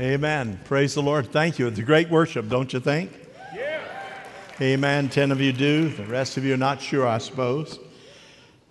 Amen. 0.00 0.58
Praise 0.64 0.94
the 0.94 1.02
Lord. 1.02 1.30
Thank 1.30 1.60
you. 1.60 1.68
It's 1.68 1.78
a 1.78 1.82
great 1.82 2.10
worship, 2.10 2.48
don't 2.48 2.72
you 2.72 2.80
think? 2.80 3.12
Yeah. 3.54 3.80
Amen. 4.60 5.08
Ten 5.08 5.30
of 5.30 5.40
you 5.40 5.52
do. 5.52 5.88
The 5.88 6.04
rest 6.06 6.36
of 6.36 6.44
you 6.44 6.54
are 6.54 6.56
not 6.56 6.82
sure, 6.82 7.06
I 7.06 7.18
suppose. 7.18 7.78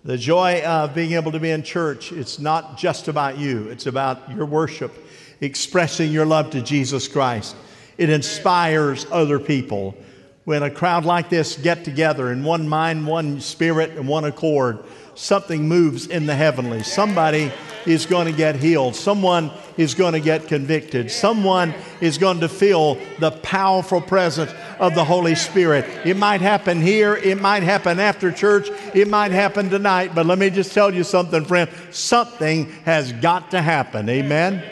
The 0.04 0.18
joy 0.18 0.62
of 0.64 0.94
being 0.94 1.12
able 1.12 1.32
to 1.32 1.40
be 1.40 1.50
in 1.50 1.62
church, 1.62 2.12
it's 2.12 2.38
not 2.38 2.76
just 2.76 3.08
about 3.08 3.38
you, 3.38 3.68
it's 3.68 3.86
about 3.86 4.30
your 4.32 4.44
worship, 4.44 4.92
expressing 5.40 6.12
your 6.12 6.26
love 6.26 6.50
to 6.50 6.60
Jesus 6.60 7.08
Christ. 7.08 7.56
It 7.96 8.10
inspires 8.10 9.06
other 9.10 9.38
people. 9.38 9.96
When 10.44 10.62
a 10.62 10.70
crowd 10.70 11.06
like 11.06 11.30
this 11.30 11.56
get 11.56 11.86
together 11.86 12.32
in 12.32 12.44
one 12.44 12.68
mind, 12.68 13.06
one 13.06 13.40
spirit, 13.40 13.92
and 13.92 14.06
one 14.06 14.24
accord, 14.24 14.84
something 15.14 15.66
moves 15.66 16.06
in 16.06 16.26
the 16.26 16.34
heavenly. 16.34 16.82
Somebody 16.82 17.50
is 17.86 18.06
going 18.06 18.26
to 18.26 18.32
get 18.32 18.56
healed. 18.56 18.96
Someone 18.96 19.50
is 19.76 19.94
going 19.94 20.12
to 20.12 20.20
get 20.20 20.48
convicted. 20.48 21.10
Someone 21.10 21.74
is 22.00 22.18
going 22.18 22.40
to 22.40 22.48
feel 22.48 22.98
the 23.18 23.30
powerful 23.42 24.00
presence 24.00 24.52
of 24.78 24.94
the 24.94 25.04
Holy 25.04 25.34
Spirit. 25.34 25.84
It 26.06 26.16
might 26.16 26.40
happen 26.40 26.80
here, 26.80 27.16
it 27.16 27.40
might 27.40 27.62
happen 27.62 28.00
after 28.00 28.32
church, 28.32 28.68
it 28.94 29.08
might 29.08 29.30
happen 29.30 29.70
tonight, 29.70 30.14
but 30.14 30.26
let 30.26 30.38
me 30.38 30.50
just 30.50 30.72
tell 30.72 30.92
you 30.92 31.04
something, 31.04 31.44
friend. 31.44 31.70
Something 31.90 32.66
has 32.84 33.12
got 33.12 33.50
to 33.52 33.62
happen. 33.62 34.08
Amen. 34.08 34.62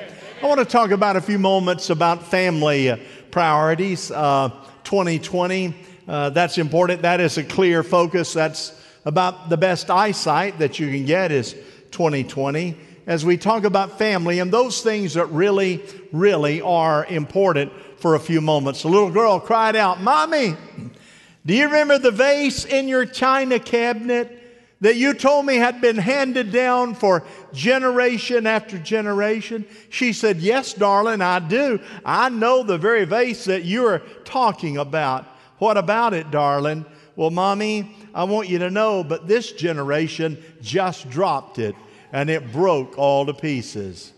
I 0.43 0.47
want 0.47 0.59
to 0.59 0.67
talk 0.67 0.91
about 0.91 1.17
a 1.17 1.21
few 1.21 1.39
moments 1.39 1.91
about 1.91 2.27
family 2.27 3.01
priorities. 3.31 4.11
Uh, 4.11 4.51
2020, 4.85 5.75
uh, 6.09 6.31
that's 6.31 6.59
important. 6.59 7.03
That 7.03 7.21
is 7.21 7.39
a 7.39 7.45
clear 7.45 7.83
focus. 7.83 8.33
That's 8.33 8.79
about 9.05 9.49
the 9.49 9.57
best 9.57 9.91
eyesight 9.91 10.59
that 10.59 10.79
you 10.79 10.91
can 10.91 11.05
get 11.05 11.33
is 11.33 11.55
2020 11.93 12.77
as 13.07 13.25
we 13.25 13.37
talk 13.37 13.65
about 13.65 13.99
family 13.99 14.39
and 14.39 14.53
those 14.53 14.81
things 14.81 15.15
that 15.15 15.27
really, 15.27 15.83
really 16.13 16.61
are 16.61 17.05
important 17.07 17.73
for 17.99 18.15
a 18.15 18.21
few 18.21 18.41
moments. 18.41 18.85
A 18.85 18.89
little 18.89 19.11
girl 19.11 19.41
cried 19.41 19.77
out, 19.77 20.01
Mommy, 20.01 20.57
do 21.45 21.55
you 21.55 21.65
remember 21.65 21.99
the 21.99 22.11
vase 22.11 22.65
in 22.65 22.89
your 22.89 23.05
china 23.05 23.59
cabinet 23.59 24.39
that 24.81 24.97
you 24.97 25.15
told 25.15 25.47
me 25.47 25.57
had 25.57 25.81
been 25.81 25.97
handed 25.97 26.53
down 26.53 26.95
for 26.95 27.25
generation 27.53 28.47
after 28.47 28.79
generation? 28.79 29.67
She 29.89 30.13
said, 30.13 30.39
Yes, 30.39 30.75
darling, 30.75 31.21
I 31.21 31.41
do. 31.41 31.81
I 32.05 32.29
know 32.29 32.63
the 32.63 32.79
very 32.79 33.05
vase 33.05 33.45
that 33.47 33.65
you're 33.65 34.01
talking 34.25 34.79
about. 34.79 35.27
What 35.59 35.77
about 35.77 36.15
it, 36.15 36.31
darling? 36.31 36.85
Well, 37.15 37.31
Mommy, 37.31 37.95
I 38.15 38.25
want 38.25 38.49
you 38.49 38.59
to 38.61 38.71
know, 38.71 39.05
but 39.05 39.29
this 39.29 39.53
generation 39.53 40.43
just 40.61 41.11
dropped 41.11 41.59
it 41.59 41.75
and 42.13 42.29
it 42.29 42.53
broke 42.53 42.99
all 42.99 43.27
to 43.27 43.35
pieces. 43.35 44.13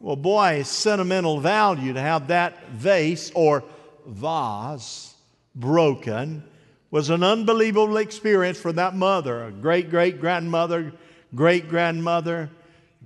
Well, 0.00 0.16
boy, 0.16 0.64
sentimental 0.64 1.40
value 1.40 1.94
to 1.94 2.00
have 2.00 2.26
that 2.28 2.68
vase 2.70 3.30
or 3.34 3.64
vase 4.06 5.14
broken 5.54 6.42
was 6.90 7.10
an 7.10 7.22
unbelievable 7.22 7.96
experience 7.96 8.60
for 8.60 8.72
that 8.72 8.94
mother, 8.94 9.44
a 9.44 9.50
great 9.50 9.88
great 9.88 10.20
grandmother, 10.20 10.92
great 11.34 11.68
grandmother, 11.68 12.50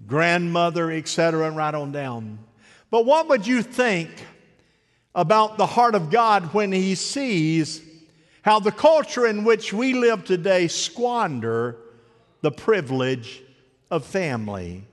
grandmother, 0.06 0.90
etc., 0.90 1.46
and 1.46 1.56
right 1.56 1.74
on 1.74 1.92
down. 1.92 2.38
But 2.90 3.04
what 3.04 3.28
would 3.28 3.46
you 3.46 3.62
think 3.62 4.10
about 5.14 5.58
the 5.58 5.66
heart 5.66 5.94
of 5.94 6.10
God 6.10 6.54
when 6.54 6.72
He 6.72 6.94
sees 6.94 7.82
how 8.42 8.60
the 8.60 8.72
culture 8.72 9.26
in 9.26 9.44
which 9.44 9.72
we 9.72 9.92
live 9.92 10.24
today 10.24 10.68
squander 10.68 11.76
the 12.40 12.50
privilege 12.50 13.42
of 13.90 14.04
family. 14.04 14.84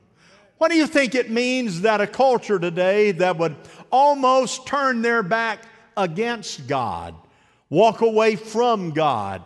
What 0.57 0.71
do 0.71 0.77
you 0.77 0.87
think 0.87 1.15
it 1.15 1.29
means 1.29 1.81
that 1.81 2.01
a 2.01 2.07
culture 2.07 2.59
today 2.59 3.11
that 3.13 3.37
would 3.37 3.55
almost 3.91 4.65
turn 4.65 5.01
their 5.01 5.21
back 5.21 5.63
against 5.97 6.67
God, 6.67 7.13
walk 7.69 8.01
away 8.01 8.35
from 8.35 8.91
God, 8.91 9.43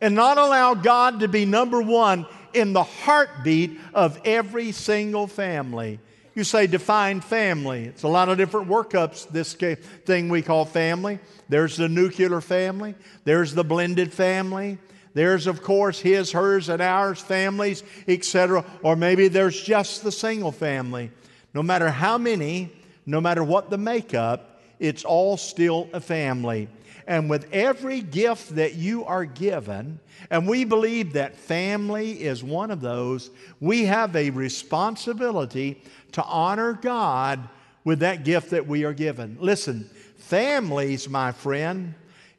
and 0.00 0.14
not 0.14 0.38
allow 0.38 0.74
God 0.74 1.20
to 1.20 1.28
be 1.28 1.44
number 1.44 1.82
one 1.82 2.26
in 2.54 2.72
the 2.72 2.82
heartbeat 2.82 3.78
of 3.92 4.20
every 4.24 4.72
single 4.72 5.26
family? 5.26 5.98
You 6.34 6.44
say 6.44 6.66
define 6.66 7.20
family. 7.20 7.84
It's 7.84 8.04
a 8.04 8.08
lot 8.08 8.28
of 8.28 8.38
different 8.38 8.68
workups, 8.68 9.28
this 9.28 9.54
thing 9.54 10.28
we 10.28 10.42
call 10.42 10.64
family. 10.64 11.18
There's 11.48 11.76
the 11.76 11.88
nuclear 11.88 12.40
family, 12.40 12.94
there's 13.24 13.52
the 13.54 13.64
blended 13.64 14.12
family, 14.12 14.78
there's, 15.14 15.46
of 15.46 15.62
course, 15.62 16.00
his, 16.00 16.32
hers, 16.32 16.68
and 16.68 16.80
ours 16.80 17.20
families, 17.20 17.82
etc. 18.08 18.64
Or 18.82 18.96
maybe 18.96 19.28
there's 19.28 19.60
just 19.60 20.02
the 20.02 20.12
single 20.12 20.52
family. 20.52 21.10
No 21.54 21.62
matter 21.62 21.90
how 21.90 22.18
many, 22.18 22.70
no 23.04 23.20
matter 23.20 23.44
what 23.44 23.70
the 23.70 23.78
makeup, 23.78 24.60
it's 24.78 25.04
all 25.04 25.36
still 25.36 25.88
a 25.92 26.00
family. 26.00 26.68
And 27.06 27.28
with 27.28 27.52
every 27.52 28.00
gift 28.00 28.56
that 28.56 28.74
you 28.74 29.04
are 29.04 29.24
given, 29.24 29.98
and 30.30 30.46
we 30.46 30.64
believe 30.64 31.14
that 31.14 31.36
family 31.36 32.12
is 32.22 32.44
one 32.44 32.70
of 32.70 32.80
those, 32.80 33.30
we 33.60 33.84
have 33.84 34.14
a 34.14 34.30
responsibility 34.30 35.82
to 36.12 36.22
honor 36.22 36.74
God 36.74 37.48
with 37.84 38.00
that 38.00 38.24
gift 38.24 38.50
that 38.50 38.66
we 38.66 38.84
are 38.84 38.92
given. 38.92 39.36
Listen, 39.40 39.90
families, 40.16 41.08
my 41.08 41.32
friend, 41.32 41.94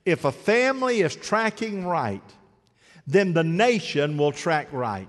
if 0.06 0.25
a 0.25 0.31
family 0.31 1.01
is 1.01 1.16
tracking 1.16 1.85
right, 1.85 2.23
then 3.06 3.34
the 3.34 3.44
nation 3.44 4.18
will 4.18 4.31
track 4.31 4.68
right. 4.72 5.08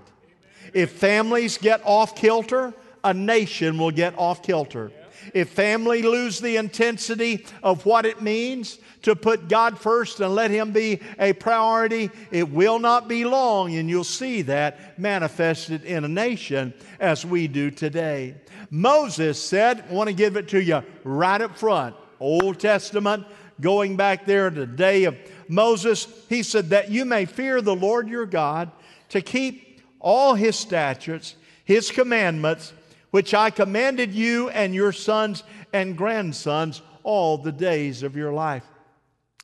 If 0.73 0.91
families 0.91 1.57
get 1.57 1.81
off 1.85 2.15
kilter, 2.15 2.73
a 3.03 3.13
nation 3.13 3.77
will 3.77 3.91
get 3.91 4.17
off 4.17 4.43
kilter. 4.43 4.91
If 5.33 5.49
family 5.49 6.01
lose 6.01 6.39
the 6.39 6.57
intensity 6.57 7.45
of 7.63 7.85
what 7.85 8.05
it 8.05 8.21
means 8.21 8.77
to 9.03 9.15
put 9.15 9.47
God 9.47 9.79
first 9.79 10.19
and 10.19 10.35
let 10.35 10.51
Him 10.51 10.71
be 10.71 10.99
a 11.17 11.33
priority, 11.33 12.11
it 12.31 12.49
will 12.51 12.79
not 12.79 13.07
be 13.07 13.25
long, 13.25 13.75
and 13.75 13.89
you'll 13.89 14.03
see 14.03 14.43
that 14.43 14.99
manifested 14.99 15.83
in 15.83 16.03
a 16.03 16.07
nation 16.07 16.73
as 16.99 17.25
we 17.25 17.47
do 17.47 17.71
today. 17.71 18.35
Moses 18.69 19.41
said, 19.41 19.85
I 19.89 19.93
want 19.93 20.09
to 20.09 20.15
give 20.15 20.35
it 20.35 20.49
to 20.49 20.61
you 20.61 20.83
right 21.03 21.41
up 21.41 21.57
front. 21.57 21.95
Old 22.19 22.59
Testament, 22.59 23.25
going 23.61 23.95
back 23.95 24.25
there 24.25 24.49
to 24.49 24.59
the 24.61 24.67
day 24.67 25.05
of 25.05 25.17
Moses, 25.47 26.07
he 26.29 26.43
said, 26.43 26.69
That 26.69 26.89
you 26.89 27.05
may 27.05 27.25
fear 27.25 27.61
the 27.61 27.75
Lord 27.75 28.07
your 28.07 28.25
God, 28.25 28.71
to 29.09 29.21
keep 29.21 29.81
all 29.99 30.35
his 30.35 30.55
statutes, 30.55 31.35
his 31.63 31.91
commandments, 31.91 32.73
which 33.11 33.33
I 33.33 33.49
commanded 33.49 34.13
you 34.13 34.49
and 34.49 34.75
your 34.75 34.91
sons 34.91 35.43
and 35.73 35.97
grandsons 35.97 36.81
all 37.03 37.37
the 37.37 37.51
days 37.51 38.03
of 38.03 38.15
your 38.15 38.33
life. 38.33 38.63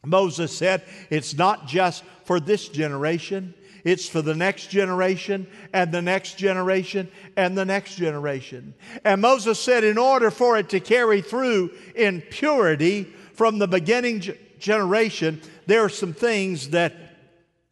Moses 0.03 0.55
said, 0.55 0.83
It's 1.09 1.35
not 1.35 1.67
just 1.67 2.03
for 2.25 2.39
this 2.39 2.67
generation, 2.67 3.53
it's 3.83 4.07
for 4.07 4.21
the 4.21 4.35
next 4.35 4.67
generation 4.67 5.47
and 5.73 5.91
the 5.91 6.01
next 6.01 6.37
generation 6.37 7.09
and 7.35 7.57
the 7.57 7.65
next 7.65 7.95
generation. 7.95 8.73
And 9.03 9.21
Moses 9.21 9.59
said, 9.59 9.83
In 9.83 9.97
order 9.97 10.31
for 10.31 10.57
it 10.57 10.69
to 10.69 10.79
carry 10.79 11.21
through 11.21 11.71
in 11.95 12.21
purity 12.21 13.03
from 13.33 13.59
the 13.59 13.67
beginning 13.67 14.23
generation, 14.59 15.41
there 15.71 15.85
are 15.85 15.89
some 15.89 16.11
things 16.11 16.71
that 16.71 16.93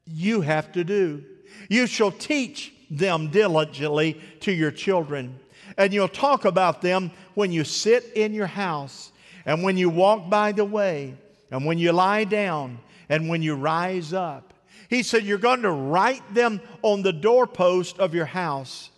you 0.06 0.40
have 0.40 0.72
to 0.72 0.86
do. 0.86 1.22
You 1.68 1.86
shall 1.86 2.12
teach 2.12 2.74
them 2.90 3.30
diligently 3.30 4.22
to 4.40 4.54
your 4.54 4.72
children, 4.72 5.38
and 5.78 5.94
you'll 5.94 6.08
talk 6.08 6.46
about 6.46 6.82
them 6.82 7.12
when 7.34 7.52
you 7.52 7.66
sit 7.66 8.06
in 8.16 8.34
your 8.34 8.48
house, 8.48 9.12
and 9.46 9.64
when 9.64 9.76
you 9.76 9.90
walk 9.90 10.30
by 10.30 10.54
the 10.54 10.64
way, 10.64 11.14
and 11.52 11.66
when 11.66 11.78
you 11.78 11.92
lie 11.92 12.24
down, 12.24 12.80
and 13.10 13.28
when 13.28 13.42
you 13.42 13.56
rise 13.56 14.14
up. 14.14 14.54
He 14.90 15.04
said, 15.04 15.26
You're 15.26 15.38
going 15.38 15.64
to 15.64 15.72
write 15.72 16.34
them 16.34 16.62
on 16.82 17.02
the 17.02 17.12
doorpost 17.12 18.00
of 18.00 18.16
your 18.16 18.28
house 18.28 18.92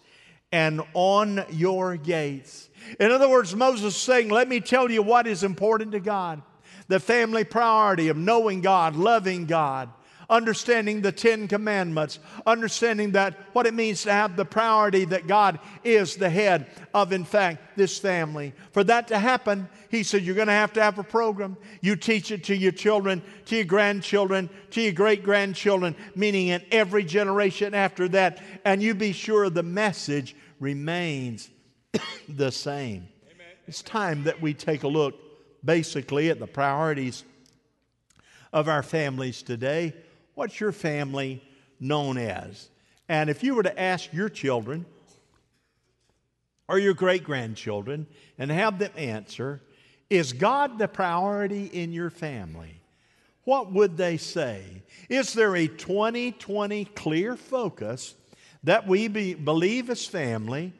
and 0.51 0.79
on 0.93 1.43
your 1.49 1.97
gates. 1.97 2.69
In 2.99 3.09
other 3.09 3.27
words, 3.27 3.55
Moses 3.55 3.95
saying, 3.95 4.29
Let 4.29 4.47
me 4.47 4.59
tell 4.59 4.91
you 4.91 5.01
what 5.01 5.25
is 5.25 5.43
important 5.43 5.91
to 5.93 5.99
God 5.99 6.43
the 6.91 6.99
family 6.99 7.45
priority 7.45 8.09
of 8.09 8.17
knowing 8.17 8.59
God, 8.59 8.97
loving 8.97 9.45
God, 9.45 9.89
understanding 10.29 10.99
the 10.99 11.13
Ten 11.13 11.47
Commandments, 11.47 12.19
understanding 12.45 13.11
that 13.11 13.33
what 13.53 13.65
it 13.65 13.73
means 13.73 14.03
to 14.03 14.11
have 14.11 14.35
the 14.35 14.43
priority 14.43 15.05
that 15.05 15.25
God 15.25 15.59
is 15.85 16.17
the 16.17 16.29
head 16.29 16.67
of, 16.93 17.13
in 17.13 17.23
fact, 17.23 17.77
this 17.77 17.97
family. 17.97 18.51
For 18.73 18.83
that 18.83 19.07
to 19.07 19.19
happen, 19.19 19.69
he 19.89 20.03
said, 20.03 20.23
you're 20.23 20.35
going 20.35 20.47
to 20.47 20.53
have 20.53 20.73
to 20.73 20.83
have 20.83 20.99
a 20.99 21.03
program. 21.03 21.55
You 21.79 21.95
teach 21.95 22.29
it 22.29 22.43
to 22.45 22.57
your 22.57 22.73
children, 22.73 23.23
to 23.45 23.55
your 23.55 23.65
grandchildren, 23.65 24.49
to 24.71 24.81
your 24.81 24.91
great 24.91 25.23
grandchildren, 25.23 25.95
meaning 26.13 26.49
in 26.49 26.61
every 26.71 27.05
generation 27.05 27.73
after 27.73 28.09
that. 28.09 28.43
And 28.65 28.83
you 28.83 28.95
be 28.95 29.13
sure 29.13 29.49
the 29.49 29.63
message 29.63 30.35
remains 30.59 31.49
the 32.27 32.51
same. 32.51 33.07
Amen. 33.31 33.47
It's 33.65 33.81
time 33.81 34.25
that 34.25 34.41
we 34.41 34.53
take 34.53 34.83
a 34.83 34.89
look 34.89 35.30
basically 35.63 36.29
at 36.29 36.39
the 36.39 36.47
priorities 36.47 37.23
of 38.53 38.67
our 38.67 38.83
families 38.83 39.43
today. 39.43 39.93
What's 40.35 40.59
your 40.59 40.71
family 40.71 41.43
known 41.79 42.17
as? 42.17 42.69
And 43.07 43.29
if 43.29 43.43
you 43.43 43.55
were 43.55 43.63
to 43.63 43.79
ask 43.79 44.11
your 44.13 44.29
children 44.29 44.85
or 46.67 46.79
your 46.79 46.93
great 46.93 47.23
grandchildren 47.23 48.07
and 48.37 48.49
have 48.49 48.79
them 48.79 48.91
answer, 48.95 49.61
Is 50.09 50.33
God 50.33 50.77
the 50.77 50.87
priority 50.87 51.65
in 51.65 51.91
your 51.91 52.09
family? 52.09 52.81
What 53.43 53.71
would 53.71 53.97
they 53.97 54.17
say? 54.17 54.63
Is 55.09 55.33
there 55.33 55.55
a 55.55 55.67
2020 55.67 56.85
clear 56.85 57.35
focus 57.35 58.13
that 58.63 58.87
we 58.87 59.07
be, 59.07 59.33
believe 59.33 59.89
as 59.89 60.05
family 60.05 60.73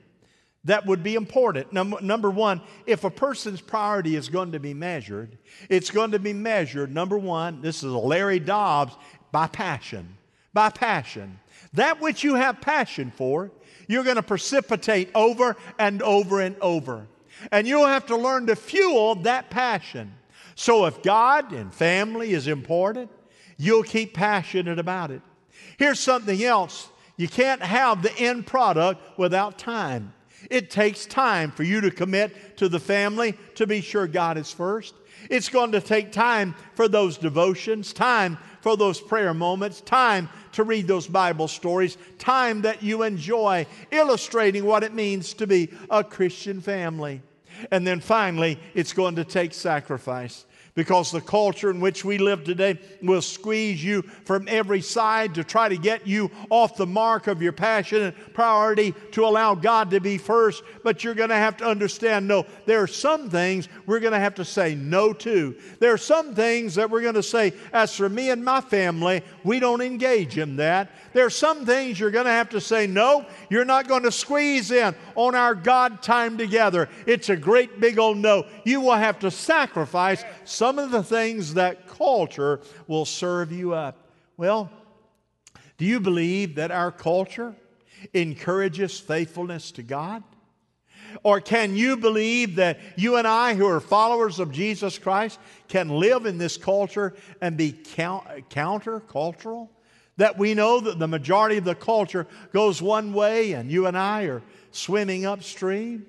that 0.66 0.86
would 0.86 1.02
be 1.02 1.16
important. 1.16 1.74
Number, 1.74 2.30
one, 2.30 2.62
if 2.86 3.04
a 3.04 3.10
person's 3.10 3.62
priority 3.62 4.16
is 4.16 4.30
going 4.30 4.52
to 4.52 4.60
be 4.60 4.74
measured, 4.74 5.38
it's 5.70 5.90
going 5.90 6.12
to 6.12 6.20
be 6.20 6.34
measured, 6.34 6.94
number 6.94 7.18
one, 7.18 7.62
this 7.62 7.78
is 7.78 7.92
Larry 7.92 8.40
Dobbs, 8.40 8.96
by 9.32 9.48
passion. 9.48 10.18
By 10.54 10.70
passion. 10.70 11.40
That 11.74 12.00
which 12.00 12.24
you 12.24 12.36
have 12.36 12.62
passion 12.62 13.12
for, 13.16 13.50
you're 13.88 14.04
going 14.04 14.18
to 14.18 14.24
precipitate 14.24 15.10
over 15.16 15.56
and 15.80 16.02
over 16.04 16.42
and 16.42 16.56
over. 16.60 17.08
And 17.52 17.66
you'll 17.66 17.88
have 17.88 18.06
to 18.08 18.16
learn 18.16 18.46
to 18.48 18.56
fuel 18.56 19.16
that 19.16 19.50
passion. 19.50 20.14
So 20.56 20.86
if 20.86 21.02
God 21.02 21.54
and 21.54 21.74
family 21.74 22.34
is 22.34 22.48
important, 22.48 23.10
you'll 23.58 23.84
keep 23.84 24.14
passionate 24.14 24.78
about 24.78 25.10
it. 25.10 25.22
Here's 25.78 26.00
something 26.00 26.44
else 26.44 26.90
you 27.18 27.28
can't 27.28 27.62
have 27.62 28.04
the 28.04 28.16
end 28.18 28.46
product 28.46 29.18
without 29.18 29.58
time. 29.58 30.14
It 30.52 30.70
takes 30.70 31.06
time 31.06 31.50
for 31.50 31.64
you 31.64 31.80
to 31.80 31.90
commit 31.90 32.58
to 32.58 32.68
the 32.68 32.80
family 32.80 33.38
to 33.56 33.66
be 33.66 33.80
sure 33.80 34.06
God 34.06 34.38
is 34.38 34.52
first. 34.52 34.94
It's 35.30 35.48
going 35.48 35.72
to 35.72 35.80
take 35.80 36.12
time 36.12 36.56
for 36.76 36.90
those 36.90 37.18
devotions, 37.18 37.94
time 37.94 38.38
for 38.60 38.76
those 38.76 39.00
prayer 39.00 39.34
moments, 39.34 39.80
time 39.80 40.28
to 40.52 40.66
read 40.66 40.88
those 40.88 41.08
Bible 41.08 41.48
stories, 41.48 41.98
time 42.18 42.64
that 42.64 42.84
you 42.84 43.04
enjoy 43.04 43.66
illustrating 43.92 44.66
what 44.66 44.84
it 44.84 44.94
means 44.94 45.34
to 45.36 45.48
be 45.48 45.70
a 45.90 46.04
Christian 46.04 46.60
family. 46.60 47.22
And 47.72 47.88
then 47.88 48.02
finally, 48.02 48.60
it's 48.74 48.92
going 48.92 49.16
to 49.16 49.24
take 49.24 49.54
sacrifice 49.54 50.46
because 50.74 51.12
the 51.12 51.22
culture 51.22 51.70
in 51.70 51.80
which 51.80 52.06
we 52.06 52.18
live 52.18 52.44
today 52.44 52.80
will 53.02 53.22
squeeze 53.22 53.84
you 53.84 54.02
from 54.02 54.48
every 54.48 54.82
side 54.82 55.36
to 55.36 55.44
try 55.44 55.70
to 55.70 55.78
get 55.78 56.08
you 56.08 56.32
off 56.50 56.78
the 56.78 56.86
mark 56.86 57.28
of 57.28 57.42
your 57.42 57.52
passion 57.52 58.02
and 58.04 58.34
priority 58.34 58.94
to 59.12 59.26
allow 59.26 59.56
God 59.56 59.92
to 59.92 60.00
be 60.00 60.18
first. 60.18 60.64
But 60.84 61.04
you're 61.04 61.14
going 61.14 61.30
to 61.30 61.36
have 61.36 61.58
to 61.58 61.66
understand 61.66 62.28
no, 62.28 62.46
there 62.66 62.82
are 62.82 62.88
some 62.88 63.30
things 63.30 63.68
we're 63.86 64.00
going 64.00 64.14
to 64.14 64.20
have 64.20 64.36
to 64.36 64.46
say 64.46 64.76
no 64.76 65.14
to. 65.14 65.56
There 65.80 65.94
are 65.94 65.98
some 65.98 66.36
things 66.36 66.76
that 66.76 66.90
we're 66.90 67.02
going 67.02 67.16
to 67.16 67.24
say, 67.24 67.54
as 67.74 67.96
for 67.96 68.10
me 68.10 68.30
and 68.30 68.44
my 68.44 68.62
family, 68.62 69.24
we 69.44 69.60
don't 69.60 69.82
engage 69.82 70.38
in 70.38 70.56
that. 70.58 70.92
There 71.14 71.26
are 71.26 71.30
some 71.30 71.66
things 71.66 72.00
you're 72.00 72.12
going 72.12 72.26
to 72.26 72.32
have 72.32 72.50
to 72.50 72.62
say, 72.62 72.88
no, 72.88 73.26
you're 73.50 73.66
not 73.66 73.88
going 73.88 74.04
to 74.04 74.12
squeeze 74.12 74.72
in 74.72 74.96
on 75.16 75.36
our 75.36 75.54
God 75.54 76.02
time 76.02 76.38
together. 76.38 76.90
It's 77.06 77.30
a 77.30 77.36
great 77.36 77.80
big 77.80 78.00
old 78.00 78.18
no. 78.18 78.46
You 78.64 78.82
will 78.82 78.96
have 78.96 79.20
to 79.20 79.32
sacrifice 79.32 80.24
some 80.46 80.80
of 80.80 80.92
the 80.92 81.04
things 81.04 81.56
that 81.56 81.88
culture 81.88 82.62
will 82.88 83.06
serve 83.06 83.52
you 83.52 83.74
up. 83.74 84.08
Well, 84.38 84.72
do 85.78 85.86
you 85.86 86.00
believe 86.00 86.56
that 86.56 86.72
our 86.72 86.92
culture 86.92 87.56
encourages 88.14 89.00
faithfulness 89.00 89.72
to 89.74 89.84
God? 89.84 90.24
Or 91.24 91.42
can 91.42 91.76
you 91.76 91.98
believe 91.98 92.56
that 92.56 92.80
you 92.96 93.18
and 93.18 93.28
I, 93.28 93.54
who 93.54 93.68
are 93.68 93.82
followers 93.82 94.40
of 94.40 94.52
Jesus 94.52 94.98
Christ, 94.98 95.40
can 95.68 95.90
live 95.90 96.26
in 96.26 96.38
this 96.38 96.56
culture 96.56 97.16
and 97.42 97.58
be 97.58 97.74
counter 98.50 99.02
cultural? 99.02 99.70
That 100.18 100.38
we 100.38 100.54
know 100.54 100.80
that 100.82 101.00
the 101.00 101.08
majority 101.08 101.58
of 101.58 101.64
the 101.64 101.76
culture 101.76 102.28
goes 102.54 102.82
one 102.82 103.14
way 103.14 103.54
and 103.54 103.72
you 103.72 103.88
and 103.88 103.98
I 103.98 104.24
are 104.24 104.44
swimming 104.72 105.26
upstream? 105.26 106.06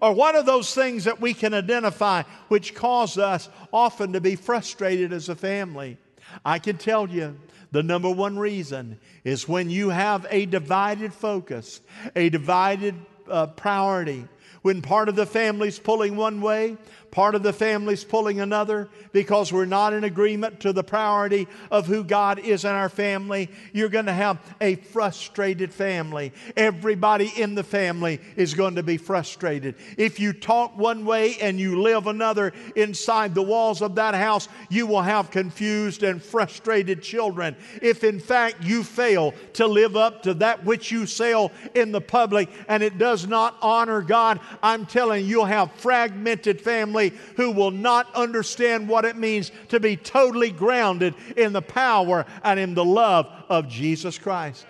Or 0.00 0.14
one 0.14 0.36
of 0.36 0.46
those 0.46 0.74
things 0.74 1.04
that 1.04 1.20
we 1.20 1.34
can 1.34 1.52
identify 1.52 2.22
which 2.48 2.74
cause 2.74 3.18
us 3.18 3.48
often 3.72 4.12
to 4.14 4.20
be 4.20 4.36
frustrated 4.36 5.12
as 5.12 5.28
a 5.28 5.34
family? 5.34 5.98
I 6.44 6.58
can 6.58 6.78
tell 6.78 7.08
you 7.08 7.38
the 7.72 7.82
number 7.82 8.10
one 8.10 8.38
reason 8.38 8.98
is 9.24 9.48
when 9.48 9.70
you 9.70 9.90
have 9.90 10.26
a 10.30 10.46
divided 10.46 11.12
focus, 11.12 11.80
a 12.14 12.28
divided 12.28 12.94
uh, 13.28 13.46
priority. 13.48 14.26
When 14.62 14.80
part 14.80 15.08
of 15.08 15.16
the 15.16 15.26
family's 15.26 15.78
pulling 15.78 16.16
one 16.16 16.40
way, 16.40 16.76
Part 17.12 17.34
of 17.34 17.42
the 17.42 17.52
family's 17.52 18.04
pulling 18.04 18.40
another 18.40 18.88
because 19.12 19.52
we're 19.52 19.66
not 19.66 19.92
in 19.92 20.04
agreement 20.04 20.60
to 20.60 20.72
the 20.72 20.82
priority 20.82 21.46
of 21.70 21.86
who 21.86 22.04
God 22.04 22.38
is 22.38 22.64
in 22.64 22.70
our 22.70 22.88
family. 22.88 23.50
You're 23.74 23.90
going 23.90 24.06
to 24.06 24.14
have 24.14 24.40
a 24.62 24.76
frustrated 24.76 25.74
family. 25.74 26.32
Everybody 26.56 27.30
in 27.36 27.54
the 27.54 27.64
family 27.64 28.18
is 28.36 28.54
going 28.54 28.76
to 28.76 28.82
be 28.82 28.96
frustrated. 28.96 29.74
If 29.98 30.20
you 30.20 30.32
talk 30.32 30.76
one 30.78 31.04
way 31.04 31.36
and 31.36 31.60
you 31.60 31.82
live 31.82 32.06
another 32.06 32.54
inside 32.76 33.34
the 33.34 33.42
walls 33.42 33.82
of 33.82 33.94
that 33.96 34.14
house, 34.14 34.48
you 34.70 34.86
will 34.86 35.02
have 35.02 35.30
confused 35.30 36.02
and 36.02 36.22
frustrated 36.22 37.02
children. 37.02 37.56
If 37.82 38.04
in 38.04 38.20
fact 38.20 38.62
you 38.62 38.82
fail 38.82 39.34
to 39.54 39.66
live 39.66 39.96
up 39.96 40.22
to 40.22 40.34
that 40.34 40.64
which 40.64 40.90
you 40.90 41.06
say 41.06 41.32
in 41.74 41.92
the 41.92 42.00
public 42.00 42.48
and 42.68 42.82
it 42.82 42.98
does 42.98 43.26
not 43.26 43.56
honor 43.62 44.00
God, 44.02 44.40
I'm 44.62 44.86
telling 44.86 45.24
you, 45.24 45.32
you'll 45.32 45.44
have 45.46 45.72
fragmented 45.72 46.60
family 46.60 47.01
family 47.10 47.22
who 47.36 47.50
will 47.50 47.70
not 47.70 48.12
understand 48.14 48.88
what 48.88 49.04
it 49.04 49.16
means 49.16 49.50
to 49.68 49.80
be 49.80 49.96
totally 49.96 50.50
grounded 50.50 51.14
in 51.36 51.52
the 51.52 51.62
power 51.62 52.26
and 52.42 52.58
in 52.58 52.74
the 52.74 52.84
love 52.84 53.26
of 53.48 53.68
Jesus 53.68 54.18
Christ. 54.18 54.66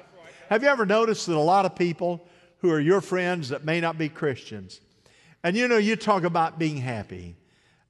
Have 0.49 0.62
you 0.62 0.69
ever 0.69 0.87
noticed 0.87 1.26
that 1.26 1.37
a 1.37 1.38
lot 1.38 1.64
of 1.64 1.75
people 1.75 2.26
who 2.58 2.70
are 2.70 2.81
your 2.81 3.00
friends 3.00 3.49
that 3.49 3.64
may 3.64 3.81
not 3.81 3.99
be 3.99 4.08
Christians, 4.08 4.81
and 5.43 5.56
you 5.56 5.67
know, 5.67 5.79
you 5.79 5.96
talk 5.96 6.23
about 6.23 6.58
being 6.58 6.76
happy. 6.76 7.34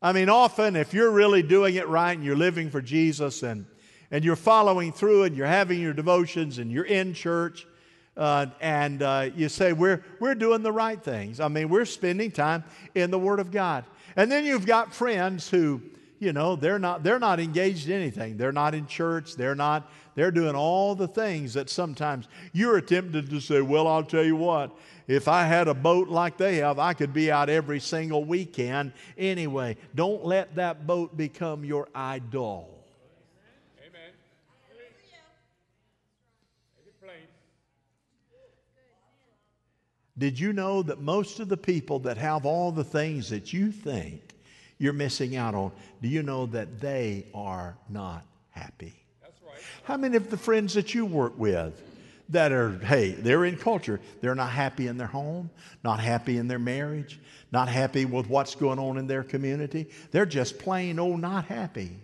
I 0.01 0.13
mean, 0.13 0.29
often 0.29 0.75
if 0.75 0.95
you're 0.95 1.11
really 1.11 1.43
doing 1.43 1.75
it 1.75 1.87
right 1.87 2.13
and 2.13 2.25
you're 2.25 2.35
living 2.35 2.71
for 2.71 2.81
Jesus 2.81 3.43
and, 3.43 3.67
and 4.11 4.25
you're 4.25 4.37
following 4.37 4.91
through 4.91 5.25
and 5.25 5.37
you're 5.37 5.47
having 5.47 5.81
your 5.81 5.93
devotions 5.93 6.59
and 6.59 6.73
you're 6.73 6.85
in 6.85 7.13
church, 7.13 7.67
uh, 8.17 8.47
and 8.61 9.03
uh, 9.03 9.31
you 9.35 9.49
say, 9.49 9.73
we're, 9.73 10.05
we're 10.21 10.35
doing 10.35 10.63
the 10.63 10.73
right 10.73 11.03
things. 11.03 11.41
I 11.41 11.49
mean, 11.49 11.69
we're 11.69 11.85
spending 11.85 12.31
time 12.31 12.65
in 12.95 13.11
the 13.11 13.19
Word 13.19 13.41
of 13.41 13.51
God. 13.51 13.85
And 14.17 14.31
then 14.31 14.45
you've 14.45 14.67
got 14.67 14.95
friends 14.95 15.49
who, 15.49 15.81
you 16.19 16.33
know, 16.33 16.55
they're 16.55 16.79
not, 16.79 17.03
they're 17.03 17.19
not 17.19 17.41
engaged 17.41 17.89
in 17.89 18.01
anything. 18.01 18.37
They're 18.37 18.53
not 18.53 18.75
in 18.75 18.87
church. 18.87 19.35
They're 19.35 19.55
not, 19.55 19.91
they're 20.15 20.31
doing 20.31 20.55
all 20.55 20.95
the 20.95 21.09
things 21.09 21.55
that 21.55 21.71
sometimes 21.71 22.29
you're 22.53 22.81
tempted 22.81 23.31
to 23.31 23.41
say, 23.41 23.63
well, 23.63 23.89
I'll 23.89 24.05
tell 24.05 24.25
you 24.25 24.37
what, 24.37 24.77
if 25.09 25.27
I 25.27 25.45
had 25.45 25.67
a 25.67 25.75
boat 25.75 26.09
like 26.09 26.37
they 26.37 26.57
have, 26.57 26.79
I 26.79 26.93
could 26.93 27.13
be 27.13 27.33
out 27.33 27.49
every 27.49 27.81
single 27.81 28.25
weekend 28.25 28.93
anyway. 29.17 29.77
Don't 29.95 30.25
let 30.25 30.55
that 30.57 30.87
boat 30.87 31.17
become 31.17 31.65
your 31.65 31.89
idol. 31.95 32.82
Did 40.23 40.39
you 40.39 40.53
know 40.53 40.83
that 40.83 41.01
most 41.01 41.41
of 41.41 41.49
the 41.49 41.57
people 41.57 41.99
that 41.99 42.17
have 42.17 42.47
all 42.47 42.71
the 42.71 42.85
things 42.85 43.29
that 43.31 43.53
you 43.53 43.73
think 43.73 44.23
you're 44.79 44.93
missing 44.93 45.35
out 45.35 45.57
on, 45.57 45.73
do 46.01 46.07
you 46.07 46.23
know 46.23 46.47
that 46.47 46.81
they 46.81 47.27
are 47.35 47.77
not 47.89 48.25
happy? 48.51 48.95
That's 49.21 49.43
right. 49.43 49.61
How 49.83 49.97
many 49.97 50.17
of 50.17 50.31
the 50.31 50.37
friends 50.37 50.75
that 50.75 50.95
you 50.95 51.07
work 51.07 51.37
with 51.37 51.83
that 52.29 52.53
are, 52.53 52.79
hey, 52.85 53.11
they're 53.11 53.45
in 53.45 53.57
culture, 53.57 53.99
they're 54.21 54.37
not 54.37 54.51
happy 54.51 54.87
in 54.87 54.97
their 54.97 55.09
home, 55.09 55.51
not 55.83 55.99
happy 55.99 56.39
in 56.39 56.47
their 56.47 56.61
marriage, 56.61 57.19
not 57.51 57.67
happy 57.67 58.05
with 58.05 58.29
what's 58.29 58.55
going 58.55 58.79
on 58.79 58.99
in 58.99 59.09
their 59.09 59.25
community? 59.25 59.89
They're 60.13 60.25
just 60.25 60.57
plain 60.57 61.01
old 61.01 61.21
not 61.21 61.47
happy. 61.47 61.99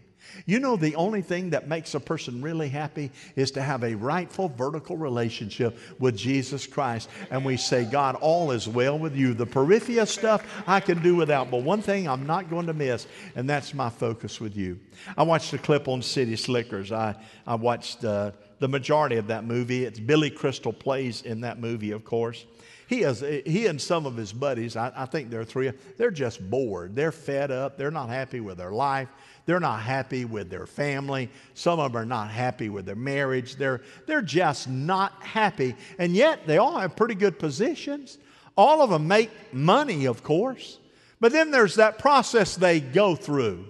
You 0.46 0.60
know, 0.60 0.76
the 0.76 0.94
only 0.96 1.22
thing 1.22 1.50
that 1.50 1.68
makes 1.68 1.94
a 1.94 2.00
person 2.00 2.42
really 2.42 2.68
happy 2.68 3.10
is 3.36 3.50
to 3.52 3.62
have 3.62 3.84
a 3.84 3.94
rightful 3.94 4.48
vertical 4.48 4.96
relationship 4.96 5.78
with 5.98 6.16
Jesus 6.16 6.66
Christ. 6.66 7.08
And 7.30 7.44
we 7.44 7.56
say, 7.56 7.84
God, 7.84 8.16
all 8.16 8.50
is 8.50 8.68
well 8.68 8.98
with 8.98 9.16
you. 9.16 9.34
The 9.34 9.46
peripheral 9.46 10.06
stuff 10.06 10.44
I 10.66 10.80
can 10.80 11.02
do 11.02 11.16
without, 11.16 11.50
but 11.50 11.62
one 11.62 11.82
thing 11.82 12.08
I'm 12.08 12.26
not 12.26 12.50
going 12.50 12.66
to 12.66 12.74
miss, 12.74 13.06
and 13.36 13.48
that's 13.48 13.74
my 13.74 13.90
focus 13.90 14.40
with 14.40 14.56
you. 14.56 14.78
I 15.16 15.22
watched 15.22 15.52
a 15.52 15.58
clip 15.58 15.88
on 15.88 16.02
City 16.02 16.36
Slickers. 16.36 16.92
I, 16.92 17.14
I 17.46 17.54
watched 17.54 18.04
uh, 18.04 18.32
the 18.58 18.68
majority 18.68 19.16
of 19.16 19.28
that 19.28 19.44
movie. 19.44 19.84
It's 19.84 20.00
Billy 20.00 20.30
Crystal 20.30 20.72
plays 20.72 21.22
in 21.22 21.42
that 21.42 21.60
movie, 21.60 21.92
of 21.92 22.04
course 22.04 22.44
he, 22.88 23.02
has, 23.02 23.20
he 23.20 23.66
and 23.66 23.80
some 23.80 24.06
of 24.06 24.16
his 24.16 24.32
buddies, 24.32 24.74
I, 24.74 24.90
I, 24.96 25.04
think 25.04 25.28
there 25.28 25.40
are 25.40 25.44
three, 25.44 25.70
they're 25.98 26.10
just 26.10 26.50
bored. 26.50 26.96
They're 26.96 27.12
fed 27.12 27.50
up. 27.50 27.76
They're 27.76 27.90
not 27.90 28.08
happy 28.08 28.40
with 28.40 28.56
their 28.56 28.72
life. 28.72 29.08
They're 29.48 29.58
not 29.58 29.80
happy 29.80 30.26
with 30.26 30.50
their 30.50 30.66
family. 30.66 31.30
Some 31.54 31.80
of 31.80 31.94
them 31.94 32.02
are 32.02 32.04
not 32.04 32.30
happy 32.30 32.68
with 32.68 32.84
their 32.84 32.94
marriage. 32.94 33.56
They're, 33.56 33.80
they're 34.04 34.20
just 34.20 34.68
not 34.68 35.22
happy. 35.22 35.74
And 35.98 36.12
yet, 36.14 36.46
they 36.46 36.58
all 36.58 36.78
have 36.78 36.94
pretty 36.94 37.14
good 37.14 37.38
positions. 37.38 38.18
All 38.58 38.82
of 38.82 38.90
them 38.90 39.08
make 39.08 39.30
money, 39.50 40.04
of 40.04 40.22
course. 40.22 40.78
But 41.18 41.32
then 41.32 41.50
there's 41.50 41.76
that 41.76 41.98
process 41.98 42.56
they 42.56 42.78
go 42.80 43.16
through. 43.16 43.64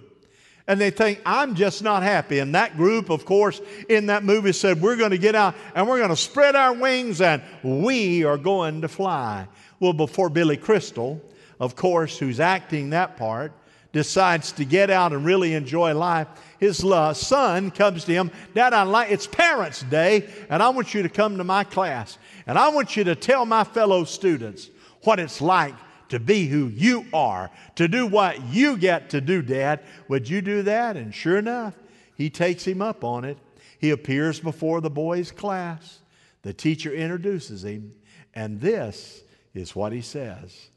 And 0.67 0.81
they 0.81 0.89
think, 0.89 1.21
I'm 1.25 1.55
just 1.55 1.81
not 1.81 2.03
happy. 2.03 2.39
And 2.39 2.55
that 2.55 2.75
group, 2.75 3.09
of 3.09 3.23
course, 3.23 3.61
in 3.87 4.07
that 4.07 4.25
movie 4.25 4.51
said, 4.51 4.81
We're 4.81 4.97
going 4.97 5.11
to 5.11 5.17
get 5.17 5.33
out 5.33 5.55
and 5.75 5.87
we're 5.87 5.99
going 5.99 6.09
to 6.09 6.17
spread 6.17 6.57
our 6.57 6.73
wings 6.73 7.21
and 7.21 7.41
we 7.63 8.25
are 8.25 8.37
going 8.37 8.81
to 8.81 8.89
fly. 8.89 9.47
Well, 9.79 9.93
before 9.93 10.29
Billy 10.29 10.57
Crystal, 10.57 11.21
of 11.57 11.77
course, 11.77 12.17
who's 12.17 12.41
acting 12.41 12.89
that 12.89 13.15
part, 13.15 13.53
decides 13.91 14.51
to 14.53 14.65
get 14.65 14.89
out 14.89 15.13
and 15.13 15.25
really 15.25 15.53
enjoy 15.53 15.93
life, 15.93 16.27
his 16.59 16.77
son 16.77 17.71
comes 17.71 18.05
to 18.05 18.13
him, 18.13 18.31
Dad, 18.53 18.73
I 18.73 18.83
like 18.83 19.11
it's 19.11 19.27
Parents' 19.27 19.81
Day, 19.83 20.29
and 20.49 20.61
I 20.61 20.69
want 20.69 20.93
you 20.93 21.01
to 21.03 21.09
come 21.09 21.37
to 21.37 21.43
my 21.43 21.63
class, 21.63 22.17
and 22.45 22.57
I 22.57 22.69
want 22.69 22.97
you 22.97 23.03
to 23.05 23.15
tell 23.15 23.45
my 23.45 23.63
fellow 23.63 24.03
students 24.03 24.69
what 25.03 25.19
it's 25.19 25.41
like 25.41 25.75
to 26.09 26.19
be 26.19 26.47
who 26.47 26.67
you 26.67 27.05
are, 27.13 27.49
to 27.75 27.87
do 27.87 28.07
what 28.07 28.43
you 28.47 28.77
get 28.77 29.11
to 29.11 29.21
do, 29.21 29.41
Dad. 29.41 29.81
Would 30.07 30.27
you 30.27 30.41
do 30.41 30.63
that? 30.63 30.97
And 30.97 31.13
sure 31.13 31.37
enough, 31.37 31.75
he 32.15 32.29
takes 32.29 32.65
him 32.65 32.81
up 32.81 33.03
on 33.03 33.23
it. 33.23 33.37
He 33.79 33.91
appears 33.91 34.39
before 34.39 34.81
the 34.81 34.89
boys' 34.89 35.31
class. 35.31 35.99
The 36.41 36.51
teacher 36.51 36.93
introduces 36.93 37.63
him, 37.63 37.93
and 38.33 38.59
this 38.59 39.23
is 39.53 39.75
what 39.75 39.93
he 39.93 40.01
says. 40.01 40.69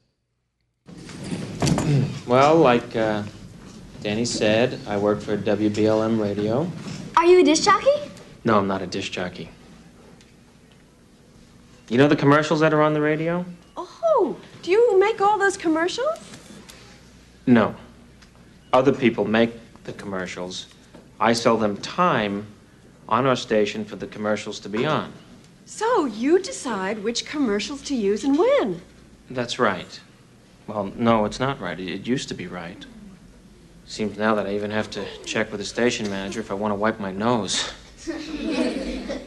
Well, 2.27 2.57
like 2.57 2.95
uh, 2.95 3.25
Danny 4.01 4.25
said, 4.25 4.79
I 4.87 4.97
work 4.97 5.21
for 5.21 5.37
WBLM 5.37 6.21
Radio. 6.21 6.71
Are 7.17 7.27
you 7.27 7.41
a 7.41 7.43
disc 7.43 7.65
jockey? 7.65 8.11
No, 8.45 8.59
I'm 8.59 8.69
not 8.69 8.83
a 8.83 8.87
disc 8.87 9.11
jockey. 9.11 9.49
You 11.89 11.99
know 11.99 12.09
the 12.09 12.17
commercials 12.17 12.61
that 12.61 12.73
are 12.73 12.81
on 12.83 12.95
the 12.95 13.01
radio? 13.01 13.45
Oh, 13.77 14.37
do 14.62 14.71
you 14.71 14.99
make 14.99 15.21
all 15.21 15.39
those 15.39 15.57
commercials? 15.57 16.19
No. 17.47 17.75
Other 18.73 18.93
people 18.93 19.25
make 19.25 19.53
the 19.85 19.93
commercials. 19.93 20.67
I 21.21 21.33
sell 21.33 21.57
them 21.57 21.77
time 21.79 22.47
on 23.09 23.27
our 23.27 23.37
station 23.37 23.85
for 23.85 23.97
the 23.97 24.07
commercials 24.07 24.61
to 24.61 24.69
be 24.69 24.87
on. 24.87 25.12
So 25.67 26.07
you 26.07 26.39
decide 26.39 27.03
which 27.03 27.27
commercials 27.27 27.83
to 27.83 27.95
use 27.95 28.25
and 28.25 28.39
when. 28.39 28.81
That's 29.31 29.59
right. 29.59 30.01
Well, 30.66 30.92
no, 30.97 31.25
it's 31.25 31.40
not 31.40 31.61
right. 31.61 31.78
It, 31.78 31.88
it 31.88 32.07
used 32.07 32.28
to 32.28 32.35
be 32.35 32.47
right. 32.47 32.85
Seems 33.87 34.16
now 34.16 34.35
that 34.37 34.47
I 34.47 34.54
even 34.54 34.71
have 34.71 34.90
to 34.90 35.04
check 35.25 35.50
with 35.50 35.61
the 35.61 35.66
station 35.66 36.09
manager 36.09 36.40
if 36.40 36.50
I 36.50 36.54
want 36.54 36.73
to 36.73 36.76
wipe 36.76 37.00
my 37.00 37.12
nose. 37.12 37.73
the 38.07 39.21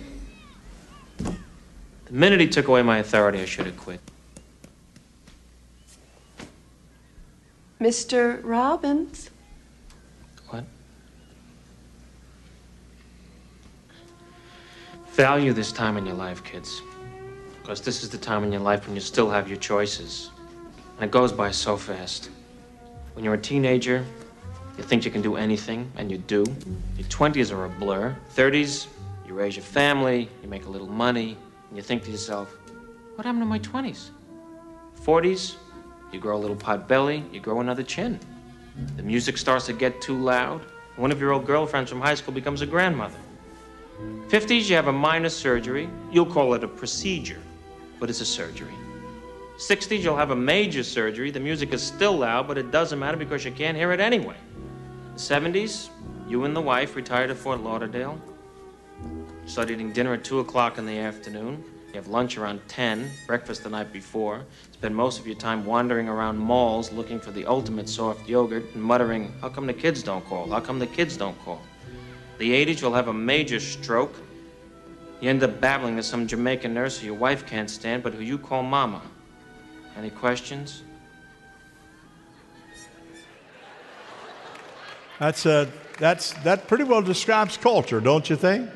minute 2.09 2.39
he 2.39 2.47
took 2.47 2.67
away 2.67 2.81
my 2.81 2.99
authority, 2.99 3.41
I 3.41 3.45
should 3.45 3.65
have 3.65 3.77
quit. 3.77 3.99
Mr. 7.79 8.39
Robbins. 8.43 9.29
What? 10.49 10.63
Value 15.11 15.53
this 15.53 15.71
time 15.71 15.97
in 15.97 16.05
your 16.05 16.15
life, 16.15 16.43
kids. 16.43 16.81
Because 17.61 17.81
this 17.81 18.03
is 18.03 18.09
the 18.09 18.17
time 18.17 18.43
in 18.43 18.51
your 18.51 18.61
life 18.61 18.87
when 18.87 18.95
you 18.95 19.01
still 19.01 19.29
have 19.29 19.47
your 19.47 19.57
choices. 19.57 20.31
And 20.95 21.03
it 21.03 21.11
goes 21.11 21.31
by 21.31 21.51
so 21.51 21.77
fast. 21.77 22.29
When 23.13 23.25
you're 23.25 23.33
a 23.33 23.41
teenager, 23.41 24.05
you 24.77 24.83
think 24.83 25.05
you 25.05 25.11
can 25.11 25.21
do 25.21 25.35
anything, 25.35 25.91
and 25.97 26.11
you 26.11 26.17
do. 26.17 26.45
Your 26.97 27.07
20s 27.07 27.51
are 27.53 27.65
a 27.65 27.69
blur. 27.69 28.15
30s, 28.35 28.87
you 29.27 29.33
raise 29.33 29.55
your 29.55 29.63
family, 29.63 30.29
you 30.41 30.49
make 30.49 30.65
a 30.65 30.69
little 30.69 30.87
money, 30.87 31.37
and 31.69 31.77
you 31.77 31.81
think 31.81 32.03
to 32.03 32.11
yourself, 32.11 32.55
what 33.15 33.25
happened 33.25 33.41
to 33.41 33.45
my 33.45 33.59
20s? 33.59 34.09
40s, 35.01 35.55
you 36.11 36.19
grow 36.19 36.35
a 36.35 36.39
little 36.39 36.55
pot 36.55 36.87
belly, 36.87 37.23
you 37.31 37.39
grow 37.39 37.61
another 37.61 37.83
chin. 37.83 38.19
The 38.97 39.03
music 39.03 39.37
starts 39.37 39.65
to 39.67 39.73
get 39.73 40.01
too 40.01 40.17
loud. 40.17 40.61
One 40.97 41.11
of 41.11 41.19
your 41.21 41.31
old 41.31 41.45
girlfriends 41.45 41.89
from 41.89 42.01
high 42.01 42.15
school 42.15 42.33
becomes 42.33 42.61
a 42.61 42.65
grandmother. 42.65 43.17
50s, 44.27 44.69
you 44.69 44.75
have 44.75 44.87
a 44.87 44.93
minor 44.93 45.29
surgery. 45.29 45.89
You'll 46.11 46.25
call 46.25 46.53
it 46.53 46.63
a 46.63 46.67
procedure, 46.67 47.39
but 47.99 48.09
it's 48.09 48.21
a 48.21 48.25
surgery. 48.25 48.73
60s, 49.57 50.01
you'll 50.01 50.17
have 50.17 50.31
a 50.31 50.35
major 50.35 50.83
surgery. 50.83 51.31
The 51.31 51.39
music 51.39 51.73
is 51.73 51.81
still 51.81 52.17
loud, 52.17 52.47
but 52.47 52.57
it 52.57 52.71
doesn't 52.71 52.99
matter 52.99 53.15
because 53.15 53.45
you 53.45 53.51
can't 53.51 53.77
hear 53.77 53.93
it 53.93 54.01
anyway. 54.01 54.35
70s, 55.15 55.89
you 56.27 56.43
and 56.43 56.53
the 56.53 56.61
wife 56.61 56.95
retire 56.95 57.25
to 57.27 57.35
Fort 57.35 57.61
Lauderdale. 57.61 58.19
Start 59.45 59.71
eating 59.71 59.93
dinner 59.93 60.13
at 60.13 60.25
2 60.25 60.39
o'clock 60.39 60.77
in 60.77 60.85
the 60.85 60.97
afternoon. 60.97 61.63
You 61.87 61.93
have 61.93 62.07
lunch 62.09 62.37
around 62.37 62.59
10, 62.67 63.09
breakfast 63.27 63.63
the 63.63 63.69
night 63.69 63.93
before. 63.93 64.43
Spend 64.73 64.93
most 64.93 65.19
of 65.19 65.25
your 65.25 65.37
time 65.37 65.65
wandering 65.65 66.09
around 66.09 66.37
malls 66.37 66.91
looking 66.91 67.21
for 67.21 67.31
the 67.31 67.45
ultimate 67.45 67.87
soft 67.87 68.27
yogurt 68.27 68.65
and 68.73 68.83
muttering, 68.83 69.33
How 69.39 69.47
come 69.47 69.67
the 69.67 69.73
kids 69.73 70.03
don't 70.03 70.25
call? 70.25 70.49
How 70.49 70.59
come 70.59 70.79
the 70.79 70.87
kids 70.87 71.15
don't 71.15 71.39
call? 71.45 71.61
The 72.39 72.51
80s, 72.65 72.81
you'll 72.81 72.93
have 72.93 73.07
a 73.07 73.13
major 73.13 73.61
stroke. 73.61 74.13
You 75.21 75.29
end 75.29 75.43
up 75.43 75.61
babbling 75.61 75.95
to 75.95 76.03
some 76.03 76.27
Jamaican 76.27 76.73
nurse 76.73 76.99
who 76.99 77.05
your 77.05 77.15
wife 77.15 77.45
can't 77.45 77.69
stand, 77.69 78.03
but 78.03 78.13
who 78.13 78.21
you 78.21 78.37
call 78.37 78.61
Mama. 78.61 79.01
Any 79.97 80.09
questions? 80.09 80.83
That's, 85.19 85.45
a, 85.45 85.71
that's, 85.97 86.33
that 86.43 86.67
pretty 86.67 86.83
well 86.83 87.01
describes 87.01 87.55
culture, 87.57 88.01
don't 88.01 88.29
you 88.29 88.35
think? 88.35 88.69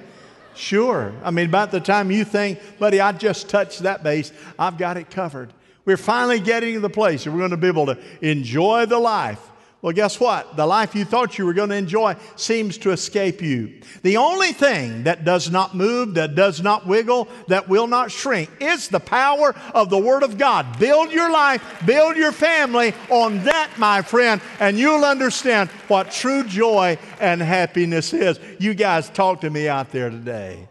Sure. 0.55 1.13
I 1.23 1.31
mean, 1.31 1.47
about 1.47 1.71
the 1.71 1.79
time 1.79 2.11
you 2.11 2.23
think, 2.23 2.59
buddy, 2.79 3.01
I 3.01 3.11
just 3.11 3.49
touched 3.49 3.79
that 3.79 4.03
base, 4.03 4.31
I've 4.57 4.77
got 4.77 4.97
it 4.97 5.09
covered. 5.09 5.53
We're 5.85 5.97
finally 5.97 6.39
getting 6.39 6.75
to 6.75 6.79
the 6.79 6.89
place 6.89 7.25
where 7.25 7.33
we're 7.33 7.39
going 7.39 7.51
to 7.51 7.57
be 7.57 7.67
able 7.67 7.87
to 7.87 7.97
enjoy 8.21 8.85
the 8.85 8.99
life 8.99 9.48
well, 9.81 9.93
guess 9.93 10.19
what? 10.19 10.57
The 10.57 10.65
life 10.65 10.93
you 10.93 11.05
thought 11.05 11.37
you 11.37 11.45
were 11.45 11.53
going 11.53 11.69
to 11.69 11.75
enjoy 11.75 12.17
seems 12.35 12.77
to 12.79 12.91
escape 12.91 13.41
you. 13.41 13.79
The 14.01 14.17
only 14.17 14.51
thing 14.51 15.03
that 15.03 15.23
does 15.23 15.49
not 15.49 15.73
move, 15.73 16.15
that 16.15 16.35
does 16.35 16.61
not 16.61 16.85
wiggle, 16.85 17.29
that 17.47 17.69
will 17.69 17.87
not 17.87 18.11
shrink 18.11 18.49
is 18.59 18.89
the 18.89 18.99
power 18.99 19.55
of 19.73 19.89
the 19.89 19.97
Word 19.97 20.23
of 20.23 20.37
God. 20.37 20.77
Build 20.79 21.13
your 21.13 21.31
life, 21.31 21.63
build 21.85 22.17
your 22.17 22.33
family 22.33 22.93
on 23.09 23.41
that, 23.45 23.71
my 23.77 24.01
friend, 24.01 24.41
and 24.59 24.77
you'll 24.77 25.05
understand 25.05 25.69
what 25.87 26.11
true 26.11 26.43
joy 26.43 26.97
and 27.21 27.41
happiness 27.41 28.11
is. 28.11 28.37
You 28.59 28.73
guys 28.73 29.09
talk 29.09 29.39
to 29.41 29.49
me 29.49 29.69
out 29.69 29.93
there 29.93 30.09
today. 30.09 30.67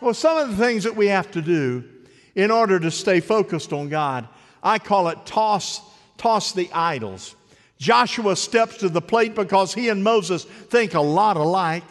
Well, 0.00 0.12
some 0.12 0.38
of 0.38 0.50
the 0.50 0.56
things 0.56 0.82
that 0.84 0.96
we 0.96 1.06
have 1.06 1.30
to 1.32 1.40
do 1.40 1.84
in 2.34 2.50
order 2.50 2.80
to 2.80 2.90
stay 2.90 3.20
focused 3.20 3.72
on 3.72 3.90
God, 3.90 4.26
I 4.60 4.80
call 4.80 5.06
it 5.06 5.24
toss, 5.24 5.80
toss 6.18 6.50
the 6.50 6.68
idols. 6.72 7.36
Joshua 7.84 8.34
steps 8.34 8.78
to 8.78 8.88
the 8.88 9.02
plate 9.02 9.34
because 9.34 9.74
he 9.74 9.90
and 9.90 10.02
Moses 10.02 10.44
think 10.44 10.94
a 10.94 11.02
lot 11.02 11.36
alike. 11.36 11.84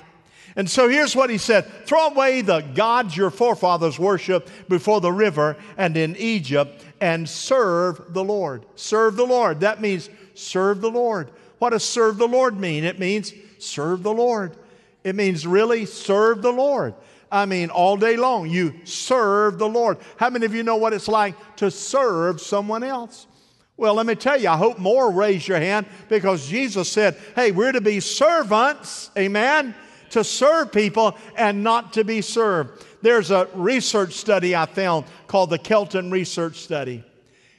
And 0.56 0.68
so 0.68 0.90
here's 0.90 1.16
what 1.16 1.30
he 1.30 1.38
said 1.38 1.66
Throw 1.86 2.08
away 2.08 2.42
the 2.42 2.62
gods 2.62 3.16
your 3.16 3.30
forefathers 3.30 4.00
worshiped 4.00 4.50
before 4.68 5.02
the 5.02 5.12
river 5.12 5.56
and 5.78 5.96
in 5.96 6.16
Egypt 6.16 6.84
and 7.00 7.30
serve 7.30 8.12
the 8.12 8.24
Lord. 8.24 8.66
Serve 8.76 9.16
the 9.16 9.26
Lord. 9.26 9.60
That 9.60 9.82
means 9.82 10.10
serve 10.34 10.82
the 10.82 10.90
Lord. 10.90 11.30
What 11.60 11.70
does 11.70 11.84
serve 11.84 12.18
the 12.18 12.28
Lord 12.28 12.60
mean? 12.60 12.86
It 12.86 12.98
means 12.98 13.32
serve 13.60 14.02
the 14.02 14.14
Lord. 14.14 14.58
It 15.04 15.14
means 15.14 15.46
really 15.46 15.86
serve 15.86 16.42
the 16.42 16.52
Lord. 16.52 16.96
I 17.32 17.46
mean, 17.46 17.70
all 17.70 17.98
day 17.98 18.18
long, 18.18 18.50
you 18.50 18.74
serve 18.84 19.60
the 19.60 19.70
Lord. 19.70 20.00
How 20.18 20.32
many 20.32 20.48
of 20.48 20.56
you 20.56 20.64
know 20.64 20.78
what 20.78 20.92
it's 20.94 21.08
like 21.08 21.36
to 21.58 21.70
serve 21.70 22.42
someone 22.42 22.82
else? 22.82 23.28
Well, 23.76 23.96
let 23.96 24.06
me 24.06 24.16
tell 24.16 24.40
you, 24.40 24.50
I 24.50 24.58
hope 24.58 24.78
more 24.78 25.12
raise 25.12 25.48
your 25.48 25.60
hand 25.60 25.88
because 26.08 26.48
Jesus 26.48 26.90
said, 26.90 27.18
hey, 27.36 27.52
we're 27.52 27.72
to 27.72 27.82
be 27.82 28.00
servants, 28.00 29.10
amen, 29.18 29.74
to 30.12 30.24
serve 30.24 30.72
people 30.72 31.18
and 31.36 31.64
not 31.64 31.94
to 31.94 32.04
be 32.04 32.22
served. 32.22 32.86
There's 33.02 33.32
a 33.32 33.50
research 33.56 34.14
study 34.14 34.56
I 34.56 34.68
found 34.68 35.06
called 35.28 35.50
the 35.50 35.58
Kelton 35.58 36.12
Research 36.12 36.58
Study. 36.58 37.04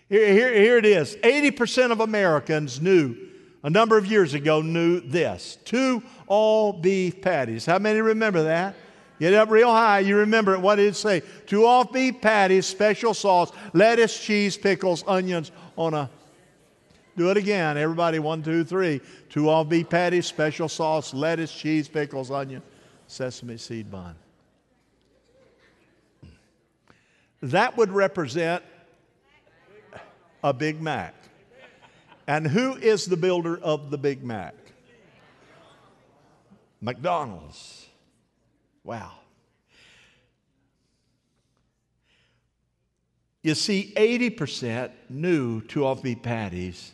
Here, 0.08 0.32
here, 0.32 0.54
here 0.54 0.78
it 0.78 0.86
is 0.86 1.16
80% 1.16 1.90
of 1.90 2.00
Americans 2.00 2.80
knew, 2.80 3.16
a 3.64 3.70
number 3.70 3.98
of 3.98 4.06
years 4.06 4.34
ago, 4.34 4.62
knew 4.62 5.00
this 5.00 5.58
two 5.64 6.02
all 6.28 6.72
beef 6.72 7.20
patties. 7.20 7.66
How 7.66 7.78
many 7.78 8.00
remember 8.00 8.44
that? 8.44 8.76
Get 9.18 9.32
up 9.34 9.48
real 9.50 9.70
high. 9.70 10.00
You 10.00 10.18
remember 10.18 10.54
it. 10.54 10.60
What 10.60 10.76
did 10.76 10.88
it 10.88 10.96
say? 10.96 11.22
Two 11.46 11.66
off 11.66 11.92
beef 11.92 12.20
patties, 12.20 12.66
special 12.66 13.14
sauce, 13.14 13.52
lettuce, 13.72 14.18
cheese, 14.18 14.56
pickles, 14.56 15.04
onions 15.06 15.52
on 15.76 15.94
a. 15.94 16.10
Do 17.16 17.30
it 17.30 17.36
again. 17.36 17.76
Everybody, 17.76 18.18
one, 18.18 18.42
two, 18.42 18.64
three. 18.64 19.00
Two 19.28 19.48
all 19.48 19.64
beef 19.64 19.88
patties, 19.88 20.26
special 20.26 20.68
sauce, 20.68 21.14
lettuce, 21.14 21.54
cheese, 21.54 21.86
pickles, 21.86 22.30
onion, 22.30 22.62
sesame 23.06 23.56
seed 23.56 23.90
bun. 23.90 24.16
That 27.40 27.76
would 27.76 27.90
represent 27.90 28.64
a 30.42 30.52
Big 30.52 30.80
Mac. 30.80 31.14
And 32.26 32.46
who 32.46 32.74
is 32.76 33.04
the 33.06 33.16
builder 33.16 33.58
of 33.58 33.90
the 33.90 33.98
Big 33.98 34.24
Mac? 34.24 34.54
McDonald's. 36.80 37.86
Wow. 38.82 39.12
You 43.44 43.54
see, 43.54 43.92
80% 43.94 44.90
knew 45.10 45.60
two 45.60 45.84
off 45.84 46.02
beef 46.02 46.22
patties 46.22 46.92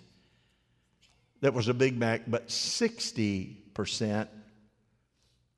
that 1.43 1.55
was 1.55 1.69
a 1.69 1.75
Big 1.75 1.97
Mac, 1.97 2.23
but 2.27 2.49
60% 2.49 4.27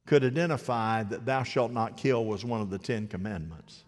could 0.04 0.22
identify 0.22 1.02
that 1.04 1.24
thou 1.24 1.44
shalt 1.44 1.72
not 1.72 1.96
kill 1.96 2.26
was 2.26 2.44
one 2.44 2.60
of 2.60 2.68
the 2.68 2.76
Ten 2.76 3.08
Commandments. 3.08 3.84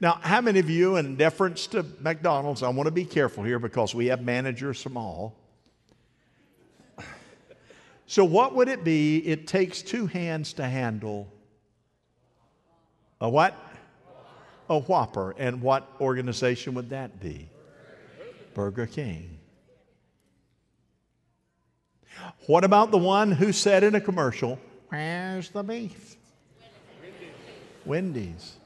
Now, 0.00 0.18
how 0.22 0.40
many 0.40 0.58
of 0.58 0.70
you, 0.70 0.96
in 0.96 1.16
deference 1.16 1.66
to 1.66 1.84
McDonald's, 2.00 2.62
I 2.62 2.70
want 2.70 2.86
to 2.86 2.92
be 2.92 3.04
careful 3.04 3.44
here 3.44 3.58
because 3.58 3.94
we 3.94 4.06
have 4.06 4.22
managers 4.22 4.80
from 4.80 4.96
all. 4.96 5.36
So, 8.06 8.24
what 8.24 8.54
would 8.54 8.68
it 8.68 8.84
be? 8.84 9.18
It 9.18 9.46
takes 9.46 9.82
two 9.82 10.06
hands 10.06 10.54
to 10.54 10.64
handle 10.64 11.30
a 13.20 13.28
what? 13.28 13.54
A 14.72 14.78
Whopper. 14.78 15.34
And 15.38 15.60
what 15.60 15.86
organization 16.00 16.74
would 16.74 16.90
that 16.90 17.20
be? 17.20 17.48
Burger 18.54 18.86
King. 18.86 19.38
What 22.46 22.64
about 22.64 22.90
the 22.90 22.98
one 22.98 23.32
who 23.32 23.52
said 23.52 23.84
in 23.84 23.94
a 23.94 24.00
commercial, 24.00 24.58
Where's 24.88 25.50
the 25.50 25.62
beef? 25.62 26.16
Wendy's. 27.84 28.56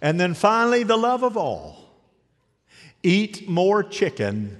And 0.00 0.20
then 0.20 0.34
finally, 0.34 0.82
the 0.82 0.96
love 0.96 1.22
of 1.22 1.36
all 1.36 1.90
eat 3.02 3.48
more 3.48 3.82
chicken. 3.82 4.58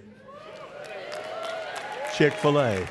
Chick 2.14 2.32
fil 2.34 2.60
A. 2.60 2.86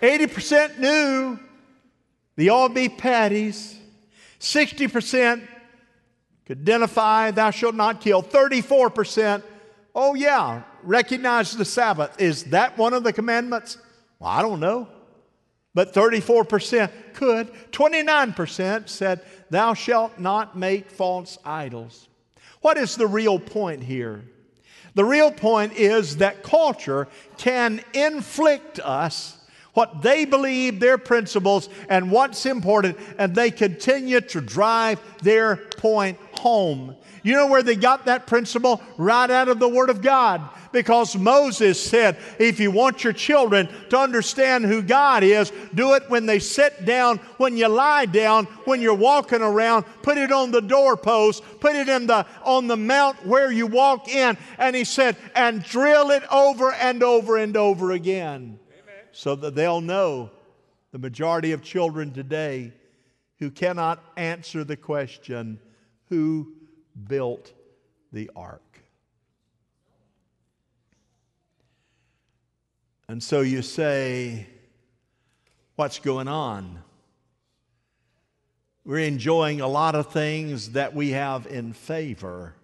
80% 0.00 0.78
knew, 0.78 1.38
the 2.36 2.48
all 2.48 2.68
beef 2.68 2.96
patties. 2.96 3.77
60% 4.40 5.46
could 6.46 6.60
identify, 6.60 7.30
thou 7.30 7.50
shalt 7.50 7.74
not 7.74 8.00
kill. 8.00 8.22
34%, 8.22 9.42
oh 9.94 10.14
yeah, 10.14 10.62
recognize 10.82 11.56
the 11.56 11.64
Sabbath. 11.64 12.20
Is 12.20 12.44
that 12.44 12.78
one 12.78 12.94
of 12.94 13.04
the 13.04 13.12
commandments? 13.12 13.78
Well, 14.18 14.30
I 14.30 14.42
don't 14.42 14.60
know. 14.60 14.88
But 15.74 15.94
34% 15.94 16.90
could. 17.14 17.52
29% 17.70 18.88
said, 18.88 19.20
Thou 19.50 19.74
shalt 19.74 20.18
not 20.18 20.56
make 20.56 20.90
false 20.90 21.38
idols. 21.44 22.08
What 22.62 22.76
is 22.78 22.96
the 22.96 23.06
real 23.06 23.38
point 23.38 23.84
here? 23.84 24.24
The 24.94 25.04
real 25.04 25.30
point 25.30 25.74
is 25.74 26.16
that 26.16 26.42
culture 26.42 27.06
can 27.36 27.84
inflict 27.94 28.80
us 28.80 29.37
what 29.78 30.02
they 30.02 30.24
believe, 30.24 30.80
their 30.80 30.98
principles, 30.98 31.68
and 31.88 32.10
what's 32.10 32.46
important, 32.46 32.98
and 33.16 33.32
they 33.32 33.48
continue 33.48 34.20
to 34.20 34.40
drive 34.40 35.00
their 35.22 35.54
point 35.54 36.18
home. 36.32 36.96
You 37.22 37.34
know 37.34 37.46
where 37.46 37.62
they 37.62 37.76
got 37.76 38.06
that 38.06 38.26
principle? 38.26 38.82
Right 38.96 39.30
out 39.30 39.46
of 39.46 39.60
the 39.60 39.68
Word 39.68 39.88
of 39.88 40.02
God. 40.02 40.42
Because 40.72 41.16
Moses 41.16 41.80
said, 41.80 42.18
if 42.40 42.58
you 42.58 42.72
want 42.72 43.04
your 43.04 43.12
children 43.12 43.68
to 43.90 43.98
understand 43.98 44.64
who 44.64 44.82
God 44.82 45.22
is, 45.22 45.52
do 45.72 45.94
it 45.94 46.02
when 46.10 46.26
they 46.26 46.40
sit 46.40 46.84
down, 46.84 47.18
when 47.36 47.56
you 47.56 47.68
lie 47.68 48.06
down, 48.06 48.46
when 48.64 48.82
you're 48.82 48.94
walking 48.94 49.42
around, 49.42 49.84
put 50.02 50.18
it 50.18 50.32
on 50.32 50.50
the 50.50 50.60
doorpost, 50.60 51.44
put 51.60 51.76
it 51.76 51.88
in 51.88 52.08
the, 52.08 52.26
on 52.42 52.66
the 52.66 52.76
mount 52.76 53.24
where 53.24 53.52
you 53.52 53.68
walk 53.68 54.08
in. 54.08 54.36
And 54.58 54.74
he 54.74 54.82
said, 54.82 55.16
and 55.36 55.62
drill 55.62 56.10
it 56.10 56.24
over 56.32 56.72
and 56.72 57.04
over 57.04 57.36
and 57.36 57.56
over 57.56 57.92
again. 57.92 58.58
So 59.18 59.34
that 59.34 59.56
they'll 59.56 59.80
know 59.80 60.30
the 60.92 60.98
majority 61.00 61.50
of 61.50 61.60
children 61.60 62.12
today 62.12 62.72
who 63.40 63.50
cannot 63.50 64.00
answer 64.16 64.62
the 64.62 64.76
question, 64.76 65.58
who 66.08 66.52
built 67.08 67.52
the 68.12 68.30
ark? 68.36 68.80
And 73.08 73.20
so 73.20 73.40
you 73.40 73.60
say, 73.60 74.46
What's 75.74 75.98
going 75.98 76.28
on? 76.28 76.78
We're 78.84 79.00
enjoying 79.00 79.60
a 79.60 79.66
lot 79.66 79.96
of 79.96 80.12
things 80.12 80.70
that 80.72 80.94
we 80.94 81.10
have 81.10 81.44
in 81.48 81.72
favor, 81.72 82.54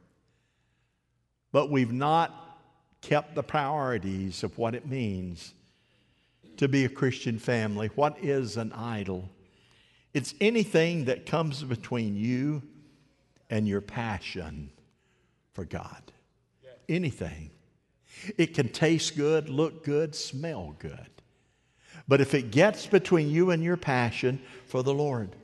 but 1.51 1.69
we've 1.69 1.93
not 1.93 2.33
kept 3.01 3.35
the 3.35 3.43
priorities 3.43 4.45
of 4.45 4.57
what 4.57 4.77
it 4.77 4.87
means 4.87 5.53
to 6.59 6.69
be 6.69 6.85
a 6.85 6.89
Christian 6.89 7.39
family. 7.39 7.91
What 7.95 8.19
is 8.23 8.57
an 8.57 8.73
idol? 8.73 9.31
It's 10.13 10.35
anything 10.41 11.07
that 11.07 11.27
comes 11.27 11.63
between 11.63 12.17
you 12.17 12.63
and 13.51 13.67
your 13.67 13.81
passion 13.81 14.71
for 15.53 15.65
God. 15.65 16.13
Anything. 16.89 17.51
It 18.39 18.55
can 18.55 18.69
taste 18.69 19.17
good, 19.17 19.49
look 19.49 19.85
good, 19.85 20.15
smell 20.15 20.77
good. 20.79 21.11
But 22.07 22.21
if 22.21 22.35
it 22.35 22.51
gets 22.51 22.87
between 22.87 23.31
you 23.31 23.51
and 23.51 23.63
your 23.63 23.77
passion 23.77 24.41
for 24.67 24.83
the 24.83 24.95
Lord, 24.95 25.35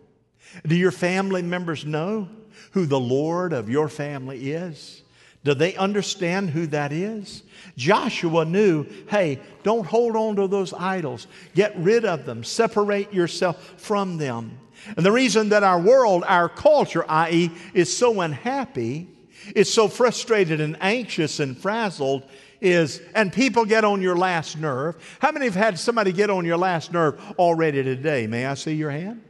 do 0.67 0.77
your 0.77 0.91
family 0.91 1.43
members 1.43 1.85
know 1.85 2.29
who 2.73 2.87
the 2.87 3.01
Lord 3.01 3.53
of 3.53 3.71
your 3.71 3.89
family 3.89 4.53
is? 4.53 5.00
Do 5.43 5.55
they 5.55 5.75
understand 5.77 6.51
who 6.51 6.67
that 6.69 6.93
is? 6.93 7.43
Joshua 7.77 8.45
knew 8.45 8.87
hey, 9.09 9.41
don't 9.63 9.87
hold 9.87 10.17
on 10.17 10.37
to 10.37 10.47
those 10.47 10.75
idols. 10.75 11.27
Get 11.55 11.77
rid 11.77 12.05
of 12.05 12.27
them. 12.27 12.45
Separate 12.45 13.13
yourself 13.13 13.75
from 13.79 14.19
them. 14.19 14.59
And 14.97 15.05
the 15.05 15.13
reason 15.13 15.51
that 15.51 15.63
our 15.63 15.81
world, 15.81 16.25
our 16.27 16.49
culture, 16.49 17.05
i.e., 17.09 17.51
is 17.75 17.95
so 17.95 18.21
unhappy, 18.21 19.09
is 19.55 19.73
so 19.73 19.89
frustrated 19.89 20.61
and 20.61 20.77
anxious 20.81 21.41
and 21.41 21.57
frazzled, 21.57 22.23
is, 22.61 23.01
and 23.15 23.33
people 23.33 23.65
get 23.65 23.85
on 23.85 24.03
your 24.03 24.17
last 24.17 24.59
nerve. 24.59 24.97
How 25.21 25.33
many 25.33 25.47
have 25.47 25.55
had 25.55 25.79
somebody 25.79 26.13
get 26.13 26.31
on 26.31 26.45
your 26.45 26.59
last 26.59 26.93
nerve 26.93 27.21
already 27.39 27.83
today? 27.83 28.27
May 28.27 28.47
I 28.47 28.55
see 28.55 28.75
your 28.75 28.91
hand? 28.91 29.23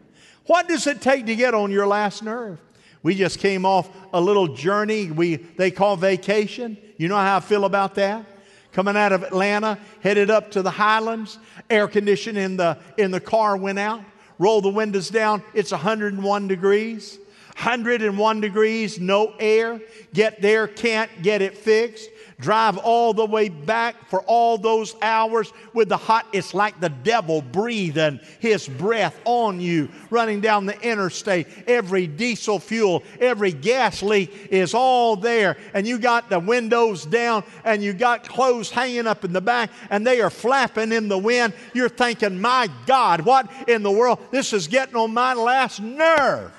What 0.47 0.69
does 0.69 0.87
it 0.87 1.01
take 1.01 1.27
to 1.27 1.37
get 1.37 1.55
on 1.55 1.71
your 1.71 1.87
last 1.87 2.23
nerve? 2.23 2.59
We 3.03 3.15
just 3.15 3.39
came 3.39 3.65
off 3.65 3.89
a 4.13 4.21
little 4.21 4.49
journey 4.49 5.11
we, 5.11 5.37
they 5.37 5.71
call 5.71 5.97
vacation. 5.97 6.77
You 6.97 7.09
know 7.09 7.17
how 7.17 7.37
I 7.37 7.41
feel 7.41 7.65
about 7.65 7.95
that? 7.95 8.27
Coming 8.73 8.97
out 8.97 9.13
of 9.13 9.23
Atlanta, 9.23 9.79
headed 10.01 10.31
up 10.31 10.51
to 10.53 10.63
the 10.63 10.71
Highlands, 10.71 11.39
air 11.69 11.89
conditioning 11.89 12.43
in 12.43 12.57
the, 12.57 12.79
in 12.99 13.11
the 13.11 13.21
car 13.21 13.57
went 13.57 13.79
out, 13.79 14.03
roll 14.39 14.61
the 14.61 14.69
windows 14.69 15.09
down, 15.09 15.43
it's 15.55 15.73
101 15.73 16.49
degrees. 16.49 17.19
101 17.57 18.41
degrees, 18.41 18.99
no 19.01 19.35
air. 19.39 19.81
Get 20.15 20.41
there, 20.41 20.67
can't 20.67 21.11
get 21.23 21.43
it 21.43 21.59
fixed 21.59 22.09
drive 22.41 22.79
all 22.79 23.13
the 23.13 23.25
way 23.25 23.49
back 23.49 24.09
for 24.09 24.23
all 24.23 24.59
those 24.59 24.97
hours 25.03 25.53
with 25.75 25.89
the 25.89 25.97
hot, 25.97 26.27
it's 26.33 26.55
like 26.55 26.81
the 26.81 26.89
devil 26.89 27.43
breathing 27.43 28.21
his 28.39 28.69
breath 28.69 29.19
on 29.25 29.61
you, 29.61 29.89
running 30.11 30.41
down 30.41 30.67
the 30.67 30.81
interstate. 30.81 31.47
Every 31.67 32.07
diesel 32.07 32.59
fuel, 32.59 33.03
every 33.21 33.53
gas 33.53 34.03
leak 34.03 34.49
is 34.51 34.75
all 34.75 35.17
there. 35.17 35.57
And 35.75 35.87
you 35.87 35.99
got 35.99 36.29
the 36.29 36.41
windows 36.41 37.07
down 37.07 37.45
and 37.65 37.83
you 37.83 37.93
got 37.93 38.29
clothes 38.29 38.71
hanging 38.71 39.07
up 39.07 39.25
in 39.25 39.33
the 39.33 39.41
back 39.41 39.71
and 39.91 40.07
they 40.07 40.21
are 40.21 40.31
flapping 40.31 40.93
in 40.93 41.09
the 41.09 41.19
wind. 41.19 41.53
You're 41.75 41.89
thinking, 41.89 42.41
my 42.41 42.69
God, 42.87 43.23
what 43.23 43.51
in 43.69 43.83
the 43.83 43.91
world? 43.91 44.19
This 44.31 44.53
is 44.53 44.67
getting 44.67 44.97
on 44.97 45.13
my 45.13 45.35
last 45.35 45.81
nerve. 45.81 46.53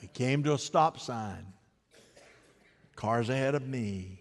We 0.00 0.08
came 0.08 0.42
to 0.44 0.54
a 0.54 0.58
stop 0.58 0.98
sign. 0.98 1.51
Car's 3.02 3.30
ahead 3.30 3.56
of 3.56 3.66
me. 3.66 4.20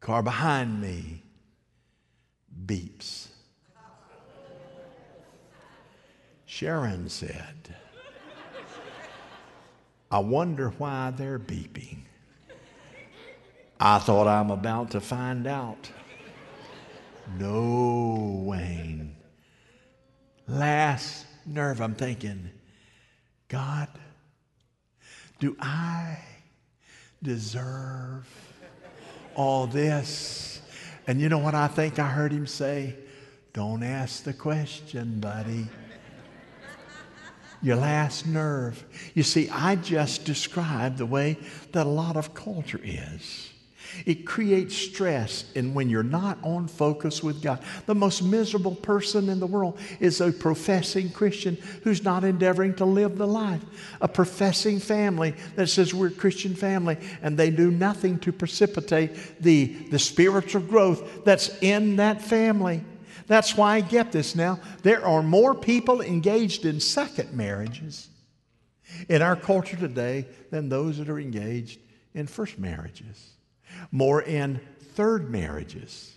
Car 0.00 0.22
behind 0.22 0.80
me 0.80 1.22
beeps. 2.64 3.28
Sharon 6.46 7.10
said, 7.10 7.76
I 10.10 10.20
wonder 10.20 10.70
why 10.78 11.12
they're 11.14 11.38
beeping. 11.38 12.04
I 13.78 13.98
thought 13.98 14.28
I'm 14.28 14.50
about 14.50 14.92
to 14.92 15.00
find 15.02 15.46
out. 15.46 15.90
No, 17.38 18.44
Wayne. 18.46 19.14
Last 20.48 21.26
nerve, 21.44 21.82
I'm 21.82 21.94
thinking, 21.94 22.48
God, 23.48 23.88
do 25.40 25.56
I 25.58 26.18
deserve 27.22 28.28
all 29.34 29.66
this? 29.66 30.60
And 31.06 31.20
you 31.20 31.28
know 31.28 31.38
what 31.38 31.54
I 31.54 31.66
think 31.66 31.98
I 31.98 32.06
heard 32.06 32.30
him 32.30 32.46
say? 32.46 32.94
Don't 33.52 33.82
ask 33.82 34.22
the 34.22 34.32
question, 34.32 35.18
buddy. 35.18 35.66
Your 37.62 37.76
last 37.76 38.26
nerve. 38.26 38.84
You 39.14 39.22
see, 39.22 39.48
I 39.50 39.76
just 39.76 40.24
described 40.24 40.98
the 40.98 41.06
way 41.06 41.36
that 41.72 41.86
a 41.86 41.90
lot 41.90 42.16
of 42.16 42.32
culture 42.32 42.80
is. 42.82 43.49
It 44.06 44.26
creates 44.26 44.74
stress, 44.76 45.44
and 45.54 45.74
when 45.74 45.88
you're 45.88 46.02
not 46.02 46.38
on 46.42 46.68
focus 46.68 47.22
with 47.22 47.42
God, 47.42 47.62
the 47.86 47.94
most 47.94 48.22
miserable 48.22 48.74
person 48.74 49.28
in 49.28 49.40
the 49.40 49.46
world 49.46 49.78
is 50.00 50.20
a 50.20 50.32
professing 50.32 51.10
Christian 51.10 51.56
who's 51.82 52.04
not 52.04 52.24
endeavoring 52.24 52.74
to 52.74 52.84
live 52.84 53.18
the 53.18 53.26
life. 53.26 53.62
A 54.00 54.08
professing 54.08 54.78
family 54.78 55.34
that 55.56 55.68
says 55.68 55.94
we're 55.94 56.08
a 56.08 56.10
Christian 56.10 56.54
family, 56.54 56.98
and 57.22 57.36
they 57.36 57.50
do 57.50 57.70
nothing 57.70 58.18
to 58.20 58.32
precipitate 58.32 59.40
the, 59.40 59.66
the 59.90 59.98
spiritual 59.98 60.62
growth 60.62 61.24
that's 61.24 61.50
in 61.60 61.96
that 61.96 62.22
family. 62.22 62.84
That's 63.26 63.56
why 63.56 63.76
I 63.76 63.80
get 63.80 64.10
this 64.10 64.34
now. 64.34 64.58
There 64.82 65.06
are 65.06 65.22
more 65.22 65.54
people 65.54 66.00
engaged 66.00 66.64
in 66.64 66.80
second 66.80 67.32
marriages 67.32 68.08
in 69.08 69.22
our 69.22 69.36
culture 69.36 69.76
today 69.76 70.26
than 70.50 70.68
those 70.68 70.98
that 70.98 71.08
are 71.08 71.18
engaged 71.20 71.78
in 72.12 72.26
first 72.26 72.58
marriages, 72.58 73.30
more 73.90 74.22
in 74.22 74.60
third 74.94 75.30
marriages. 75.30 76.12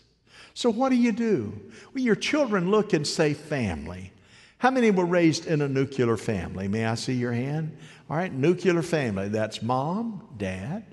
So, 0.54 0.69
what 0.69 0.89
do 0.89 0.95
you 0.95 1.12
do? 1.12 1.60
Well, 1.93 2.04
your 2.04 2.15
children 2.15 2.69
look 2.69 2.93
and 2.93 3.08
say 3.08 3.34
family. 3.34 4.12
How 4.58 4.71
many 4.71 4.91
were 4.91 5.06
raised 5.06 5.45
in 5.45 5.62
a 5.62 5.67
nuclear 5.67 6.15
family? 6.15 6.67
May 6.67 6.86
I 6.86 6.95
see 6.95 7.13
your 7.13 7.34
hand? 7.34 7.78
All 8.10 8.15
right, 8.15 8.32
nuclear 8.32 8.82
family. 8.82 9.30
That's 9.30 9.62
mom, 9.62 10.26
dad, 10.38 10.86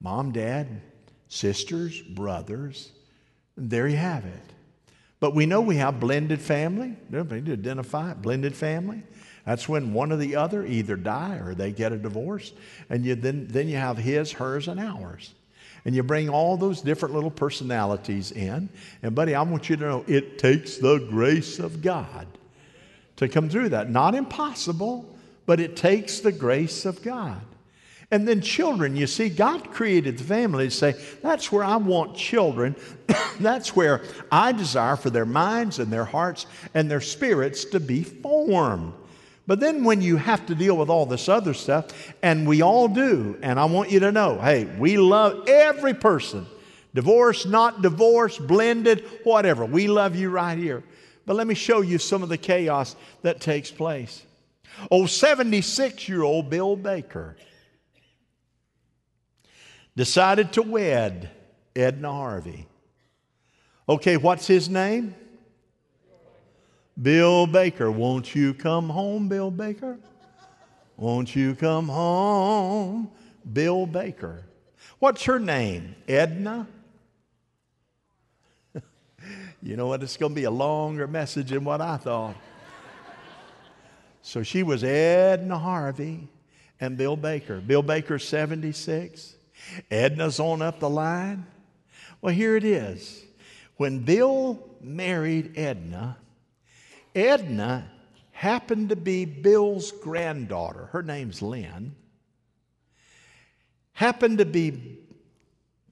mom, 0.00 0.32
dad, 0.32 0.82
sisters, 1.28 2.00
brothers. 2.02 2.90
There 3.56 3.86
you 3.86 3.96
have 3.96 4.24
it. 4.24 4.52
But 5.20 5.34
we 5.34 5.46
know 5.46 5.60
we 5.60 5.76
have 5.76 6.00
blended 6.00 6.40
family. 6.40 6.96
Need 7.08 7.46
to 7.46 7.52
identify. 7.52 8.12
Blended 8.14 8.56
family. 8.56 9.04
That's 9.46 9.68
when 9.68 9.92
one 9.92 10.12
or 10.12 10.16
the 10.16 10.36
other 10.36 10.66
either 10.66 10.96
die 10.96 11.36
or 11.36 11.54
they 11.54 11.72
get 11.72 11.92
a 11.92 11.96
divorce. 11.96 12.52
And 12.90 13.04
you, 13.04 13.14
then, 13.14 13.46
then 13.48 13.68
you 13.68 13.76
have 13.76 13.98
his, 13.98 14.32
hers, 14.32 14.68
and 14.68 14.80
ours. 14.80 15.32
And 15.84 15.94
you 15.94 16.02
bring 16.02 16.28
all 16.28 16.56
those 16.56 16.80
different 16.80 17.14
little 17.14 17.30
personalities 17.30 18.30
in. 18.30 18.68
And, 19.02 19.14
buddy, 19.14 19.34
I 19.34 19.42
want 19.42 19.68
you 19.68 19.76
to 19.76 19.82
know 19.82 20.04
it 20.06 20.38
takes 20.38 20.76
the 20.76 20.98
grace 20.98 21.58
of 21.58 21.82
God 21.82 22.26
to 23.16 23.28
come 23.28 23.48
through 23.48 23.70
that. 23.70 23.90
Not 23.90 24.14
impossible, 24.14 25.08
but 25.46 25.58
it 25.58 25.76
takes 25.76 26.20
the 26.20 26.32
grace 26.32 26.84
of 26.84 27.02
God. 27.02 27.40
And 28.12 28.28
then 28.28 28.42
children, 28.42 28.94
you 28.94 29.06
see, 29.06 29.30
God 29.30 29.70
created 29.70 30.18
the 30.18 30.24
family 30.24 30.66
to 30.66 30.70
say, 30.70 30.94
that's 31.22 31.50
where 31.50 31.64
I 31.64 31.76
want 31.76 32.14
children. 32.14 32.76
that's 33.40 33.74
where 33.74 34.02
I 34.30 34.52
desire 34.52 34.96
for 34.96 35.08
their 35.08 35.24
minds 35.24 35.78
and 35.78 35.90
their 35.90 36.04
hearts 36.04 36.46
and 36.74 36.90
their 36.90 37.00
spirits 37.00 37.64
to 37.66 37.80
be 37.80 38.02
formed. 38.02 38.92
But 39.46 39.60
then 39.60 39.84
when 39.84 40.00
you 40.00 40.16
have 40.16 40.46
to 40.46 40.54
deal 40.54 40.76
with 40.76 40.88
all 40.88 41.04
this 41.04 41.28
other 41.28 41.52
stuff, 41.52 41.86
and 42.22 42.46
we 42.46 42.62
all 42.62 42.88
do, 42.88 43.38
and 43.42 43.58
I 43.58 43.64
want 43.64 43.90
you 43.90 44.00
to 44.00 44.12
know 44.12 44.40
hey, 44.40 44.64
we 44.64 44.96
love 44.96 45.48
every 45.48 45.94
person, 45.94 46.46
divorced, 46.94 47.46
not 47.46 47.82
divorced, 47.82 48.46
blended, 48.46 49.04
whatever. 49.24 49.64
We 49.64 49.88
love 49.88 50.14
you 50.14 50.30
right 50.30 50.56
here. 50.56 50.84
But 51.26 51.36
let 51.36 51.46
me 51.46 51.54
show 51.54 51.80
you 51.80 51.98
some 51.98 52.22
of 52.22 52.28
the 52.28 52.38
chaos 52.38 52.96
that 53.22 53.40
takes 53.40 53.70
place. 53.70 54.24
Oh, 54.90 55.06
76 55.06 56.08
year 56.08 56.22
old 56.22 56.50
Bill 56.50 56.76
Baker 56.76 57.36
decided 59.96 60.52
to 60.54 60.62
wed 60.62 61.30
Edna 61.76 62.12
Harvey. 62.12 62.66
Okay, 63.88 64.16
what's 64.16 64.46
his 64.46 64.68
name? 64.68 65.14
Bill 67.00 67.46
Baker. 67.46 67.90
Won't 67.90 68.34
you 68.34 68.54
come 68.54 68.88
home, 68.88 69.28
Bill 69.28 69.50
Baker? 69.50 69.98
Won't 70.96 71.34
you 71.34 71.54
come 71.54 71.88
home, 71.88 73.10
Bill 73.50 73.86
Baker? 73.86 74.44
What's 74.98 75.24
her 75.24 75.38
name? 75.38 75.96
Edna? 76.06 76.66
you 79.62 79.76
know 79.76 79.88
what? 79.88 80.02
It's 80.02 80.16
going 80.16 80.32
to 80.32 80.36
be 80.36 80.44
a 80.44 80.50
longer 80.50 81.06
message 81.06 81.50
than 81.50 81.64
what 81.64 81.80
I 81.80 81.96
thought. 81.96 82.36
so 84.22 84.42
she 84.42 84.62
was 84.62 84.84
Edna 84.84 85.58
Harvey 85.58 86.28
and 86.78 86.96
Bill 86.96 87.16
Baker. 87.16 87.60
Bill 87.60 87.82
Baker, 87.82 88.18
76. 88.18 89.34
Edna's 89.90 90.38
on 90.38 90.62
up 90.62 90.78
the 90.78 90.90
line. 90.90 91.46
Well, 92.20 92.34
here 92.34 92.56
it 92.56 92.64
is. 92.64 93.24
When 93.76 94.00
Bill 94.00 94.62
married 94.80 95.58
Edna, 95.58 96.16
Edna 97.14 97.90
happened 98.32 98.88
to 98.88 98.96
be 98.96 99.24
Bill's 99.24 99.92
granddaughter. 99.92 100.86
Her 100.92 101.02
name's 101.02 101.42
Lynn. 101.42 101.94
Happened 103.92 104.38
to 104.38 104.44
be 104.44 104.98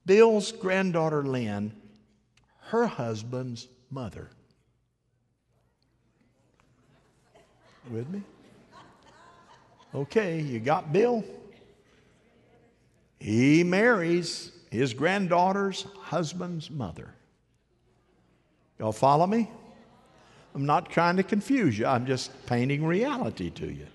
Bill's 0.07 0.51
granddaughter, 0.51 1.23
Lynn, 1.23 1.73
her 2.71 2.87
husband's 2.87 3.69
mother. 3.91 4.31
With 7.91 8.09
me? 8.09 8.23
Okay, 9.95 10.41
you 10.41 10.61
got 10.61 10.93
Bill? 10.93 11.25
He 13.19 13.63
marries 13.63 14.53
his 14.71 14.95
granddaughter's 14.95 15.83
husband's 15.99 16.71
mother. 16.71 17.15
Y'all 18.79 18.93
follow 18.93 19.27
me? 19.27 19.51
I'm 20.55 20.67
not 20.67 20.91
trying 20.91 21.17
to 21.17 21.23
confuse 21.23 21.79
you, 21.79 21.87
I'm 21.87 22.07
just 22.07 22.47
painting 22.47 22.85
reality 22.85 23.51
to 23.51 23.67
you. 23.67 23.87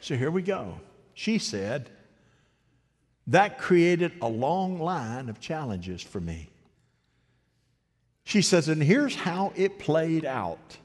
So 0.00 0.16
here 0.16 0.30
we 0.30 0.42
go. 0.42 0.74
She 1.14 1.38
said, 1.38 1.90
that 3.26 3.58
created 3.58 4.12
a 4.20 4.28
long 4.28 4.80
line 4.80 5.28
of 5.28 5.40
challenges 5.40 6.02
for 6.02 6.20
me. 6.20 6.48
She 8.24 8.42
says, 8.42 8.68
and 8.68 8.82
here's 8.82 9.14
how 9.14 9.52
it 9.56 9.78
played 9.78 10.24
out. 10.24 10.78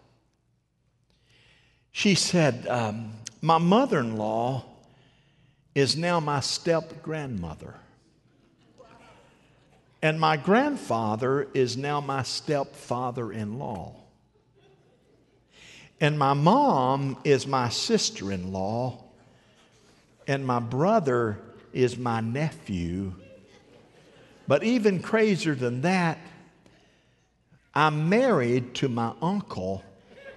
She 1.91 2.15
said, 2.15 2.67
um, 2.67 3.13
My 3.41 3.57
mother 3.57 3.99
in 3.99 4.17
law 4.17 4.65
is 5.73 5.95
now 5.95 6.19
my 6.19 6.39
step 6.39 7.01
grandmother. 7.01 7.75
And 10.01 10.19
my 10.19 10.37
grandfather 10.37 11.47
is 11.53 11.77
now 11.77 12.01
my 12.01 12.23
stepfather 12.23 13.31
in 13.31 13.57
law. 13.57 13.95
And 15.99 16.19
my 16.19 16.33
mom 16.33 17.17
is 17.23 17.47
my 17.47 17.69
sister 17.69 18.31
in 18.31 18.51
law. 18.51 19.03
And 20.27 20.45
my 20.45 20.59
brother 20.59 21.39
is 21.73 21.97
my 21.97 22.21
nephew. 22.21 23.13
But 24.47 24.63
even 24.63 25.01
crazier 25.01 25.55
than 25.55 25.81
that, 25.81 26.19
I'm 27.73 28.07
married 28.07 28.73
to 28.75 28.87
my 28.87 29.13
uncle, 29.21 29.83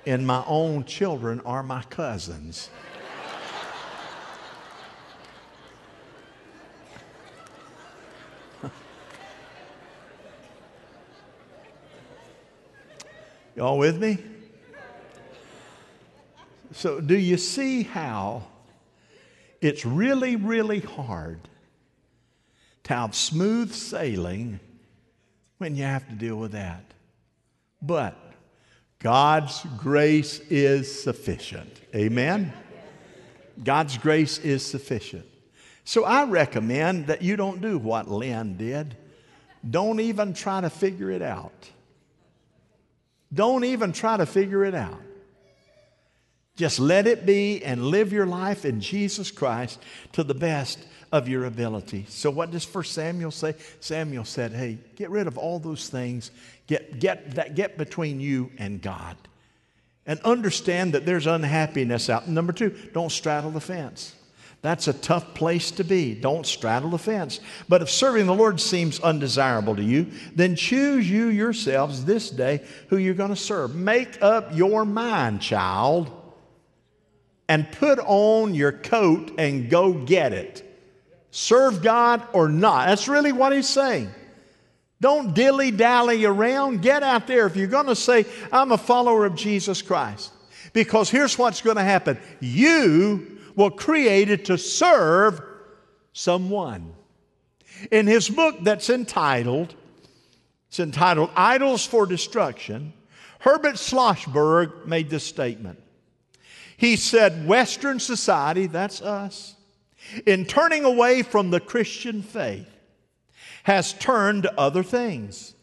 and 0.06 0.26
my 0.26 0.42
own 0.46 0.84
children 0.84 1.40
are 1.44 1.62
my 1.62 1.82
cousins. 1.84 2.70
Y'all 13.58 13.76
with 13.76 14.00
me? 14.00 14.16
So, 16.70 17.00
do 17.00 17.18
you 17.18 17.36
see 17.36 17.82
how 17.82 18.44
it's 19.60 19.84
really, 19.84 20.36
really 20.36 20.78
hard 20.78 21.40
to 22.84 22.94
have 22.94 23.16
smooth 23.16 23.72
sailing 23.72 24.60
when 25.56 25.74
you 25.74 25.82
have 25.82 26.08
to 26.08 26.14
deal 26.14 26.36
with 26.36 26.52
that? 26.52 26.84
But 27.82 28.16
God's 29.00 29.66
grace 29.76 30.38
is 30.50 31.02
sufficient. 31.02 31.80
Amen? 31.96 32.52
God's 33.64 33.98
grace 33.98 34.38
is 34.38 34.64
sufficient. 34.64 35.26
So 35.82 36.04
I 36.04 36.26
recommend 36.26 37.08
that 37.08 37.22
you 37.22 37.34
don't 37.34 37.60
do 37.60 37.76
what 37.76 38.08
Lynn 38.08 38.56
did. 38.56 38.96
Don't 39.68 39.98
even 39.98 40.32
try 40.32 40.60
to 40.60 40.70
figure 40.70 41.10
it 41.10 41.22
out. 41.22 41.70
Don't 43.32 43.64
even 43.64 43.92
try 43.92 44.16
to 44.16 44.26
figure 44.26 44.64
it 44.64 44.74
out. 44.74 45.00
Just 46.56 46.80
let 46.80 47.06
it 47.06 47.24
be 47.24 47.62
and 47.62 47.86
live 47.86 48.12
your 48.12 48.26
life 48.26 48.64
in 48.64 48.80
Jesus 48.80 49.30
Christ 49.30 49.80
to 50.12 50.24
the 50.24 50.34
best 50.34 50.78
of 51.12 51.28
your 51.28 51.44
ability. 51.44 52.06
So, 52.08 52.30
what 52.30 52.50
does 52.50 52.64
First 52.64 52.92
Samuel 52.92 53.30
say? 53.30 53.54
Samuel 53.80 54.24
said, 54.24 54.52
Hey, 54.52 54.78
get 54.96 55.10
rid 55.10 55.26
of 55.26 55.38
all 55.38 55.58
those 55.58 55.88
things, 55.88 56.30
get, 56.66 56.98
get, 56.98 57.36
that, 57.36 57.54
get 57.54 57.78
between 57.78 58.20
you 58.20 58.50
and 58.58 58.82
God. 58.82 59.16
And 60.04 60.18
understand 60.20 60.94
that 60.94 61.06
there's 61.06 61.26
unhappiness 61.26 62.10
out. 62.10 62.28
Number 62.28 62.52
two, 62.52 62.70
don't 62.92 63.12
straddle 63.12 63.50
the 63.50 63.60
fence. 63.60 64.14
That's 64.60 64.88
a 64.88 64.92
tough 64.92 65.34
place 65.34 65.70
to 65.72 65.84
be. 65.84 66.14
Don't 66.14 66.44
straddle 66.44 66.90
the 66.90 66.98
fence. 66.98 67.40
But 67.68 67.82
if 67.82 67.90
serving 67.90 68.26
the 68.26 68.34
Lord 68.34 68.60
seems 68.60 68.98
undesirable 68.98 69.76
to 69.76 69.82
you, 69.82 70.06
then 70.34 70.56
choose 70.56 71.08
you 71.08 71.28
yourselves 71.28 72.04
this 72.04 72.28
day 72.28 72.64
who 72.88 72.96
you're 72.96 73.14
going 73.14 73.30
to 73.30 73.36
serve. 73.36 73.76
Make 73.76 74.20
up 74.20 74.56
your 74.56 74.84
mind, 74.84 75.40
child, 75.40 76.10
and 77.48 77.70
put 77.70 78.00
on 78.00 78.54
your 78.54 78.72
coat 78.72 79.32
and 79.38 79.70
go 79.70 79.92
get 79.92 80.32
it. 80.32 80.64
Serve 81.30 81.82
God 81.82 82.26
or 82.32 82.48
not. 82.48 82.88
That's 82.88 83.06
really 83.06 83.32
what 83.32 83.52
he's 83.52 83.68
saying. 83.68 84.10
Don't 85.00 85.34
dilly 85.34 85.70
dally 85.70 86.24
around. 86.24 86.82
Get 86.82 87.04
out 87.04 87.28
there 87.28 87.46
if 87.46 87.54
you're 87.54 87.68
going 87.68 87.86
to 87.86 87.94
say, 87.94 88.26
I'm 88.50 88.72
a 88.72 88.78
follower 88.78 89.24
of 89.24 89.36
Jesus 89.36 89.82
Christ. 89.82 90.32
Because 90.72 91.08
here's 91.08 91.38
what's 91.38 91.60
going 91.60 91.76
to 91.76 91.84
happen 91.84 92.18
you 92.40 93.37
were 93.58 93.70
created 93.72 94.44
to 94.44 94.56
serve 94.56 95.42
someone. 96.12 96.94
In 97.90 98.06
his 98.06 98.28
book 98.30 98.56
that's 98.62 98.88
entitled 98.88 99.74
It's 100.68 100.80
entitled 100.80 101.30
Idols 101.34 101.84
for 101.84 102.06
Destruction. 102.06 102.92
Herbert 103.40 103.74
Schlossberg 103.74 104.86
made 104.86 105.10
this 105.10 105.24
statement. 105.24 105.82
He 106.76 106.94
said, 106.96 107.48
Western 107.48 107.98
society, 107.98 108.66
that's 108.66 109.02
us, 109.02 109.56
in 110.26 110.44
turning 110.44 110.84
away 110.84 111.22
from 111.22 111.50
the 111.50 111.58
Christian 111.58 112.22
faith, 112.22 112.68
has 113.64 113.92
turned 113.94 114.44
to 114.44 114.60
other 114.60 114.82
things. 114.82 115.54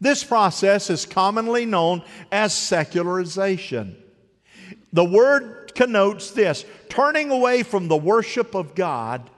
This 0.00 0.24
process 0.24 0.90
is 0.90 1.06
commonly 1.06 1.64
known 1.64 2.02
as 2.32 2.52
secularization. 2.52 3.96
The 4.92 5.04
word 5.04 5.59
connotes 5.80 6.32
this 6.32 6.66
turning 6.90 7.30
away 7.30 7.62
from 7.62 7.88
the 7.88 7.96
worship 7.96 8.54
of 8.54 8.74
God 8.74 9.30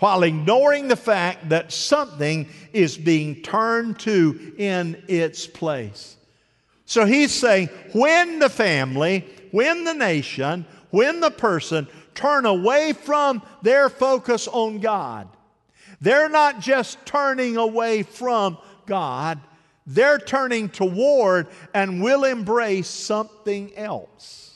while 0.00 0.24
ignoring 0.24 0.88
the 0.88 0.96
fact 0.96 1.50
that 1.50 1.70
something 1.70 2.48
is 2.72 2.98
being 2.98 3.40
turned 3.42 4.00
to 4.00 4.52
in 4.58 5.00
its 5.06 5.46
place. 5.46 6.16
So 6.84 7.04
he's 7.04 7.30
saying 7.30 7.68
when 7.92 8.40
the 8.40 8.48
family, 8.48 9.24
when 9.52 9.84
the 9.84 9.94
nation, 9.94 10.66
when 10.90 11.20
the 11.20 11.30
person 11.30 11.86
turn 12.16 12.44
away 12.44 12.92
from 12.92 13.40
their 13.62 13.88
focus 13.88 14.48
on 14.48 14.80
God, 14.80 15.28
they're 16.00 16.28
not 16.28 16.58
just 16.58 17.06
turning 17.06 17.56
away 17.56 18.02
from 18.02 18.58
God, 18.84 19.38
they're 19.86 20.18
turning 20.18 20.70
toward 20.70 21.46
and 21.72 22.02
will 22.02 22.24
embrace 22.24 22.88
something 22.88 23.72
else. 23.76 24.53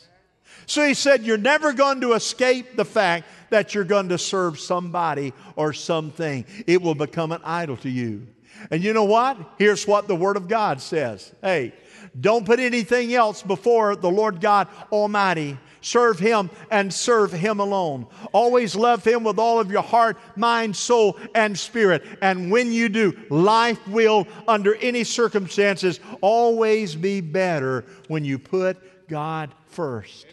So 0.68 0.86
he 0.86 0.92
said, 0.92 1.24
You're 1.24 1.38
never 1.38 1.72
going 1.72 2.02
to 2.02 2.12
escape 2.12 2.76
the 2.76 2.84
fact 2.84 3.26
that 3.48 3.74
you're 3.74 3.84
going 3.84 4.10
to 4.10 4.18
serve 4.18 4.60
somebody 4.60 5.32
or 5.56 5.72
something. 5.72 6.44
It 6.66 6.82
will 6.82 6.94
become 6.94 7.32
an 7.32 7.40
idol 7.42 7.78
to 7.78 7.88
you. 7.88 8.26
And 8.70 8.84
you 8.84 8.92
know 8.92 9.04
what? 9.04 9.38
Here's 9.58 9.86
what 9.86 10.08
the 10.08 10.16
Word 10.16 10.36
of 10.36 10.46
God 10.46 10.82
says 10.82 11.32
Hey, 11.42 11.72
don't 12.20 12.44
put 12.44 12.60
anything 12.60 13.14
else 13.14 13.42
before 13.42 13.96
the 13.96 14.10
Lord 14.10 14.42
God 14.42 14.68
Almighty. 14.92 15.58
Serve 15.80 16.18
Him 16.18 16.50
and 16.70 16.92
serve 16.92 17.32
Him 17.32 17.60
alone. 17.60 18.06
Always 18.32 18.76
love 18.76 19.02
Him 19.04 19.24
with 19.24 19.38
all 19.38 19.60
of 19.60 19.70
your 19.70 19.82
heart, 19.82 20.18
mind, 20.36 20.76
soul, 20.76 21.18
and 21.34 21.58
spirit. 21.58 22.04
And 22.20 22.50
when 22.50 22.72
you 22.72 22.90
do, 22.90 23.16
life 23.30 23.88
will, 23.88 24.26
under 24.46 24.74
any 24.74 25.04
circumstances, 25.04 25.98
always 26.20 26.94
be 26.94 27.22
better 27.22 27.86
when 28.08 28.24
you 28.26 28.38
put 28.38 29.08
God 29.08 29.54
first. 29.68 30.26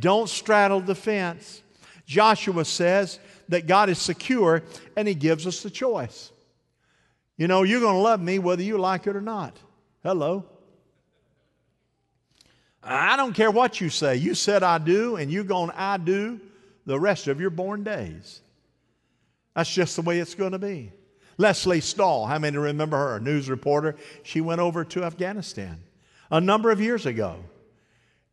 Don't 0.00 0.28
straddle 0.28 0.80
the 0.80 0.94
fence. 0.94 1.62
Joshua 2.06 2.64
says 2.64 3.18
that 3.48 3.66
God 3.66 3.88
is 3.88 3.98
secure 3.98 4.62
and 4.96 5.06
He 5.06 5.14
gives 5.14 5.46
us 5.46 5.62
the 5.62 5.70
choice. 5.70 6.30
You 7.36 7.48
know, 7.48 7.62
you're 7.62 7.80
going 7.80 7.96
to 7.96 8.00
love 8.00 8.20
me 8.20 8.38
whether 8.38 8.62
you 8.62 8.78
like 8.78 9.06
it 9.06 9.16
or 9.16 9.20
not. 9.20 9.56
Hello. 10.02 10.44
I 12.82 13.16
don't 13.16 13.34
care 13.34 13.50
what 13.50 13.80
you 13.80 13.90
say. 13.90 14.16
You 14.16 14.34
said 14.34 14.62
I 14.62 14.78
do, 14.78 15.16
and 15.16 15.30
you're 15.30 15.44
going 15.44 15.70
to 15.70 15.80
I 15.80 15.96
do 15.96 16.40
the 16.86 16.98
rest 16.98 17.26
of 17.26 17.40
your 17.40 17.50
born 17.50 17.82
days. 17.82 18.40
That's 19.54 19.72
just 19.72 19.96
the 19.96 20.02
way 20.02 20.20
it's 20.20 20.34
going 20.34 20.52
to 20.52 20.58
be. 20.58 20.92
Lesley 21.36 21.80
Stahl, 21.80 22.26
how 22.26 22.38
many 22.38 22.56
remember 22.56 22.96
her? 22.96 23.16
A 23.16 23.20
news 23.20 23.50
reporter. 23.50 23.96
She 24.22 24.40
went 24.40 24.60
over 24.60 24.84
to 24.84 25.04
Afghanistan 25.04 25.82
a 26.30 26.40
number 26.40 26.70
of 26.70 26.80
years 26.80 27.06
ago. 27.06 27.36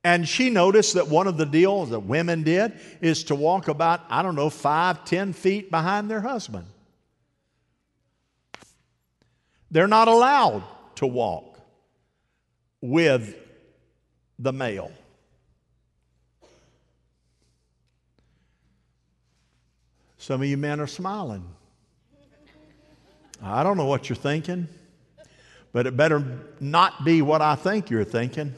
And 0.03 0.27
she 0.27 0.49
noticed 0.49 0.95
that 0.95 1.07
one 1.07 1.27
of 1.27 1.37
the 1.37 1.45
deals 1.45 1.91
that 1.91 2.01
women 2.01 2.43
did 2.43 2.73
is 2.99 3.23
to 3.25 3.35
walk 3.35 3.69
about, 3.69 4.01
I 4.09 4.21
don't 4.21 4.35
know, 4.35 4.49
five, 4.49 5.05
ten 5.05 5.31
feet 5.31 5.71
behind 5.71 6.11
their 6.11 6.21
husband. 6.21 6.65
They're 9.71 9.87
not 9.87 10.07
allowed 10.07 10.63
to 10.95 11.07
walk 11.07 11.57
with 12.81 13.35
the 14.37 14.51
male. 14.51 14.91
Some 20.17 20.41
of 20.41 20.47
you 20.47 20.57
men 20.57 20.79
are 20.79 20.87
smiling. 20.87 21.45
I 23.41 23.63
don't 23.63 23.77
know 23.77 23.85
what 23.85 24.09
you're 24.09 24.15
thinking, 24.15 24.67
but 25.71 25.87
it 25.87 25.97
better 25.97 26.23
not 26.59 27.03
be 27.03 27.21
what 27.21 27.41
I 27.41 27.55
think 27.55 27.89
you're 27.89 28.05
thinking. 28.05 28.53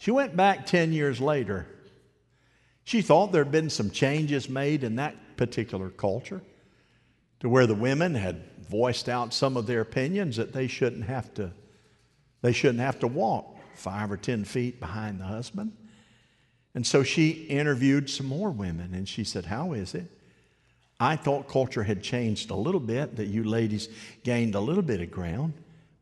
She 0.00 0.10
went 0.10 0.34
back 0.34 0.64
10 0.64 0.94
years 0.94 1.20
later. 1.20 1.66
She 2.84 3.02
thought 3.02 3.32
there 3.32 3.44
had 3.44 3.52
been 3.52 3.68
some 3.68 3.90
changes 3.90 4.48
made 4.48 4.82
in 4.82 4.96
that 4.96 5.36
particular 5.36 5.90
culture 5.90 6.40
to 7.40 7.50
where 7.50 7.66
the 7.66 7.74
women 7.74 8.14
had 8.14 8.42
voiced 8.66 9.10
out 9.10 9.34
some 9.34 9.58
of 9.58 9.66
their 9.66 9.82
opinions 9.82 10.38
that 10.38 10.54
they 10.54 10.68
shouldn't 10.68 11.04
have 11.04 11.34
to 11.34 11.52
they 12.40 12.52
shouldn't 12.52 12.80
have 12.80 12.98
to 13.00 13.06
walk 13.06 13.54
five 13.74 14.10
or 14.10 14.16
ten 14.16 14.44
feet 14.44 14.80
behind 14.80 15.20
the 15.20 15.24
husband. 15.24 15.76
And 16.74 16.86
so 16.86 17.02
she 17.02 17.30
interviewed 17.30 18.08
some 18.08 18.24
more 18.24 18.50
women 18.50 18.94
and 18.94 19.06
she 19.06 19.22
said, 19.22 19.44
How 19.44 19.74
is 19.74 19.94
it? 19.94 20.10
I 20.98 21.16
thought 21.16 21.46
culture 21.46 21.82
had 21.82 22.02
changed 22.02 22.50
a 22.50 22.54
little 22.54 22.80
bit, 22.80 23.16
that 23.16 23.26
you 23.26 23.44
ladies 23.44 23.90
gained 24.24 24.54
a 24.54 24.60
little 24.60 24.82
bit 24.82 25.02
of 25.02 25.10
ground. 25.10 25.52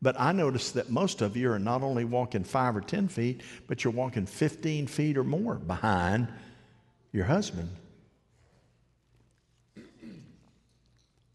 But 0.01 0.19
I 0.19 0.31
notice 0.31 0.71
that 0.71 0.89
most 0.89 1.21
of 1.21 1.35
you 1.35 1.51
are 1.51 1.59
not 1.59 1.83
only 1.83 2.05
walking 2.05 2.43
five 2.43 2.75
or 2.75 2.81
10 2.81 3.09
feet, 3.09 3.41
but 3.67 3.83
you're 3.83 3.91
walking 3.91 4.25
15 4.25 4.87
feet 4.87 5.17
or 5.17 5.23
more 5.23 5.55
behind 5.55 6.29
your 7.11 7.25
husband. 7.25 7.69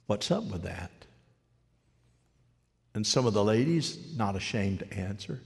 What's 0.06 0.30
up 0.30 0.44
with 0.44 0.62
that? 0.62 0.90
And 2.94 3.06
some 3.06 3.26
of 3.26 3.34
the 3.34 3.44
ladies, 3.44 4.14
not 4.16 4.36
ashamed 4.36 4.80
to 4.80 4.94
answer, 4.94 5.40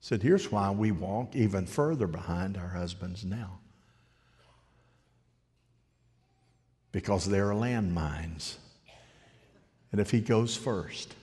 said, 0.00 0.22
Here's 0.22 0.50
why 0.50 0.70
we 0.70 0.90
walk 0.90 1.36
even 1.36 1.66
further 1.66 2.06
behind 2.06 2.56
our 2.56 2.68
husbands 2.68 3.24
now. 3.24 3.58
Because 6.90 7.26
there 7.26 7.50
are 7.50 7.54
landmines. 7.54 8.56
And 9.92 10.00
if 10.00 10.10
he 10.10 10.20
goes 10.20 10.56
first, 10.56 11.14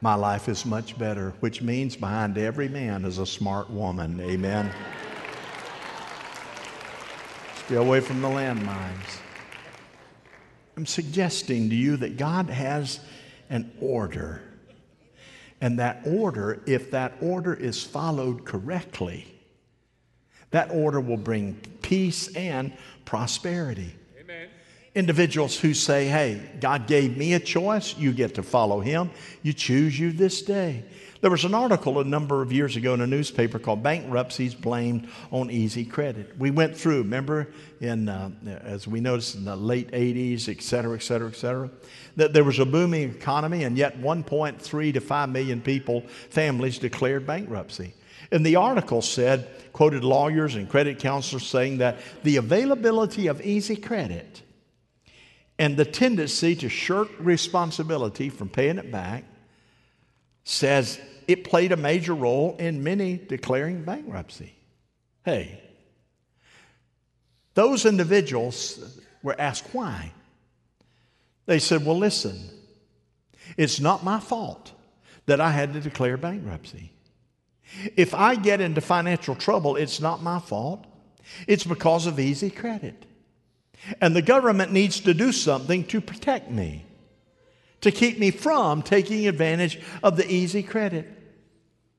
my 0.00 0.14
life 0.14 0.48
is 0.48 0.66
much 0.66 0.98
better, 0.98 1.32
which 1.40 1.62
means 1.62 1.96
behind 1.96 2.36
every 2.36 2.68
man 2.68 3.04
is 3.04 3.18
a 3.18 3.26
smart 3.26 3.70
woman. 3.70 4.20
Amen. 4.20 4.70
Stay 7.64 7.76
away 7.76 8.00
from 8.00 8.20
the 8.20 8.28
landmines. 8.28 9.20
I'm 10.76 10.86
suggesting 10.86 11.70
to 11.70 11.74
you 11.74 11.96
that 11.96 12.16
God 12.16 12.50
has 12.50 13.00
an 13.48 13.72
order. 13.80 14.42
And 15.60 15.78
that 15.78 16.02
order, 16.04 16.62
if 16.66 16.90
that 16.90 17.14
order 17.20 17.54
is 17.54 17.82
followed 17.82 18.44
correctly, 18.44 19.26
that 20.50 20.70
order 20.70 21.00
will 21.00 21.16
bring 21.16 21.54
peace 21.80 22.28
and 22.36 22.72
prosperity. 23.04 23.94
Individuals 24.96 25.58
who 25.58 25.74
say, 25.74 26.06
Hey, 26.06 26.40
God 26.58 26.86
gave 26.86 27.18
me 27.18 27.34
a 27.34 27.38
choice, 27.38 27.94
you 27.98 28.14
get 28.14 28.36
to 28.36 28.42
follow 28.42 28.80
Him, 28.80 29.10
you 29.42 29.52
choose 29.52 29.98
you 29.98 30.10
this 30.10 30.40
day. 30.40 30.84
There 31.20 31.30
was 31.30 31.44
an 31.44 31.54
article 31.54 32.00
a 32.00 32.04
number 32.04 32.40
of 32.40 32.50
years 32.50 32.76
ago 32.76 32.94
in 32.94 33.02
a 33.02 33.06
newspaper 33.06 33.58
called 33.58 33.82
Bankruptcies 33.82 34.54
Blamed 34.54 35.10
on 35.30 35.50
Easy 35.50 35.84
Credit. 35.84 36.38
We 36.38 36.50
went 36.50 36.74
through, 36.74 37.02
remember, 37.02 37.48
in, 37.78 38.08
uh, 38.08 38.30
as 38.46 38.88
we 38.88 39.00
noticed 39.00 39.34
in 39.34 39.44
the 39.44 39.54
late 39.54 39.90
80s, 39.90 40.48
et 40.48 40.62
cetera, 40.62 40.96
et 40.96 41.02
cetera, 41.02 41.28
et 41.28 41.36
cetera, 41.36 41.68
that 42.16 42.32
there 42.32 42.44
was 42.44 42.58
a 42.58 42.64
booming 42.64 43.10
economy, 43.10 43.64
and 43.64 43.76
yet 43.76 44.00
1.3 44.00 44.94
to 44.94 45.00
5 45.00 45.28
million 45.28 45.60
people, 45.60 46.02
families 46.30 46.78
declared 46.78 47.26
bankruptcy. 47.26 47.92
And 48.32 48.46
the 48.46 48.56
article 48.56 49.02
said, 49.02 49.46
quoted 49.74 50.04
lawyers 50.04 50.54
and 50.54 50.70
credit 50.70 50.98
counselors 50.98 51.46
saying 51.46 51.78
that 51.78 51.98
the 52.22 52.38
availability 52.38 53.26
of 53.26 53.42
easy 53.42 53.76
credit 53.76 54.42
and 55.58 55.76
the 55.76 55.84
tendency 55.84 56.54
to 56.56 56.68
shirk 56.68 57.08
responsibility 57.18 58.28
from 58.28 58.48
paying 58.48 58.78
it 58.78 58.90
back 58.90 59.24
says 60.44 61.00
it 61.26 61.44
played 61.44 61.72
a 61.72 61.76
major 61.76 62.14
role 62.14 62.56
in 62.58 62.82
many 62.84 63.16
declaring 63.16 63.82
bankruptcy. 63.82 64.54
Hey, 65.24 65.60
those 67.54 67.86
individuals 67.86 69.00
were 69.22 69.34
asked 69.38 69.68
why. 69.72 70.12
They 71.46 71.58
said, 71.58 71.86
Well, 71.86 71.96
listen, 71.96 72.38
it's 73.56 73.80
not 73.80 74.04
my 74.04 74.20
fault 74.20 74.72
that 75.24 75.40
I 75.40 75.50
had 75.50 75.72
to 75.72 75.80
declare 75.80 76.16
bankruptcy. 76.16 76.92
If 77.96 78.14
I 78.14 78.36
get 78.36 78.60
into 78.60 78.80
financial 78.80 79.34
trouble, 79.34 79.76
it's 79.76 80.00
not 80.00 80.22
my 80.22 80.38
fault. 80.38 80.86
It's 81.48 81.64
because 81.64 82.06
of 82.06 82.20
easy 82.20 82.50
credit. 82.50 83.05
And 84.00 84.14
the 84.14 84.22
government 84.22 84.72
needs 84.72 85.00
to 85.00 85.14
do 85.14 85.32
something 85.32 85.84
to 85.86 86.00
protect 86.00 86.50
me, 86.50 86.84
to 87.80 87.90
keep 87.90 88.18
me 88.18 88.30
from 88.30 88.82
taking 88.82 89.28
advantage 89.28 89.80
of 90.02 90.16
the 90.16 90.30
easy 90.30 90.62
credit. 90.62 91.12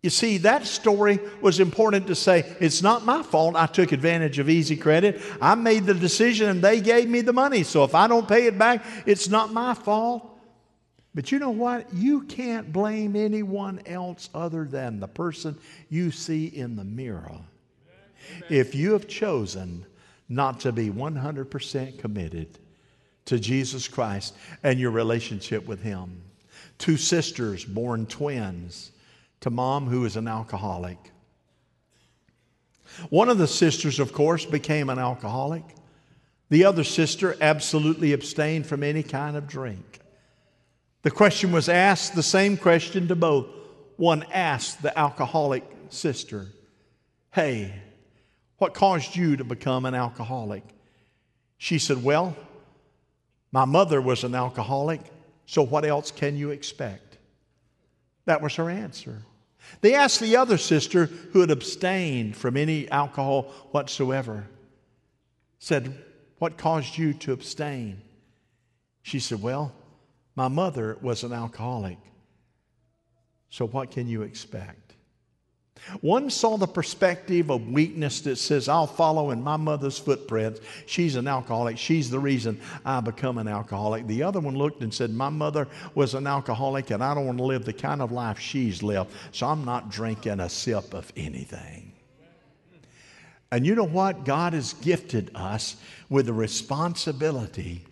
You 0.04 0.12
see, 0.12 0.38
that 0.40 0.66
story 0.68 1.20
was 1.42 1.60
important 1.60 2.08
to 2.08 2.16
say, 2.16 2.56
it's 2.60 2.82
not 2.82 3.04
my 3.04 3.24
fault 3.24 3.56
I 3.56 3.66
took 3.66 3.92
advantage 3.92 4.38
of 4.38 4.48
easy 4.50 4.78
credit. 4.78 5.20
I 5.42 5.56
made 5.56 5.86
the 5.86 5.96
decision 5.96 6.50
and 6.50 6.62
they 6.62 6.82
gave 6.82 7.10
me 7.10 7.22
the 7.22 7.34
money. 7.34 7.64
So 7.64 7.84
if 7.84 7.96
I 7.96 8.08
don't 8.08 8.28
pay 8.28 8.46
it 8.46 8.58
back, 8.58 8.86
it's 9.06 9.28
not 9.28 9.52
my 9.52 9.74
fault. 9.74 10.38
But 11.16 11.32
you 11.32 11.40
know 11.40 11.50
what? 11.50 11.92
You 11.96 12.22
can't 12.22 12.72
blame 12.72 13.16
anyone 13.16 13.82
else 13.88 14.30
other 14.36 14.66
than 14.66 15.00
the 15.00 15.08
person 15.08 15.58
you 15.90 16.12
see 16.12 16.46
in 16.46 16.76
the 16.76 16.84
mirror. 16.84 17.40
If 18.50 18.76
you 18.76 18.94
have 18.94 19.08
chosen 19.08 19.87
not 20.30 20.62
to 20.62 20.72
be 20.72 20.90
100% 20.90 22.00
committed 22.00 22.60
to 23.26 23.40
Jesus 23.40 23.88
Christ 23.88 24.36
and 24.64 24.80
your 24.80 24.92
relationship 24.92 25.68
with 25.68 25.82
Him. 25.82 26.22
Two 26.78 26.98
sisters 26.98 27.66
born 27.66 28.06
twins 28.06 28.92
to 29.42 29.50
mom 29.50 29.88
who 29.88 30.06
is 30.06 30.16
an 30.16 30.28
alcoholic. 30.28 30.98
One 33.10 33.30
of 33.30 33.38
the 33.38 33.48
sisters, 33.48 34.00
of 34.00 34.14
course, 34.14 34.46
became 34.46 34.90
an 34.90 35.00
alcoholic. 35.00 35.64
The 36.50 36.66
other 36.66 36.84
sister 36.84 37.36
absolutely 37.42 38.14
abstained 38.14 38.66
from 38.66 38.84
any 38.84 39.04
kind 39.04 39.36
of 39.36 39.48
drink. 39.48 40.00
The 41.02 41.12
question 41.12 41.52
was 41.52 41.70
asked, 41.70 42.16
the 42.16 42.24
same 42.24 42.58
question 42.58 43.08
to 43.10 43.16
both. 43.16 43.48
One 43.98 44.24
asked 44.34 44.82
the 44.82 44.98
alcoholic 44.98 45.64
sister, 45.90 46.48
Hey, 47.34 47.74
what 48.58 48.74
caused 48.74 49.16
you 49.16 49.38
to 49.38 49.44
become 49.44 49.86
an 49.86 49.96
alcoholic? 49.96 50.64
She 51.58 51.80
said, 51.80 52.04
Well, 52.04 52.36
my 53.52 53.66
mother 53.66 54.02
was 54.02 54.24
an 54.24 54.36
alcoholic, 54.36 55.02
so 55.46 55.64
what 55.64 55.86
else 55.86 56.12
can 56.12 56.36
you 56.36 56.52
expect? 56.52 57.18
That 58.26 58.42
was 58.42 58.56
her 58.56 58.70
answer. 58.70 59.22
They 59.82 59.94
asked 59.94 60.20
the 60.20 60.38
other 60.38 60.58
sister 60.58 61.06
who 61.06 61.42
had 61.42 61.52
abstained 61.52 62.36
from 62.36 62.58
any 62.58 62.90
alcohol 62.90 63.44
whatsoever, 63.72 64.48
said, 65.60 66.04
What 66.40 66.58
caused 66.58 66.98
you 66.98 67.14
to 67.14 67.34
abstain? 67.34 68.02
She 69.02 69.20
said, 69.20 69.42
Well, 69.42 69.74
my 70.36 70.48
mother 70.48 70.98
was 71.02 71.24
an 71.24 71.34
alcoholic. 71.34 71.98
So, 73.50 73.66
what 73.66 73.92
can 73.92 74.08
you 74.08 74.24
expect? 74.24 74.87
One 76.02 76.30
saw 76.30 76.58
the 76.58 76.68
perspective 76.68 77.50
of 77.50 77.70
weakness 77.70 78.22
that 78.22 78.38
says, 78.38 78.68
I'll 78.68 78.88
follow 78.88 79.32
in 79.32 79.44
my 79.44 79.58
mother's 79.58 79.98
footprints. 79.98 80.60
She's 80.86 81.16
an 81.16 81.28
alcoholic. 81.28 81.78
She's 81.78 82.10
the 82.10 82.20
reason 82.20 82.60
I 82.86 83.00
become 83.00 83.38
an 83.38 83.48
alcoholic. 83.48 84.08
The 84.08 84.24
other 84.24 84.40
one 84.40 84.56
looked 84.56 84.82
and 84.82 84.94
said, 84.94 85.12
My 85.12 85.30
mother 85.30 85.68
was 85.96 86.14
an 86.14 86.28
alcoholic, 86.28 86.92
and 86.92 87.04
I 87.04 87.14
don't 87.14 87.26
want 87.26 87.38
to 87.38 87.44
live 87.44 87.66
the 87.66 87.74
kind 87.74 88.02
of 88.02 88.12
life 88.12 88.40
she's 88.40 88.84
lived, 88.84 89.12
so 89.32 89.48
I'm 89.48 89.66
not 89.66 89.90
drinking 89.90 90.40
a 90.40 90.50
sip 90.50 90.94
of 90.94 91.12
anything. 91.16 91.94
And 93.52 93.66
you 93.66 93.76
know 93.76 93.86
what? 93.86 94.26
God 94.26 94.54
has 94.54 94.74
gifted 94.74 95.32
us 95.34 95.78
with 96.10 96.26
the 96.26 96.34
responsibility 96.34 97.86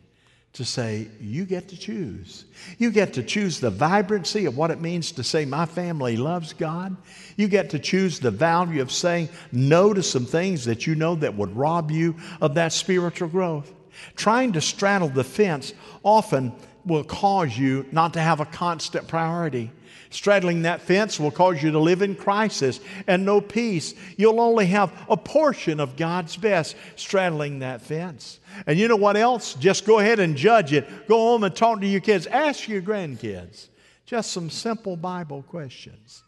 to 0.55 0.65
say, 0.65 1.09
you 1.19 1.45
get 1.45 1.67
to 1.69 1.77
choose. 1.77 2.45
You 2.77 2.89
get 2.91 3.13
to 3.13 3.23
choose 3.23 3.59
the 3.59 3.69
vibrancy 3.69 4.45
of 4.45 4.57
what 4.57 4.71
it 4.71 4.79
means 4.79 5.11
to 5.13 5.23
say, 5.23 5.43
my 5.43 5.65
family 5.65 6.15
loves 6.15 6.53
God. 6.53 6.95
You 7.35 7.49
get 7.49 7.69
to 7.71 7.79
choose 7.79 8.19
the 8.19 8.31
value 8.31 8.81
of 8.81 8.91
saying 8.91 9.29
no 9.51 9.93
to 9.93 10.01
some 10.01 10.25
things 10.25 10.65
that 10.65 10.87
you 10.87 10.95
know 10.95 11.15
that 11.15 11.35
would 11.35 11.55
rob 11.55 11.91
you 11.91 12.15
of 12.39 12.55
that 12.55 12.71
spiritual 12.71 13.27
growth. 13.27 13.73
Trying 14.15 14.53
to 14.53 14.61
straddle 14.61 15.09
the 15.09 15.25
fence 15.25 15.73
often 16.03 16.53
will 16.85 17.03
cause 17.03 17.57
you 17.57 17.85
not 17.91 18.13
to 18.13 18.21
have 18.21 18.39
a 18.39 18.45
constant 18.45 19.07
priority. 19.07 19.71
Straddling 20.15 20.61
that 20.61 20.79
fence 20.79 21.19
will 21.19 21.29
cause 21.29 21.61
you 21.61 21.71
to 21.71 21.79
live 21.79 22.01
in 22.01 22.15
crisis 22.15 22.79
and 23.05 23.25
no 23.25 23.41
peace. 23.41 23.93
You'll 24.15 24.39
only 24.39 24.67
have 24.67 24.93
a 25.09 25.17
portion 25.17 25.81
of 25.81 25.97
God's 25.97 26.37
best 26.37 26.77
straddling 26.95 27.59
that 27.59 27.81
fence. 27.81 28.39
And 28.65 28.79
you 28.79 28.87
know 28.87 28.95
what 28.95 29.17
else? 29.17 29.55
Just 29.55 29.85
go 29.85 29.99
ahead 29.99 30.21
and 30.21 30.37
judge 30.37 30.71
it. 30.71 31.09
Go 31.09 31.17
home 31.17 31.43
and 31.43 31.53
talk 31.53 31.81
to 31.81 31.85
your 31.85 31.99
kids. 31.99 32.27
Ask 32.27 32.69
your 32.69 32.81
grandkids 32.81 33.67
just 34.05 34.31
some 34.31 34.49
simple 34.49 34.95
Bible 34.95 35.43
questions 35.43 36.23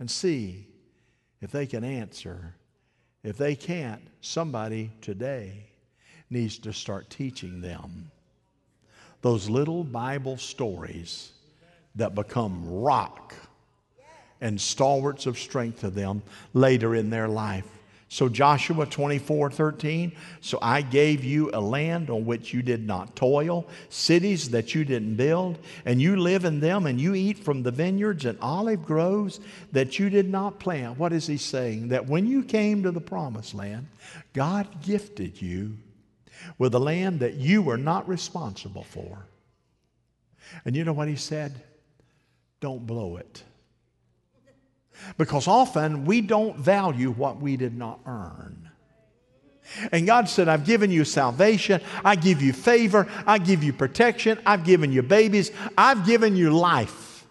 and 0.00 0.10
see 0.10 0.66
if 1.40 1.52
they 1.52 1.66
can 1.66 1.84
answer. 1.84 2.56
If 3.22 3.36
they 3.36 3.54
can't, 3.54 4.02
somebody 4.22 4.90
today 5.00 5.66
needs 6.30 6.58
to 6.58 6.72
start 6.72 7.10
teaching 7.10 7.60
them 7.60 8.10
those 9.22 9.48
little 9.48 9.84
Bible 9.84 10.36
stories 10.36 11.30
that 11.98 12.14
become 12.14 12.64
rock 12.66 13.34
and 14.40 14.60
stalwarts 14.60 15.26
of 15.26 15.38
strength 15.38 15.80
to 15.80 15.90
them 15.90 16.22
later 16.54 16.94
in 16.94 17.10
their 17.10 17.28
life. 17.28 17.66
So, 18.10 18.30
Joshua 18.30 18.86
24 18.86 19.50
13, 19.50 20.12
so 20.40 20.58
I 20.62 20.80
gave 20.80 21.22
you 21.22 21.50
a 21.52 21.60
land 21.60 22.08
on 22.08 22.24
which 22.24 22.54
you 22.54 22.62
did 22.62 22.86
not 22.86 23.14
toil, 23.14 23.68
cities 23.90 24.48
that 24.50 24.74
you 24.74 24.82
didn't 24.82 25.16
build, 25.16 25.58
and 25.84 26.00
you 26.00 26.16
live 26.16 26.46
in 26.46 26.58
them, 26.58 26.86
and 26.86 26.98
you 26.98 27.14
eat 27.14 27.38
from 27.38 27.62
the 27.62 27.70
vineyards 27.70 28.24
and 28.24 28.38
olive 28.40 28.86
groves 28.86 29.40
that 29.72 29.98
you 29.98 30.08
did 30.08 30.30
not 30.30 30.58
plant. 30.58 30.98
What 30.98 31.12
is 31.12 31.26
he 31.26 31.36
saying? 31.36 31.88
That 31.88 32.06
when 32.06 32.26
you 32.26 32.42
came 32.42 32.82
to 32.84 32.90
the 32.90 33.00
promised 33.00 33.54
land, 33.54 33.88
God 34.32 34.82
gifted 34.82 35.42
you 35.42 35.76
with 36.56 36.74
a 36.74 36.78
land 36.78 37.20
that 37.20 37.34
you 37.34 37.60
were 37.60 37.76
not 37.76 38.08
responsible 38.08 38.84
for. 38.84 39.26
And 40.64 40.74
you 40.74 40.84
know 40.84 40.94
what 40.94 41.08
he 41.08 41.16
said? 41.16 41.60
Don't 42.60 42.86
blow 42.86 43.16
it. 43.16 43.42
Because 45.16 45.46
often 45.46 46.04
we 46.04 46.20
don't 46.20 46.58
value 46.58 47.10
what 47.10 47.40
we 47.40 47.56
did 47.56 47.76
not 47.76 48.00
earn. 48.04 48.68
And 49.92 50.06
God 50.06 50.28
said, 50.28 50.48
I've 50.48 50.64
given 50.64 50.90
you 50.90 51.04
salvation, 51.04 51.80
I 52.04 52.16
give 52.16 52.40
you 52.42 52.52
favor, 52.52 53.06
I 53.26 53.38
give 53.38 53.62
you 53.62 53.72
protection, 53.72 54.38
I've 54.46 54.64
given 54.64 54.92
you 54.92 55.02
babies, 55.02 55.52
I've 55.76 56.06
given 56.06 56.36
you 56.36 56.50
life. 56.50 57.26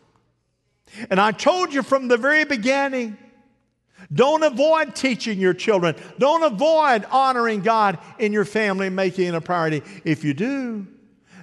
And 1.09 1.19
I 1.19 1.31
told 1.31 1.73
you 1.73 1.83
from 1.83 2.07
the 2.07 2.17
very 2.17 2.45
beginning 2.45 3.17
don't 4.13 4.43
avoid 4.43 4.95
teaching 4.95 5.39
your 5.39 5.53
children, 5.53 5.95
don't 6.17 6.43
avoid 6.43 7.05
honoring 7.05 7.61
God 7.61 7.99
in 8.19 8.31
your 8.31 8.45
family, 8.45 8.89
making 8.89 9.27
it 9.27 9.35
a 9.35 9.41
priority. 9.41 9.81
If 10.05 10.23
you 10.23 10.33
do, 10.33 10.87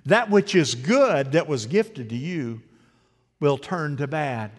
that 0.07 0.31
which 0.31 0.55
is 0.55 0.75
good 0.75 1.33
that 1.33 1.47
was 1.47 1.66
gifted 1.66 2.09
to 2.11 2.16
you 2.16 2.62
will 3.40 3.59
turn 3.59 3.97
to 3.99 4.07
bad. 4.07 4.51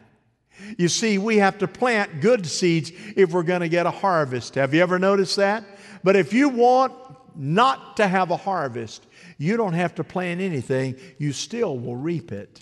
You 0.78 0.88
see, 0.88 1.18
we 1.18 1.38
have 1.38 1.58
to 1.60 1.68
plant 1.68 2.22
good 2.22 2.46
seeds 2.46 2.92
if 3.16 3.32
we're 3.32 3.44
going 3.44 3.62
to 3.62 3.70
get 3.70 3.86
a 3.86 3.92
harvest. 3.92 4.56
Have 4.56 4.74
you 4.74 4.82
ever 4.82 5.00
noticed 5.00 5.36
that? 5.38 5.64
But 6.04 6.16
if 6.16 6.34
you 6.34 6.50
want 6.50 6.94
not 7.36 7.98
to 7.98 8.08
have 8.08 8.32
a 8.32 8.38
harvest, 8.38 9.06
you 9.38 9.58
don't 9.58 9.74
have 9.74 9.96
to 9.96 10.04
plant 10.04 10.40
anything, 10.40 10.96
you 11.18 11.34
still 11.34 11.78
will 11.78 11.96
reap 11.96 12.32
it. 12.32 12.62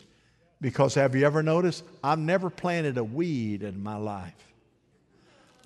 Because 0.60 0.96
have 0.96 1.14
you 1.14 1.26
ever 1.26 1.44
noticed? 1.44 1.84
I've 2.04 2.20
never 2.20 2.50
planted 2.50 2.98
a 2.98 3.04
weed 3.04 3.64
in 3.64 3.84
my 3.84 3.98
life. 3.98 4.34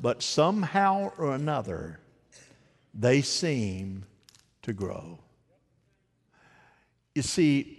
But 0.01 0.21
somehow 0.21 1.11
or 1.17 1.33
another, 1.33 1.99
they 2.93 3.21
seem 3.21 4.05
to 4.63 4.73
grow. 4.73 5.19
You 7.15 7.21
see, 7.21 7.76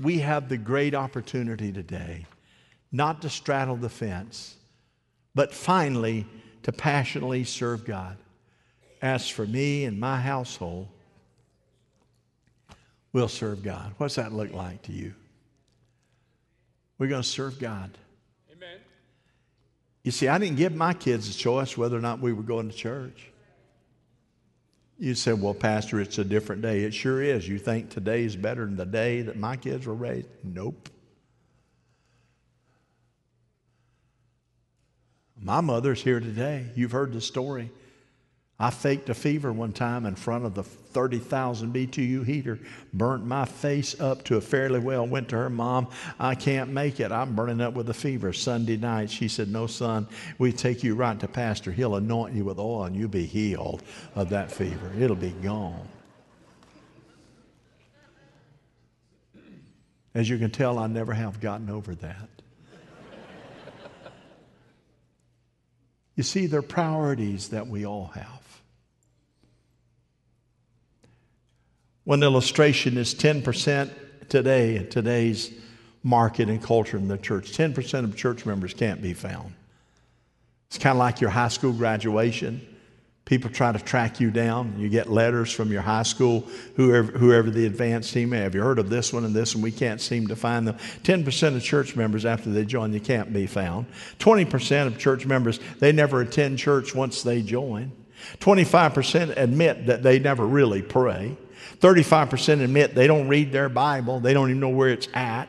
we 0.00 0.18
have 0.18 0.48
the 0.48 0.56
great 0.56 0.94
opportunity 0.94 1.72
today 1.72 2.26
not 2.94 3.22
to 3.22 3.28
straddle 3.28 3.74
the 3.74 3.88
fence, 3.88 4.54
but 5.34 5.52
finally 5.52 6.24
to 6.62 6.70
passionately 6.70 7.42
serve 7.42 7.84
God. 7.84 8.16
As 9.02 9.28
for 9.28 9.44
me 9.44 9.84
and 9.84 9.98
my 9.98 10.20
household, 10.20 10.86
we'll 13.12 13.28
serve 13.28 13.64
God. 13.64 13.92
What's 13.98 14.14
that 14.14 14.32
look 14.32 14.52
like 14.52 14.82
to 14.82 14.92
you? 14.92 15.12
We're 16.98 17.08
going 17.08 17.22
to 17.22 17.28
serve 17.28 17.58
God. 17.58 17.90
Amen. 18.52 18.78
You 20.04 20.12
see, 20.12 20.28
I 20.28 20.38
didn't 20.38 20.56
give 20.56 20.74
my 20.74 20.94
kids 20.94 21.28
a 21.28 21.36
choice 21.36 21.76
whether 21.76 21.98
or 21.98 22.00
not 22.00 22.20
we 22.20 22.32
were 22.32 22.44
going 22.44 22.70
to 22.70 22.76
church. 22.76 23.32
You 24.98 25.14
said, 25.14 25.40
well, 25.40 25.54
Pastor, 25.54 26.00
it's 26.00 26.18
a 26.18 26.24
different 26.24 26.62
day. 26.62 26.84
It 26.84 26.94
sure 26.94 27.20
is. 27.20 27.48
You 27.48 27.58
think 27.58 27.90
today 27.90 28.24
is 28.24 28.36
better 28.36 28.64
than 28.64 28.76
the 28.76 28.86
day 28.86 29.22
that 29.22 29.36
my 29.36 29.56
kids 29.56 29.86
were 29.86 29.94
raised? 29.94 30.28
Nope. 30.42 30.88
My 35.40 35.60
mother's 35.60 36.02
here 36.02 36.20
today. 36.20 36.66
You've 36.74 36.92
heard 36.92 37.12
the 37.12 37.20
story. 37.20 37.70
I 38.58 38.70
faked 38.70 39.08
a 39.08 39.14
fever 39.14 39.52
one 39.52 39.72
time 39.72 40.06
in 40.06 40.14
front 40.14 40.44
of 40.44 40.54
the 40.54 40.62
30,000 40.62 41.74
BTU 41.74 42.24
heater, 42.24 42.60
burnt 42.92 43.26
my 43.26 43.44
face 43.46 44.00
up 44.00 44.22
to 44.24 44.36
a 44.36 44.40
fairly 44.40 44.78
well, 44.78 45.04
went 45.04 45.28
to 45.30 45.36
her 45.36 45.50
mom, 45.50 45.88
I 46.20 46.36
can't 46.36 46.70
make 46.70 47.00
it. 47.00 47.10
I'm 47.10 47.34
burning 47.34 47.60
up 47.60 47.74
with 47.74 47.90
a 47.90 47.94
fever. 47.94 48.32
Sunday 48.32 48.76
night, 48.76 49.10
she 49.10 49.26
said, 49.26 49.48
No, 49.48 49.66
son, 49.66 50.06
we 50.38 50.52
take 50.52 50.84
you 50.84 50.94
right 50.94 51.18
to 51.18 51.26
Pastor. 51.26 51.72
He'll 51.72 51.96
anoint 51.96 52.34
you 52.34 52.44
with 52.44 52.60
oil 52.60 52.84
and 52.84 52.94
you'll 52.94 53.08
be 53.08 53.26
healed 53.26 53.82
of 54.14 54.28
that 54.30 54.52
fever. 54.52 54.92
It'll 55.00 55.16
be 55.16 55.34
gone. 55.42 55.88
As 60.14 60.30
you 60.30 60.38
can 60.38 60.52
tell, 60.52 60.78
I 60.78 60.86
never 60.86 61.12
have 61.12 61.40
gotten 61.40 61.68
over 61.70 61.96
that. 61.96 62.28
You 66.16 66.22
see, 66.22 66.46
they're 66.46 66.62
priorities 66.62 67.48
that 67.48 67.66
we 67.66 67.84
all 67.84 68.06
have. 68.14 68.43
One 72.04 72.22
illustration 72.22 72.98
is 72.98 73.14
10% 73.14 73.90
today 74.28 74.76
in 74.76 74.88
today's 74.90 75.50
market 76.02 76.50
and 76.50 76.62
culture 76.62 76.98
in 76.98 77.08
the 77.08 77.16
church. 77.16 77.52
10% 77.52 78.04
of 78.04 78.14
church 78.14 78.44
members 78.44 78.74
can't 78.74 79.00
be 79.00 79.14
found. 79.14 79.54
It's 80.68 80.78
kind 80.78 80.94
of 80.94 80.98
like 80.98 81.22
your 81.22 81.30
high 81.30 81.48
school 81.48 81.72
graduation. 81.72 82.60
People 83.24 83.48
try 83.48 83.72
to 83.72 83.78
track 83.78 84.20
you 84.20 84.30
down. 84.30 84.74
You 84.76 84.90
get 84.90 85.10
letters 85.10 85.50
from 85.50 85.72
your 85.72 85.80
high 85.80 86.02
school, 86.02 86.46
whoever, 86.76 87.10
whoever 87.12 87.48
the 87.48 87.64
advanced 87.64 88.12
team 88.12 88.30
may 88.30 88.40
have. 88.40 88.54
You 88.54 88.60
heard 88.60 88.78
of 88.78 88.90
this 88.90 89.14
one 89.14 89.24
and 89.24 89.34
this, 89.34 89.54
and 89.54 89.62
we 89.62 89.72
can't 89.72 89.98
seem 89.98 90.26
to 90.26 90.36
find 90.36 90.68
them. 90.68 90.76
10% 91.04 91.56
of 91.56 91.62
church 91.62 91.96
members, 91.96 92.26
after 92.26 92.50
they 92.50 92.66
join, 92.66 92.92
you 92.92 93.00
can't 93.00 93.32
be 93.32 93.46
found. 93.46 93.86
20% 94.18 94.86
of 94.86 94.98
church 94.98 95.24
members, 95.24 95.58
they 95.78 95.90
never 95.90 96.20
attend 96.20 96.58
church 96.58 96.94
once 96.94 97.22
they 97.22 97.40
join. 97.40 97.92
25% 98.40 99.38
admit 99.38 99.86
that 99.86 100.02
they 100.02 100.18
never 100.18 100.46
really 100.46 100.82
pray. 100.82 101.34
35% 101.80 102.62
admit 102.62 102.94
they 102.94 103.06
don't 103.06 103.28
read 103.28 103.52
their 103.52 103.68
Bible, 103.68 104.20
they 104.20 104.32
don't 104.32 104.50
even 104.50 104.60
know 104.60 104.68
where 104.68 104.90
it's 104.90 105.08
at. 105.14 105.48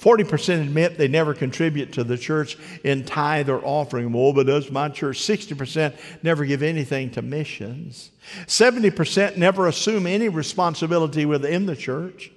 40% 0.00 0.62
admit 0.62 0.96
they 0.96 1.08
never 1.08 1.34
contribute 1.34 1.92
to 1.92 2.04
the 2.04 2.16
church 2.16 2.56
in 2.84 3.04
tithe 3.04 3.50
or 3.50 3.62
offering. 3.62 4.12
Well, 4.12 4.32
but 4.32 4.46
does 4.46 4.70
my 4.70 4.88
church? 4.88 5.18
60% 5.18 5.94
never 6.22 6.46
give 6.46 6.62
anything 6.62 7.10
to 7.10 7.22
missions. 7.22 8.10
70% 8.46 9.36
never 9.36 9.66
assume 9.66 10.06
any 10.06 10.30
responsibility 10.30 11.26
within 11.26 11.66
the 11.66 11.76
church. 11.76 12.32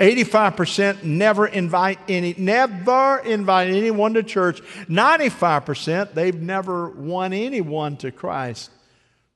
85% 0.00 1.04
never 1.04 1.46
invite 1.46 2.00
any, 2.08 2.34
never 2.36 3.18
invite 3.18 3.68
anyone 3.68 4.14
to 4.14 4.24
church. 4.24 4.60
95% 4.88 6.14
they've 6.14 6.40
never 6.40 6.88
won 6.88 7.32
anyone 7.32 7.96
to 7.98 8.10
Christ. 8.10 8.70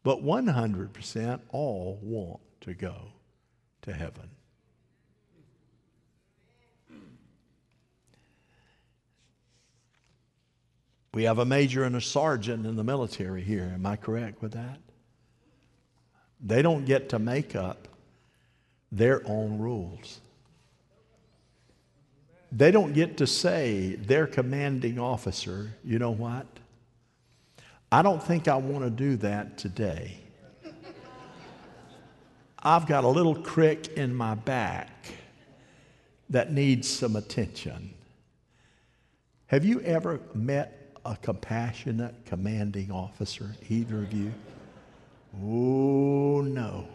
But 0.02 0.24
100% 0.24 1.40
all 1.50 1.98
want 2.02 2.40
to 2.62 2.74
go 2.74 2.94
to 3.82 3.92
heaven. 3.92 4.30
We 11.12 11.24
have 11.24 11.38
a 11.38 11.44
major 11.44 11.84
and 11.84 11.96
a 11.96 12.00
sergeant 12.00 12.64
in 12.66 12.76
the 12.76 12.84
military 12.84 13.42
here. 13.42 13.72
Am 13.74 13.84
I 13.84 13.96
correct 13.96 14.42
with 14.42 14.52
that? 14.52 14.78
They 16.40 16.62
don't 16.62 16.84
get 16.84 17.08
to 17.10 17.18
make 17.18 17.56
up 17.56 17.88
their 18.92 19.26
own 19.26 19.58
rules. 19.58 20.20
They 22.52 22.70
don't 22.70 22.92
get 22.92 23.16
to 23.18 23.26
say, 23.26 23.96
their 23.96 24.26
commanding 24.26 24.98
officer, 24.98 25.72
you 25.84 25.98
know 25.98 26.10
what? 26.10 26.46
I 27.92 28.02
don't 28.02 28.22
think 28.22 28.48
I 28.48 28.56
want 28.56 28.84
to 28.84 28.90
do 28.90 29.16
that 29.16 29.58
today. 29.58 30.19
I've 32.62 32.86
got 32.86 33.04
a 33.04 33.08
little 33.08 33.34
crick 33.34 33.88
in 33.96 34.14
my 34.14 34.34
back 34.34 34.90
that 36.28 36.52
needs 36.52 36.88
some 36.88 37.16
attention. 37.16 37.94
Have 39.46 39.64
you 39.64 39.80
ever 39.80 40.20
met 40.34 40.92
a 41.04 41.16
compassionate 41.16 42.14
commanding 42.26 42.90
officer, 42.92 43.54
either 43.68 44.02
of 44.02 44.12
you? 44.12 44.32
Oh, 45.42 46.42
no. 46.42 46.86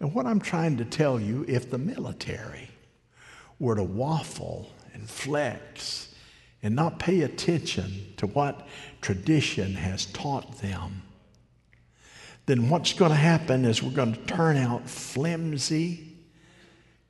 And 0.00 0.14
what 0.14 0.26
I'm 0.26 0.40
trying 0.40 0.78
to 0.78 0.84
tell 0.84 1.20
you, 1.20 1.44
if 1.46 1.70
the 1.70 1.78
military 1.78 2.70
were 3.58 3.74
to 3.74 3.82
waffle 3.82 4.70
and 4.94 5.08
flex 5.08 6.14
and 6.62 6.74
not 6.74 6.98
pay 6.98 7.22
attention 7.22 8.14
to 8.16 8.26
what 8.26 8.66
tradition 9.00 9.74
has 9.74 10.06
taught 10.06 10.58
them, 10.58 11.02
then 12.46 12.70
what's 12.70 12.92
going 12.92 13.10
to 13.10 13.16
happen 13.16 13.64
is 13.64 13.82
we're 13.82 13.90
going 13.90 14.14
to 14.14 14.20
turn 14.20 14.56
out 14.56 14.88
flimsy 14.88 16.06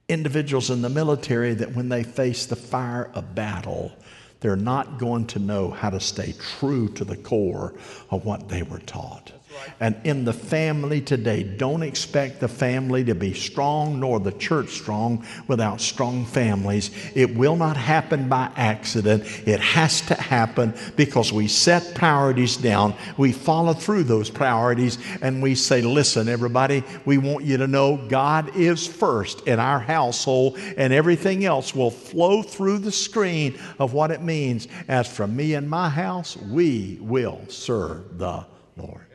individuals 0.09 0.71
in 0.71 0.83
the 0.83 0.89
military 0.89 1.55
that 1.55 1.75
when 1.75 1.89
they 1.89 2.03
face 2.03 2.47
the 2.47 2.57
fire 2.57 3.11
of 3.15 3.35
battle, 3.35 3.93
they're 4.41 4.57
not 4.57 4.99
going 4.99 5.27
to 5.27 5.39
know 5.39 5.71
how 5.71 5.91
to 5.91 6.01
stay 6.01 6.35
true 6.59 6.89
to 6.91 7.05
the 7.05 7.17
core 7.17 7.75
of 8.11 8.25
what 8.25 8.49
they 8.49 8.63
were 8.63 8.79
taught. 8.81 9.33
And 9.81 9.97
in 10.05 10.25
the 10.25 10.33
family 10.33 11.01
today, 11.01 11.43
don't 11.43 11.83
expect 11.83 12.41
the 12.41 12.49
family 12.49 13.05
to 13.05 13.15
be 13.15 13.35
strong 13.35 14.01
nor 14.01 14.21
the 14.21 14.33
church 14.33 14.71
strong 14.71 15.25
without 15.49 15.81
strong 15.81 16.25
families. 16.25 16.91
It 17.15 17.35
will 17.35 17.57
not 17.57 17.77
happen 17.77 18.29
by 18.29 18.51
accident. 18.57 19.25
It 19.47 19.61
has 19.61 20.01
to 20.03 20.15
happen 20.15 20.75
because 20.97 21.33
we 21.33 21.49
set 21.49 21.95
priorities 21.95 22.57
down. 22.57 22.95
We 23.17 23.33
follow 23.33 23.73
through 23.73 24.05
those 24.05 24.31
priorities 24.31 24.99
and 25.23 25.43
we 25.43 25.55
say, 25.55 25.83
listen, 25.83 26.29
everybody, 26.29 26.83
we 27.05 27.19
want 27.19 27.45
you 27.45 27.57
to 27.59 27.67
know 27.67 27.97
God 28.09 28.57
is 28.57 28.87
first 28.87 29.47
in 29.47 29.59
our 29.59 29.79
household 29.79 30.59
and 30.77 30.93
everything 30.93 31.45
else 31.45 31.75
will 31.75 31.91
flow 31.91 32.43
through 32.43 32.79
the 32.79 32.93
screen 32.93 33.59
of 33.79 33.93
what 33.93 34.11
it 34.11 34.23
means. 34.23 34.69
As 34.89 35.07
for 35.13 35.27
me 35.27 35.55
and 35.55 35.69
my 35.69 35.89
house, 35.89 36.37
we 36.37 36.99
will 37.01 37.41
serve 37.49 38.19
the 38.19 38.47
Lord. 38.77 39.06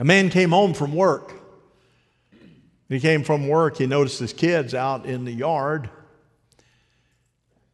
A 0.00 0.04
man 0.04 0.30
came 0.30 0.50
home 0.50 0.72
from 0.72 0.94
work. 0.94 1.34
He 2.88 2.98
came 3.00 3.22
from 3.22 3.46
work, 3.46 3.76
he 3.76 3.86
noticed 3.86 4.18
his 4.18 4.32
kids 4.32 4.74
out 4.74 5.04
in 5.04 5.24
the 5.24 5.30
yard 5.30 5.90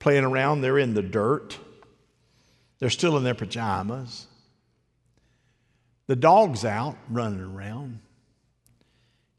playing 0.01 0.25
around. 0.25 0.61
They're 0.61 0.79
in 0.79 0.93
the 0.93 1.03
dirt, 1.03 1.57
they're 2.81 2.91
still 2.91 3.17
in 3.17 3.23
their 3.23 3.35
pajamas. 3.35 4.27
The 6.09 6.17
dog's 6.17 6.65
out 6.65 6.97
running 7.09 7.41
around. 7.41 8.01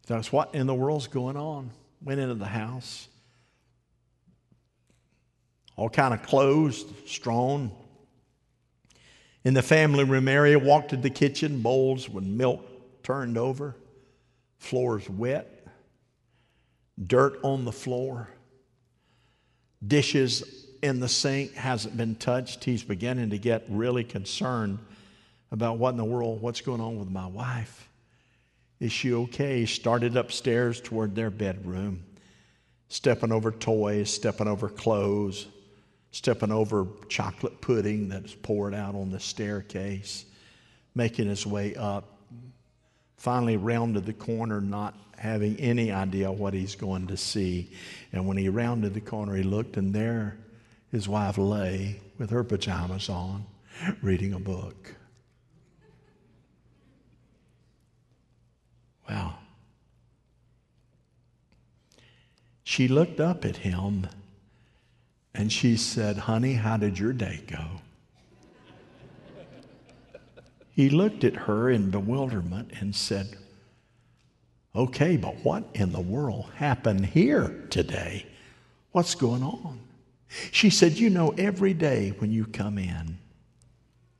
That's 0.08 0.32
what 0.32 0.56
in 0.56 0.66
the 0.66 0.74
world's 0.74 1.08
going 1.08 1.38
on. 1.38 1.72
Went 2.02 2.20
into 2.22 2.36
the 2.36 2.46
house. 2.46 3.08
All 5.76 5.90
kind 5.90 6.14
of 6.14 6.24
clothes 6.24 6.86
strewn. 7.06 7.72
In 9.44 9.54
the 9.54 9.62
family 9.62 10.04
room 10.06 10.28
area, 10.28 10.58
walked 10.58 10.90
to 10.90 10.98
the 10.98 11.10
kitchen, 11.10 11.62
bowls 11.62 12.10
with 12.10 12.24
milk 12.24 12.67
turned 13.08 13.38
over, 13.38 13.74
floor's 14.58 15.10
wet, 15.10 15.66
dirt 17.08 17.40
on 17.42 17.64
the 17.64 17.72
floor, 17.72 18.28
dishes 19.86 20.66
in 20.82 21.00
the 21.00 21.08
sink 21.08 21.54
hasn't 21.54 21.96
been 21.96 22.16
touched. 22.16 22.66
He's 22.66 22.84
beginning 22.84 23.30
to 23.30 23.38
get 23.38 23.64
really 23.70 24.04
concerned 24.04 24.80
about 25.52 25.78
what 25.78 25.92
in 25.92 25.98
the 25.98 26.04
world, 26.04 26.42
what's 26.42 26.60
going 26.60 26.82
on 26.82 27.00
with 27.00 27.10
my 27.10 27.28
wife. 27.28 27.88
Is 28.82 28.92
she 28.92 29.14
okay? 29.14 29.62
He 29.62 29.68
started 29.68 30.18
upstairs 30.18 30.82
toward 30.82 31.16
their 31.16 31.30
bedroom, 31.30 32.04
stepping 32.90 33.32
over 33.32 33.54
toys, 33.54 34.14
stepping 34.14 34.50
over 34.50 34.68
clothes, 34.68 35.48
stepping 36.12 36.52
over 36.52 36.86
chocolate 37.08 37.62
pudding 37.62 38.10
that's 38.10 38.36
poured 38.36 38.74
out 38.74 38.96
on 38.96 39.12
the 39.12 39.20
staircase, 39.22 40.26
making 40.94 41.30
his 41.30 41.48
way 41.48 41.74
up 41.76 42.17
finally 43.18 43.58
rounded 43.58 44.06
the 44.06 44.14
corner, 44.14 44.62
not 44.62 44.96
having 45.18 45.58
any 45.58 45.92
idea 45.92 46.32
what 46.32 46.54
he's 46.54 46.76
going 46.76 47.08
to 47.08 47.18
see. 47.18 47.72
And 48.14 48.28
when 48.28 48.38
he 48.38 48.50
rounded 48.50 48.94
the 48.94 49.02
corner, 49.02 49.36
he 49.36 49.44
looked, 49.44 49.78
and 49.78 49.94
there 49.94 50.38
his 50.92 51.08
wife 51.08 51.38
lay 51.38 52.00
with 52.18 52.30
her 52.30 52.44
pajamas 52.44 53.10
on, 53.10 53.46
reading 54.02 54.34
a 54.34 54.40
book. 54.40 54.96
Wow. 59.10 59.36
She 62.64 62.88
looked 62.88 63.20
up 63.20 63.46
at 63.46 63.58
him 63.58 64.08
and 65.34 65.52
she 65.52 65.78
said, 65.78 66.18
Honey, 66.18 66.54
how 66.54 66.78
did 66.78 67.00
your 67.00 67.14
day 67.14 67.42
go? 67.48 67.82
He 70.78 70.92
looked 70.92 71.24
at 71.24 71.36
her 71.36 71.72
in 71.72 71.90
bewilderment 71.90 72.70
and 72.80 72.96
said, 72.96 73.36
Okay, 74.76 75.18
but 75.18 75.44
what 75.44 75.64
in 75.74 75.92
the 75.92 76.00
world 76.00 76.52
happened 76.58 77.04
here 77.04 77.66
today? 77.72 78.28
What's 78.92 79.16
going 79.16 79.42
on? 79.42 79.80
She 80.52 80.70
said, 80.70 81.00
You 81.00 81.10
know, 81.10 81.34
every 81.36 81.74
day 81.74 82.14
when 82.20 82.32
you 82.32 82.46
come 82.46 82.78
in, 82.78 83.18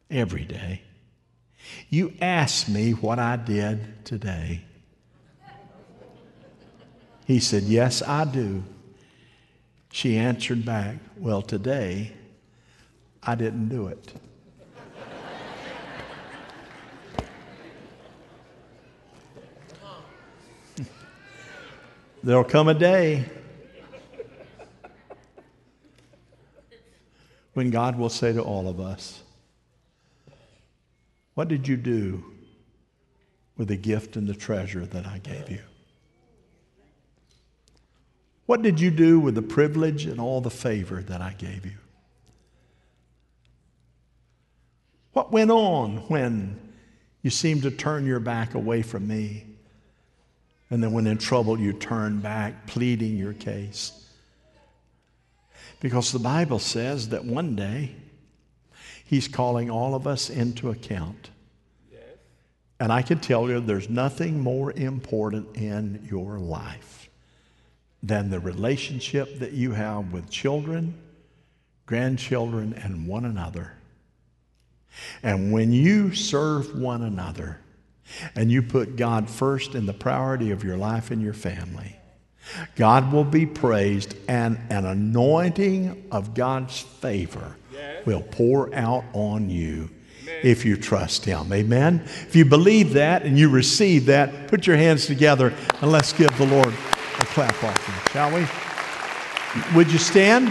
every 0.10 0.46
day, 0.46 0.82
you 1.92 2.16
ask 2.22 2.68
me 2.68 2.94
what 2.94 3.20
I 3.20 3.36
did 3.36 4.04
today. 4.04 4.66
He 7.28 7.40
said, 7.40 7.66
Yes, 7.66 8.02
I 8.02 8.26
do. 8.26 8.64
She 9.92 10.18
answered 10.18 10.66
back, 10.66 10.96
Well, 11.18 11.44
today, 11.44 12.14
I 13.22 13.36
didn't 13.36 13.70
do 13.70 13.90
it. 13.90 14.12
There'll 22.24 22.44
come 22.44 22.68
a 22.68 22.74
day 22.74 23.26
when 27.54 27.70
God 27.70 27.98
will 27.98 28.10
say 28.10 28.34
to 28.34 28.42
all 28.42 28.68
of 28.68 28.80
us, 28.80 29.22
What 31.36 31.48
did 31.48 31.68
you 31.68 31.78
do 31.78 32.24
with 33.56 33.68
the 33.68 33.78
gift 33.78 34.16
and 34.16 34.28
the 34.28 34.34
treasure 34.34 34.86
that 34.86 35.06
I 35.06 35.20
gave 35.20 35.50
you? 35.50 35.62
What 38.48 38.62
did 38.62 38.80
you 38.80 38.90
do 38.90 39.20
with 39.20 39.36
the 39.36 39.42
privilege 39.42 40.06
and 40.06 40.20
all 40.20 40.42
the 40.42 40.50
favor 40.50 41.04
that 41.04 41.22
I 41.22 41.34
gave 41.34 41.66
you? 41.66 41.78
What 45.14 45.32
went 45.32 45.52
on 45.52 45.98
when 46.08 46.60
you 47.22 47.30
seemed 47.30 47.64
to 47.64 47.72
turn 47.72 48.06
your 48.06 48.20
back 48.20 48.56
away 48.56 48.82
from 48.82 49.08
me? 49.08 49.57
And 50.70 50.84
then, 50.84 50.92
when 50.92 51.08
in 51.08 51.18
trouble, 51.18 51.60
you 51.60 51.74
turn 51.74 52.20
back, 52.20 52.68
pleading 52.68 53.18
your 53.18 53.34
case. 53.34 54.06
Because 55.80 56.12
the 56.12 56.20
Bible 56.20 56.60
says 56.60 57.10
that 57.10 57.24
one 57.24 57.56
day 57.56 57.96
He's 59.08 59.30
calling 59.30 59.70
all 59.70 59.96
of 59.96 60.06
us 60.06 60.30
into 60.30 60.70
account. 60.70 61.30
And 62.78 62.92
I 62.92 63.02
can 63.02 63.20
tell 63.20 63.50
you 63.50 63.62
there's 63.62 63.90
nothing 63.90 64.42
more 64.42 64.74
important 64.74 65.56
in 65.56 66.06
your 66.12 66.38
life 66.40 67.10
than 68.04 68.30
the 68.30 68.40
relationship 68.40 69.40
that 69.40 69.54
you 69.54 69.72
have 69.72 70.12
with 70.12 70.30
children, 70.30 70.94
grandchildren, 71.86 72.74
and 72.74 73.08
one 73.08 73.24
another. 73.24 73.72
And 75.24 75.54
when 75.54 75.72
you 75.72 76.14
serve 76.14 76.78
one 76.78 77.04
another 77.04 77.62
and 78.36 78.52
you 78.52 78.62
put 78.62 78.96
God 78.96 79.30
first 79.30 79.76
in 79.76 79.86
the 79.86 79.94
priority 79.94 80.52
of 80.52 80.64
your 80.64 80.78
life 80.78 81.12
and 81.12 81.22
your 81.22 81.34
family, 81.34 81.96
God 82.76 83.12
will 83.12 83.26
be 83.26 83.46
praised 83.46 84.16
and 84.28 84.60
an 84.70 84.86
anointing 84.86 86.08
of 86.12 86.34
God's 86.34 86.80
favor 86.80 87.56
will 88.06 88.22
pour 88.22 88.74
out 88.74 89.04
on 89.14 89.50
you 89.50 89.90
if 90.44 90.66
you 90.66 90.78
trust 90.78 91.26
Him. 91.26 91.52
Amen? 91.52 92.02
If 92.06 92.36
you 92.36 92.46
believe 92.46 92.94
that 92.94 93.24
and 93.24 93.38
you 93.38 93.50
receive 93.50 94.06
that, 94.06 94.48
put 94.48 94.66
your 94.66 94.78
hands 94.78 95.06
together 95.06 95.54
and 95.82 95.92
let's 95.92 96.14
give 96.14 96.36
the 96.38 96.46
Lord 96.46 96.74
a 97.20 97.26
clap 97.26 97.64
offering, 97.64 98.14
shall 98.14 98.34
we? 98.34 99.76
Would 99.76 99.92
you 99.92 100.00
stand? 100.00 100.50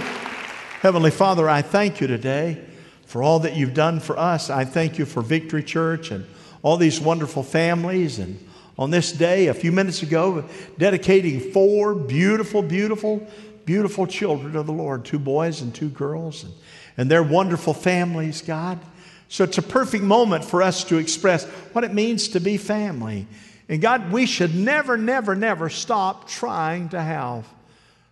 Heavenly 0.81 1.11
Father, 1.11 1.49
I 1.49 1.63
thank 1.63 2.01
you 2.01 2.07
today 2.07 2.63
for 3.07 3.23
all 3.23 3.39
that 3.41 3.57
you've 3.57 3.75
done 3.75 4.01
for 4.01 4.19
us. 4.19 4.51
I 4.51 4.65
thank 4.65 4.99
you 4.99 5.07
for 5.07 5.23
Victory 5.23 5.63
Church 5.63 6.11
and 6.11 6.27
all 6.67 6.77
these 6.77 7.01
wonderful 7.01 7.45
families. 7.45 8.19
And 8.19 8.45
on 8.77 8.91
this 8.91 9.13
day, 9.13 9.47
a 9.47 9.55
few 9.55 9.71
minutes 9.71 10.03
ago, 10.03 10.45
dedicating 10.79 11.39
four 11.39 11.95
beautiful, 11.95 12.61
beautiful, 12.61 13.25
beautiful 13.65 14.05
children 14.05 14.57
of 14.57 14.67
the 14.67 14.73
Lord 14.73 15.05
two 15.05 15.21
boys 15.21 15.63
and 15.63 15.73
two 15.73 15.89
girls, 15.89 16.43
and, 16.43 16.53
and 16.97 17.09
their 17.09 17.23
wonderful 17.23 17.73
families, 17.73 18.43
God. 18.43 18.81
So 19.29 19.45
it's 19.45 19.59
a 19.59 19.63
perfect 19.63 20.03
moment 20.03 20.45
for 20.45 20.61
us 20.61 20.83
to 20.85 20.99
express 20.99 21.45
what 21.73 21.85
it 21.85 21.95
means 21.95 22.31
to 22.31 22.41
be 22.41 22.57
family. 22.57 23.29
And 23.69 23.81
God, 23.81 24.11
we 24.11 24.27
should 24.27 24.57
never, 24.57 24.97
never, 24.97 25.37
never 25.37 25.71
stop 25.71 26.27
trying 26.29 26.89
to 26.89 27.01
have 27.01 27.47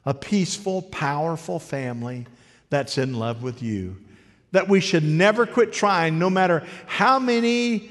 a 0.06 0.14
peaceful, 0.14 0.80
powerful 0.80 1.58
family 1.58 2.26
that's 2.70 2.98
in 2.98 3.14
love 3.14 3.42
with 3.42 3.64
you. 3.64 3.96
That 4.52 4.68
we 4.68 4.78
should 4.78 5.02
never 5.02 5.44
quit 5.44 5.72
trying, 5.72 6.20
no 6.20 6.30
matter 6.30 6.62
how 6.86 7.18
many, 7.18 7.90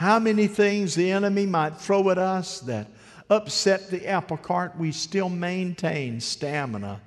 how 0.00 0.18
many 0.18 0.46
things 0.46 0.94
the 0.94 1.10
enemy 1.10 1.44
might 1.44 1.76
throw 1.76 2.08
at 2.08 2.16
us 2.16 2.60
that 2.60 2.86
upset 3.28 3.90
the 3.90 4.06
apple 4.06 4.38
cart, 4.38 4.74
we 4.78 4.92
still 4.92 5.28
maintain 5.28 6.22
stamina. 6.22 7.02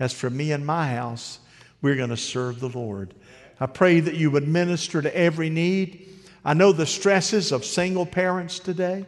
As 0.00 0.14
for 0.14 0.30
me 0.30 0.52
and 0.52 0.64
my 0.64 0.88
house, 0.88 1.40
we're 1.82 1.96
going 1.96 2.08
to 2.08 2.16
serve 2.16 2.58
the 2.58 2.70
Lord. 2.70 3.12
I 3.60 3.66
pray 3.66 4.00
that 4.00 4.14
you 4.14 4.30
would 4.30 4.48
minister 4.48 5.02
to 5.02 5.14
every 5.14 5.50
need. 5.50 6.08
I 6.42 6.54
know 6.54 6.72
the 6.72 6.86
stresses 6.86 7.52
of 7.52 7.66
single 7.66 8.06
parents 8.06 8.60
today. 8.60 9.04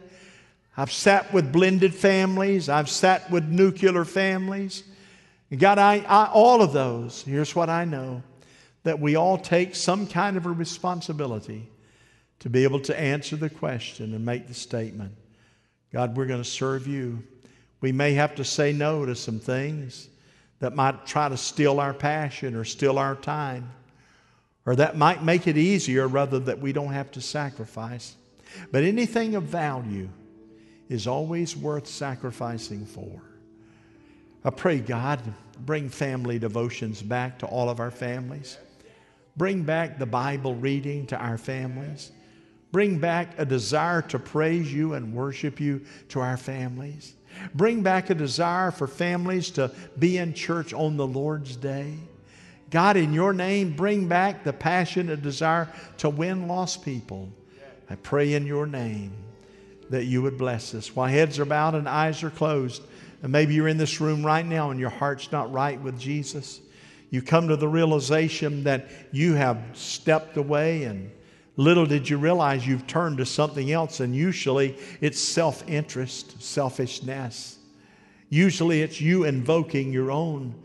I've 0.77 0.91
sat 0.91 1.33
with 1.33 1.51
blended 1.51 1.95
families, 1.95 2.69
I've 2.69 2.91
sat 2.91 3.31
with 3.31 3.45
nuclear 3.45 4.05
families. 4.05 4.83
God, 5.57 5.79
I, 5.79 6.05
I, 6.07 6.27
all 6.27 6.61
of 6.61 6.73
those, 6.73 7.23
here's 7.23 7.55
what 7.55 7.71
I 7.71 7.85
know 7.85 8.21
that 8.83 8.99
we 8.99 9.15
all 9.15 9.39
take 9.39 9.73
some 9.73 10.05
kind 10.05 10.37
of 10.37 10.45
a 10.45 10.51
responsibility 10.51 11.70
to 12.41 12.49
be 12.49 12.63
able 12.63 12.79
to 12.81 12.99
answer 12.99 13.35
the 13.35 13.49
question 13.49 14.13
and 14.13 14.25
make 14.25 14.47
the 14.47 14.53
statement 14.53 15.13
God, 15.93 16.15
we're 16.15 16.25
going 16.25 16.41
to 16.41 16.49
serve 16.49 16.87
you. 16.87 17.21
We 17.81 17.91
may 17.91 18.13
have 18.13 18.35
to 18.35 18.45
say 18.45 18.71
no 18.71 19.05
to 19.05 19.13
some 19.13 19.39
things 19.39 20.07
that 20.59 20.73
might 20.73 21.05
try 21.05 21.27
to 21.27 21.35
steal 21.35 21.81
our 21.81 21.93
passion 21.93 22.55
or 22.55 22.63
steal 22.63 22.97
our 22.97 23.15
time, 23.15 23.71
or 24.65 24.75
that 24.77 24.95
might 24.95 25.21
make 25.21 25.47
it 25.47 25.57
easier 25.57 26.07
rather 26.07 26.39
that 26.39 26.59
we 26.59 26.71
don't 26.71 26.93
have 26.93 27.11
to 27.11 27.21
sacrifice. 27.21 28.15
But 28.71 28.83
anything 28.83 29.35
of 29.35 29.43
value 29.43 30.07
is 30.87 31.07
always 31.07 31.57
worth 31.57 31.87
sacrificing 31.87 32.85
for. 32.85 33.21
I 34.45 34.49
pray, 34.51 34.79
God, 34.79 35.21
bring 35.59 35.89
family 35.89 36.39
devotions 36.39 37.01
back 37.01 37.39
to 37.39 37.45
all 37.47 37.69
of 37.69 37.79
our 37.79 37.91
families. 37.91 38.57
Bring 39.35 39.63
back 39.63 39.99
the 39.99 40.05
Bible 40.05 40.55
reading 40.55 41.07
to 41.07 41.17
our 41.17 41.37
families. 41.37 42.11
Bring 42.71 42.99
back 42.99 43.37
a 43.37 43.45
desire 43.45 44.01
to 44.03 44.19
praise 44.19 44.73
you 44.73 44.93
and 44.93 45.13
worship 45.13 45.59
you 45.59 45.81
to 46.09 46.21
our 46.21 46.37
families. 46.37 47.13
Bring 47.53 47.81
back 47.81 48.09
a 48.09 48.15
desire 48.15 48.71
for 48.71 48.87
families 48.87 49.49
to 49.51 49.71
be 49.97 50.17
in 50.17 50.33
church 50.33 50.73
on 50.73 50.97
the 50.97 51.07
Lord's 51.07 51.55
day. 51.55 51.95
God, 52.69 52.95
in 52.95 53.13
your 53.13 53.33
name, 53.33 53.75
bring 53.75 54.07
back 54.07 54.43
the 54.43 54.53
passion 54.53 55.09
and 55.09 55.21
desire 55.21 55.67
to 55.97 56.09
win 56.09 56.47
lost 56.47 56.85
people. 56.85 57.29
I 57.89 57.95
pray 57.95 58.33
in 58.33 58.45
your 58.45 58.65
name 58.65 59.11
that 59.89 60.05
you 60.05 60.21
would 60.21 60.37
bless 60.37 60.73
us. 60.73 60.95
While 60.95 61.09
heads 61.09 61.37
are 61.39 61.45
bowed 61.45 61.75
and 61.75 61.89
eyes 61.89 62.23
are 62.23 62.29
closed, 62.29 62.81
and 63.21 63.31
maybe 63.31 63.53
you're 63.53 63.67
in 63.67 63.77
this 63.77 63.99
room 63.99 64.25
right 64.25 64.45
now 64.45 64.71
and 64.71 64.79
your 64.79 64.89
heart's 64.89 65.31
not 65.31 65.51
right 65.51 65.79
with 65.79 65.99
Jesus. 65.99 66.61
You 67.09 67.21
come 67.21 67.49
to 67.49 67.57
the 67.57 67.67
realization 67.67 68.63
that 68.63 68.87
you 69.11 69.33
have 69.33 69.59
stepped 69.73 70.37
away, 70.37 70.83
and 70.83 71.11
little 71.61 71.85
did 71.85 72.09
you 72.09 72.17
realize 72.17 72.65
you've 72.65 72.87
turned 72.87 73.19
to 73.19 73.25
something 73.25 73.71
else, 73.71 73.99
and 73.99 74.15
usually 74.15 74.75
it's 74.99 75.19
self 75.19 75.67
interest, 75.69 76.41
selfishness. 76.41 77.59
Usually 78.29 78.81
it's 78.81 78.99
you 78.99 79.25
invoking 79.25 79.93
your 79.93 80.11
own 80.11 80.55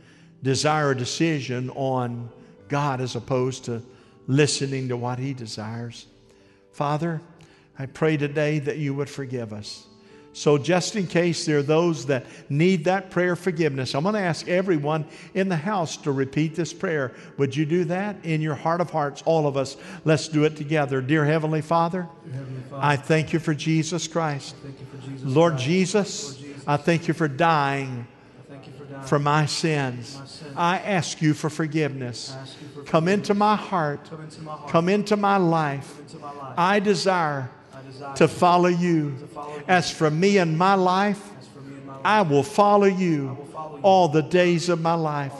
desire 0.43 0.89
or 0.89 0.95
decision 0.95 1.71
on 1.71 2.31
God 2.69 3.01
as 3.01 3.17
opposed 3.17 3.65
to 3.65 3.83
listening 4.27 4.89
to 4.89 4.97
what 4.97 5.19
He 5.19 5.35
desires. 5.35 6.07
Father, 6.73 7.21
I 7.79 7.87
pray 7.87 8.17
today 8.17 8.59
that 8.61 8.79
you 8.79 8.95
would 8.95 9.11
forgive 9.11 9.53
us. 9.53 9.87
So, 10.37 10.59
just 10.59 10.97
in 10.97 11.07
case 11.07 11.47
there 11.47 11.61
are 11.61 11.63
those 11.63 12.05
that 12.07 12.27
need 12.51 12.85
that 12.85 13.09
prayer 13.09 13.37
forgiveness, 13.37 13.95
I'm 13.95 14.03
going 14.03 14.17
to 14.17 14.21
ask 14.21 14.47
everyone 14.47 15.07
in 15.33 15.49
the 15.49 15.57
house 15.57 15.97
to 15.97 16.13
repeat 16.13 16.55
this 16.55 16.75
prayer. 16.75 17.15
Would 17.39 17.57
you 17.57 17.65
do 17.65 17.85
that 17.85 18.17
in 18.23 18.43
your 18.43 18.55
heart 18.55 18.83
of 18.83 18.91
hearts? 18.91 19.23
All 19.25 19.47
of 19.47 19.57
us, 19.57 19.79
let's 20.05 20.29
do 20.29 20.45
it 20.45 20.55
together. 20.55 21.01
Dear 21.01 21.25
Heavenly 21.25 21.63
Father, 21.63 22.07
Dear 22.27 22.35
Heavenly 22.35 22.63
Father, 22.69 22.85
I 22.85 22.97
thank 22.97 23.33
you 23.33 23.39
for 23.39 23.55
Jesus 23.55 24.07
Christ. 24.07 24.55
thank 24.57 24.79
you 24.79 24.85
for 24.85 25.07
Jesus 25.09 25.25
Lord 25.25 25.53
Christ. 25.55 25.65
Jesus, 25.65 26.33
Lord 26.35 26.45
Jesus, 26.45 26.65
I 26.69 26.77
thank 26.77 27.09
you 27.09 27.15
for 27.15 27.29
dying 27.29 28.07
I 28.39 28.51
thank 28.51 28.67
you 28.67 28.73
for 28.75 28.85
dying 28.85 29.07
for 29.07 29.19
my 29.19 29.47
sins. 29.47 30.43
I 30.55 30.77
ask 30.81 31.23
you 31.23 31.33
for 31.33 31.49
forgiveness. 31.49 32.37
Come 32.85 33.09
into 33.09 33.33
my 33.33 33.57
heart. 33.57 34.05
Come 34.11 34.21
into 34.21 34.43
my 34.43 34.53
heart. 34.53 34.71
Come 34.71 34.89
into 34.91 35.17
my 35.17 35.39
life. 35.39 35.99
Into 35.99 36.19
my 36.19 36.33
life. 36.33 36.55
I 36.59 36.79
desire 36.81 37.51
to 38.17 38.29
follow 38.29 38.69
you. 38.69 39.17
As 39.69 39.91
for 39.91 40.11
me 40.11 40.39
and 40.39 40.57
my 40.57 40.75
life, 40.75 41.23
I 42.05 42.23
will 42.23 42.43
follow 42.43 42.87
you 42.87 43.37
all 43.83 44.09
the 44.09 44.23
days 44.23 44.69
of 44.69 44.81
my 44.81 44.95
life. 44.95 45.33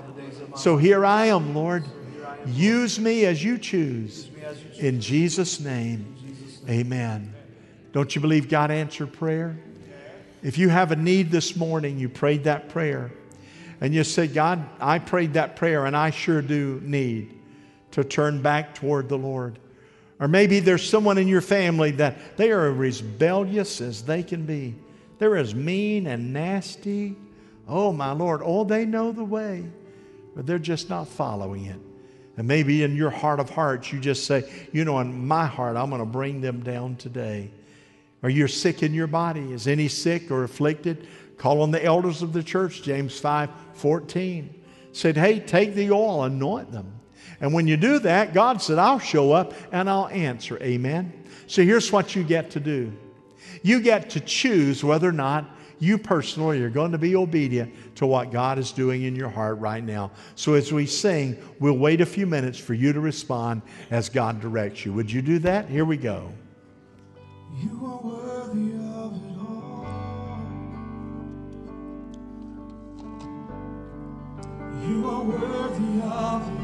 So 0.57 0.77
here 0.77 1.05
I 1.05 1.27
am, 1.27 1.55
Lord. 1.55 1.85
Here 1.85 2.27
I 2.27 2.37
am. 2.39 2.53
Use 2.53 2.99
me 2.99 3.25
as 3.25 3.43
you 3.43 3.59
choose. 3.59 4.27
Use 4.27 4.31
me 4.35 4.43
as 4.43 4.63
you 4.63 4.69
choose. 4.71 4.79
In 4.79 5.01
Jesus' 5.01 5.61
name, 5.61 6.17
amen. 6.69 7.35
Don't 7.93 8.15
you 8.15 8.21
believe 8.21 8.49
God 8.49 8.71
answered 8.71 9.13
prayer? 9.13 9.57
If 10.43 10.59
you 10.59 10.69
have 10.69 10.93
a 10.93 10.97
need 10.97 11.31
this 11.31 11.57
morning, 11.57 11.99
you 11.99 12.09
prayed 12.09 12.45
that 12.45 12.69
prayer, 12.69 13.11
and 13.81 13.95
you 13.95 14.05
say, 14.05 14.27
God, 14.27 14.65
I 14.81 14.99
prayed 14.99 15.35
that 15.35 15.57
prayer, 15.57 15.87
and 15.87 15.97
I 15.97 16.11
sure 16.11 16.43
do 16.43 16.81
need 16.85 17.35
to 17.93 18.05
turn 18.05 18.43
back 18.43 18.75
toward 18.75 19.09
the 19.09 19.19
Lord. 19.19 19.59
Or 20.19 20.29
maybe 20.29 20.61
there's 20.61 20.89
someone 20.89 21.19
in 21.19 21.29
your 21.29 21.43
family 21.43 21.91
that 21.93 22.37
they 22.37 22.51
are 22.51 22.85
as 22.85 23.03
rebellious 23.03 23.81
as 23.81 24.03
they 24.03 24.23
can 24.23 24.47
be. 24.47 24.75
They're 25.19 25.37
as 25.37 25.55
mean 25.55 26.07
and 26.07 26.33
nasty. 26.33 27.17
Oh, 27.69 27.93
my 27.93 28.13
Lord. 28.13 28.41
Oh, 28.45 28.65
they 28.65 28.85
know 28.85 29.13
the 29.13 29.25
way, 29.25 29.65
but 30.35 30.47
they're 30.47 30.59
just 30.59 30.89
not 30.89 31.09
following 31.09 31.67
it. 31.67 31.81
And 32.39 32.47
maybe 32.47 32.83
in 32.83 32.97
your 32.97 33.11
heart 33.11 33.41
of 33.41 33.51
hearts, 33.51 33.93
you 33.93 33.99
just 33.99 34.27
say, 34.27 34.51
you 34.73 34.85
know, 34.85 35.01
in 35.01 35.27
my 35.27 35.47
heart, 35.47 35.77
I'm 35.77 35.89
going 35.89 36.01
to 36.01 36.07
bring 36.07 36.41
them 36.41 36.63
down 36.63 36.97
today. 36.97 37.51
Or 38.23 38.31
you're 38.31 38.49
sick 38.49 38.83
in 38.83 38.93
your 38.93 39.07
body. 39.07 39.53
Is 39.53 39.67
any 39.67 39.89
sick 39.89 40.31
or 40.31 40.45
afflicted? 40.45 41.09
Call 41.39 41.63
on 41.63 41.71
the 41.71 41.83
elders 41.83 42.23
of 42.23 42.33
the 42.33 42.43
church, 42.43 42.83
James 42.83 43.19
5 43.19 43.51
14. 43.75 44.63
Said, 44.93 45.17
hey, 45.17 45.41
take 45.41 45.75
the 45.75 45.91
oil, 45.91 46.25
anoint 46.25 46.73
them. 46.73 46.96
And 47.41 47.53
when 47.53 47.67
you 47.67 47.77
do 47.77 47.99
that, 48.01 48.33
God 48.33 48.63
said, 48.63 48.79
I'll 48.79 48.99
show 48.99 49.33
up 49.33 49.55
and 49.73 49.91
I'll 49.91 50.09
answer. 50.09 50.61
Amen. 50.63 51.25
So 51.47 51.63
here's 51.63 51.93
what 51.93 52.17
you 52.17 52.25
get 52.25 52.51
to 52.53 52.61
do 52.61 52.93
you 53.63 53.81
get 53.81 54.11
to 54.11 54.21
choose 54.21 54.85
whether 54.85 55.09
or 55.09 55.13
not 55.13 55.51
you 55.79 55.99
personally 55.99 56.63
are 56.63 56.71
going 56.71 56.93
to 56.93 56.99
be 56.99 57.17
obedient 57.17 57.97
to 57.97 58.07
what 58.07 58.31
God 58.31 58.59
is 58.59 58.73
doing 58.73 59.03
in 59.03 59.15
your 59.15 59.29
heart 59.29 59.59
right 59.59 59.85
now. 59.85 60.11
So 60.35 60.55
as 60.55 60.73
we 60.73 60.87
sing, 60.87 61.37
we'll 61.61 61.77
wait 61.77 62.01
a 62.01 62.07
few 62.07 62.27
minutes 62.27 62.59
for 62.59 62.75
you 62.75 62.93
to 62.93 63.01
respond 63.01 63.63
as 63.91 64.09
God 64.09 64.41
directs 64.41 64.87
you. 64.87 64.93
Would 64.95 65.11
you 65.11 65.21
do 65.21 65.39
that? 65.41 65.69
Here 65.69 65.85
we 65.85 65.97
go. 65.97 66.33
You 67.61 67.87
are 67.87 68.01
worthy 68.03 68.73
of 68.73 69.15
it 69.17 69.39
all. 69.39 69.87
You 74.87 75.09
are 75.09 75.23
worthy 75.23 76.03
of 76.03 76.56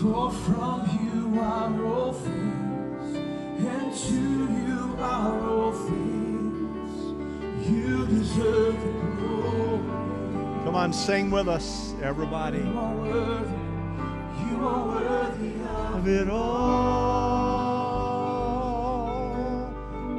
For 0.00 0.30
from 0.30 0.86
you 1.02 1.40
are 1.40 1.84
all 1.84 2.12
things, 2.12 3.16
and 3.58 3.92
to 3.92 4.14
you 4.14 4.96
are 5.00 5.48
all 5.50 5.72
things. 5.72 6.92
You 7.68 8.06
deserve 8.06 8.76
the 8.80 8.92
glory. 9.16 10.62
Come 10.64 10.76
on, 10.76 10.92
sing 10.92 11.32
with 11.32 11.48
us, 11.48 11.94
everybody. 12.00 12.58
You 12.58 12.78
are 12.78 12.94
worthy. 12.94 13.56
You 14.48 14.68
are 14.68 14.86
worthy 14.86 15.54
of 15.64 15.96
Of 15.96 16.06
it 16.06 16.28
all. 16.30 17.48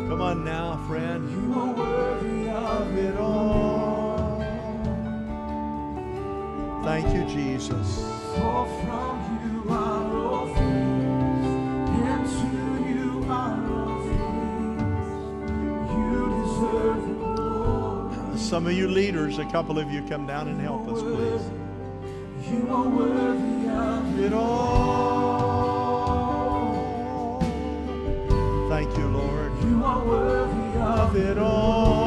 Come 0.10 0.22
on 0.22 0.44
now, 0.44 0.76
friend. 0.90 1.30
You 1.32 1.54
are 1.58 1.74
worthy 1.74 2.50
of 2.50 2.82
Of 2.82 2.98
it 2.98 3.16
all. 3.18 4.44
Thank 6.84 7.14
you, 7.16 7.24
Jesus. 7.34 8.04
Some 18.50 18.66
of 18.66 18.74
you 18.74 18.88
leaders, 18.88 19.38
a 19.38 19.45
couple 19.45 19.78
of 19.78 19.91
you 19.91 20.02
come 20.10 20.26
down 20.26 20.47
and 20.47 20.60
help 20.60 20.88
us, 20.88 21.04
please. 21.04 21.52
You 22.52 22.68
are 22.72 22.89
worthy 22.89 23.70
of 23.70 24.20
It 24.20 24.34
all. 24.34 25.80
Thank 28.70 28.97
you, 28.97 29.08
Lord. 29.08 29.52
You 29.64 29.84
are 29.86 30.04
worthy 30.04 30.80
Of 30.80 31.16
of 31.16 31.16
it 31.16 31.38
all. 31.38 31.99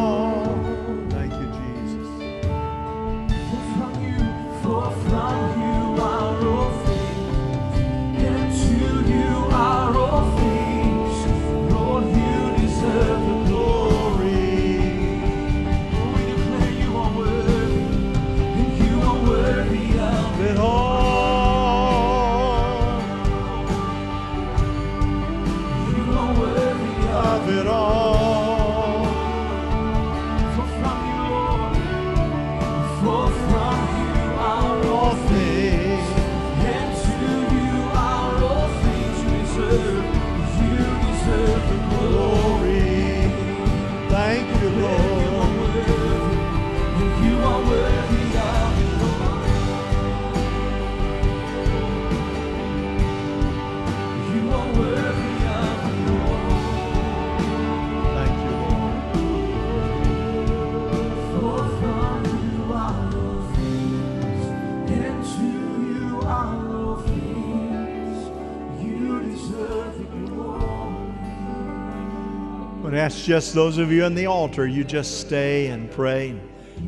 Ask 73.03 73.25
just 73.25 73.53
those 73.53 73.79
of 73.79 73.91
you 73.91 74.05
in 74.05 74.15
the 74.15 74.27
altar, 74.27 74.65
you 74.65 74.85
just 74.85 75.21
stay 75.21 75.67
and 75.67 75.91
pray. 75.91 76.39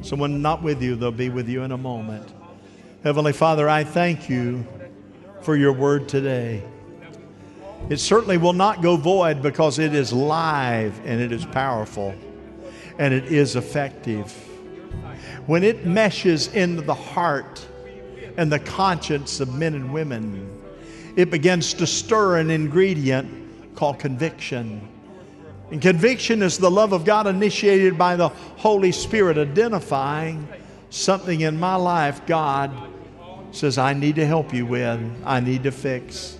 Someone 0.02 0.40
not 0.40 0.62
with 0.62 0.80
you, 0.80 0.94
they'll 0.94 1.10
be 1.10 1.28
with 1.28 1.48
you 1.48 1.64
in 1.64 1.72
a 1.72 1.76
moment. 1.76 2.32
Heavenly 3.02 3.32
Father, 3.32 3.68
I 3.68 3.82
thank 3.82 4.28
you 4.28 4.64
for 5.40 5.56
your 5.56 5.72
word 5.72 6.08
today. 6.08 6.62
It 7.90 7.96
certainly 7.96 8.36
will 8.36 8.52
not 8.52 8.80
go 8.80 8.96
void 8.96 9.42
because 9.42 9.80
it 9.80 9.92
is 9.92 10.12
live 10.12 10.96
and 11.04 11.20
it 11.20 11.32
is 11.32 11.44
powerful 11.46 12.14
and 12.96 13.12
it 13.12 13.24
is 13.24 13.56
effective. 13.56 14.30
When 15.46 15.64
it 15.64 15.84
meshes 15.84 16.46
into 16.54 16.82
the 16.82 16.94
heart 16.94 17.66
and 18.36 18.52
the 18.52 18.60
conscience 18.60 19.40
of 19.40 19.52
men 19.52 19.74
and 19.74 19.92
women, 19.92 20.62
it 21.16 21.32
begins 21.32 21.74
to 21.74 21.88
stir 21.88 22.38
an 22.38 22.52
ingredient 22.52 23.74
called 23.74 23.98
conviction. 23.98 24.88
And 25.74 25.82
conviction 25.82 26.40
is 26.40 26.56
the 26.56 26.70
love 26.70 26.92
of 26.92 27.04
God 27.04 27.26
initiated 27.26 27.98
by 27.98 28.14
the 28.14 28.28
Holy 28.28 28.92
Spirit, 28.92 29.36
identifying 29.36 30.46
something 30.88 31.40
in 31.40 31.58
my 31.58 31.74
life 31.74 32.24
God 32.26 32.70
says, 33.50 33.76
I 33.76 33.92
need 33.92 34.14
to 34.14 34.24
help 34.24 34.54
you 34.54 34.66
with, 34.66 35.00
I 35.24 35.40
need 35.40 35.64
to 35.64 35.72
fix. 35.72 36.38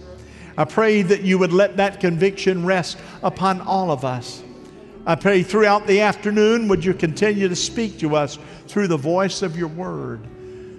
I 0.57 0.65
pray 0.65 1.03
that 1.03 1.23
you 1.23 1.37
would 1.41 1.53
let 1.53 1.79
that 1.79 1.99
conviction 1.99 2.65
rest 2.65 2.97
upon 3.25 3.61
all 3.61 3.91
of 3.91 4.05
us. 4.05 4.41
I 5.05 5.17
pray 5.17 5.43
throughout 5.43 5.89
the 5.89 6.03
afternoon, 6.03 6.69
would 6.69 6.85
you 6.85 6.95
continue 6.95 7.49
to 7.49 7.57
speak 7.57 7.99
to 7.99 8.15
us 8.15 8.39
through 8.69 8.87
the 8.87 8.97
voice 8.97 9.43
of 9.43 9.59
your 9.59 9.67
word? 9.67 10.21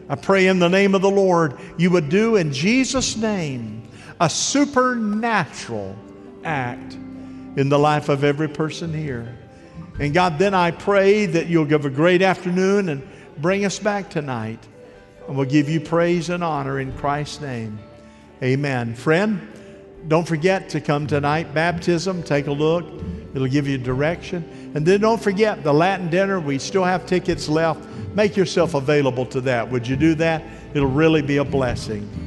I 0.07 0.15
pray 0.15 0.47
in 0.47 0.59
the 0.59 0.69
name 0.69 0.95
of 0.95 1.01
the 1.01 1.11
Lord, 1.11 1.59
you 1.77 1.89
would 1.89 2.07
do 2.07 2.37
in 2.37 2.53
Jesus' 2.53 3.17
name 3.17 3.83
a 4.21 4.29
supernatural 4.29 5.93
act 6.45 6.99
in 7.55 7.69
the 7.69 7.79
life 7.79 8.09
of 8.09 8.23
every 8.23 8.49
person 8.49 8.93
here. 8.93 9.37
And 9.99 10.13
God, 10.13 10.37
then 10.37 10.53
I 10.53 10.71
pray 10.71 11.25
that 11.25 11.47
you'll 11.47 11.65
give 11.65 11.85
a 11.85 11.89
great 11.89 12.21
afternoon 12.21 12.89
and 12.89 13.07
bring 13.37 13.65
us 13.65 13.79
back 13.79 14.09
tonight. 14.09 14.59
And 15.27 15.37
we'll 15.37 15.49
give 15.49 15.69
you 15.69 15.79
praise 15.79 16.29
and 16.29 16.43
honor 16.43 16.79
in 16.79 16.91
Christ's 16.93 17.41
name. 17.41 17.79
Amen. 18.43 18.93
Friend, 18.93 19.47
don't 20.07 20.27
forget 20.27 20.69
to 20.69 20.81
come 20.81 21.07
tonight. 21.07 21.53
Baptism, 21.53 22.23
take 22.23 22.47
a 22.47 22.51
look. 22.51 22.85
It'll 23.33 23.47
give 23.47 23.67
you 23.67 23.77
direction. 23.77 24.71
And 24.75 24.85
then 24.85 25.01
don't 25.01 25.21
forget 25.21 25.63
the 25.63 25.73
Latin 25.73 26.09
dinner. 26.09 26.39
We 26.39 26.59
still 26.59 26.83
have 26.83 27.05
tickets 27.05 27.47
left. 27.49 27.87
Make 28.13 28.37
yourself 28.37 28.73
available 28.73 29.25
to 29.27 29.41
that. 29.41 29.69
Would 29.71 29.87
you 29.87 29.95
do 29.95 30.13
that? 30.15 30.43
It'll 30.73 30.89
really 30.89 31.21
be 31.21 31.37
a 31.37 31.45
blessing. 31.45 32.24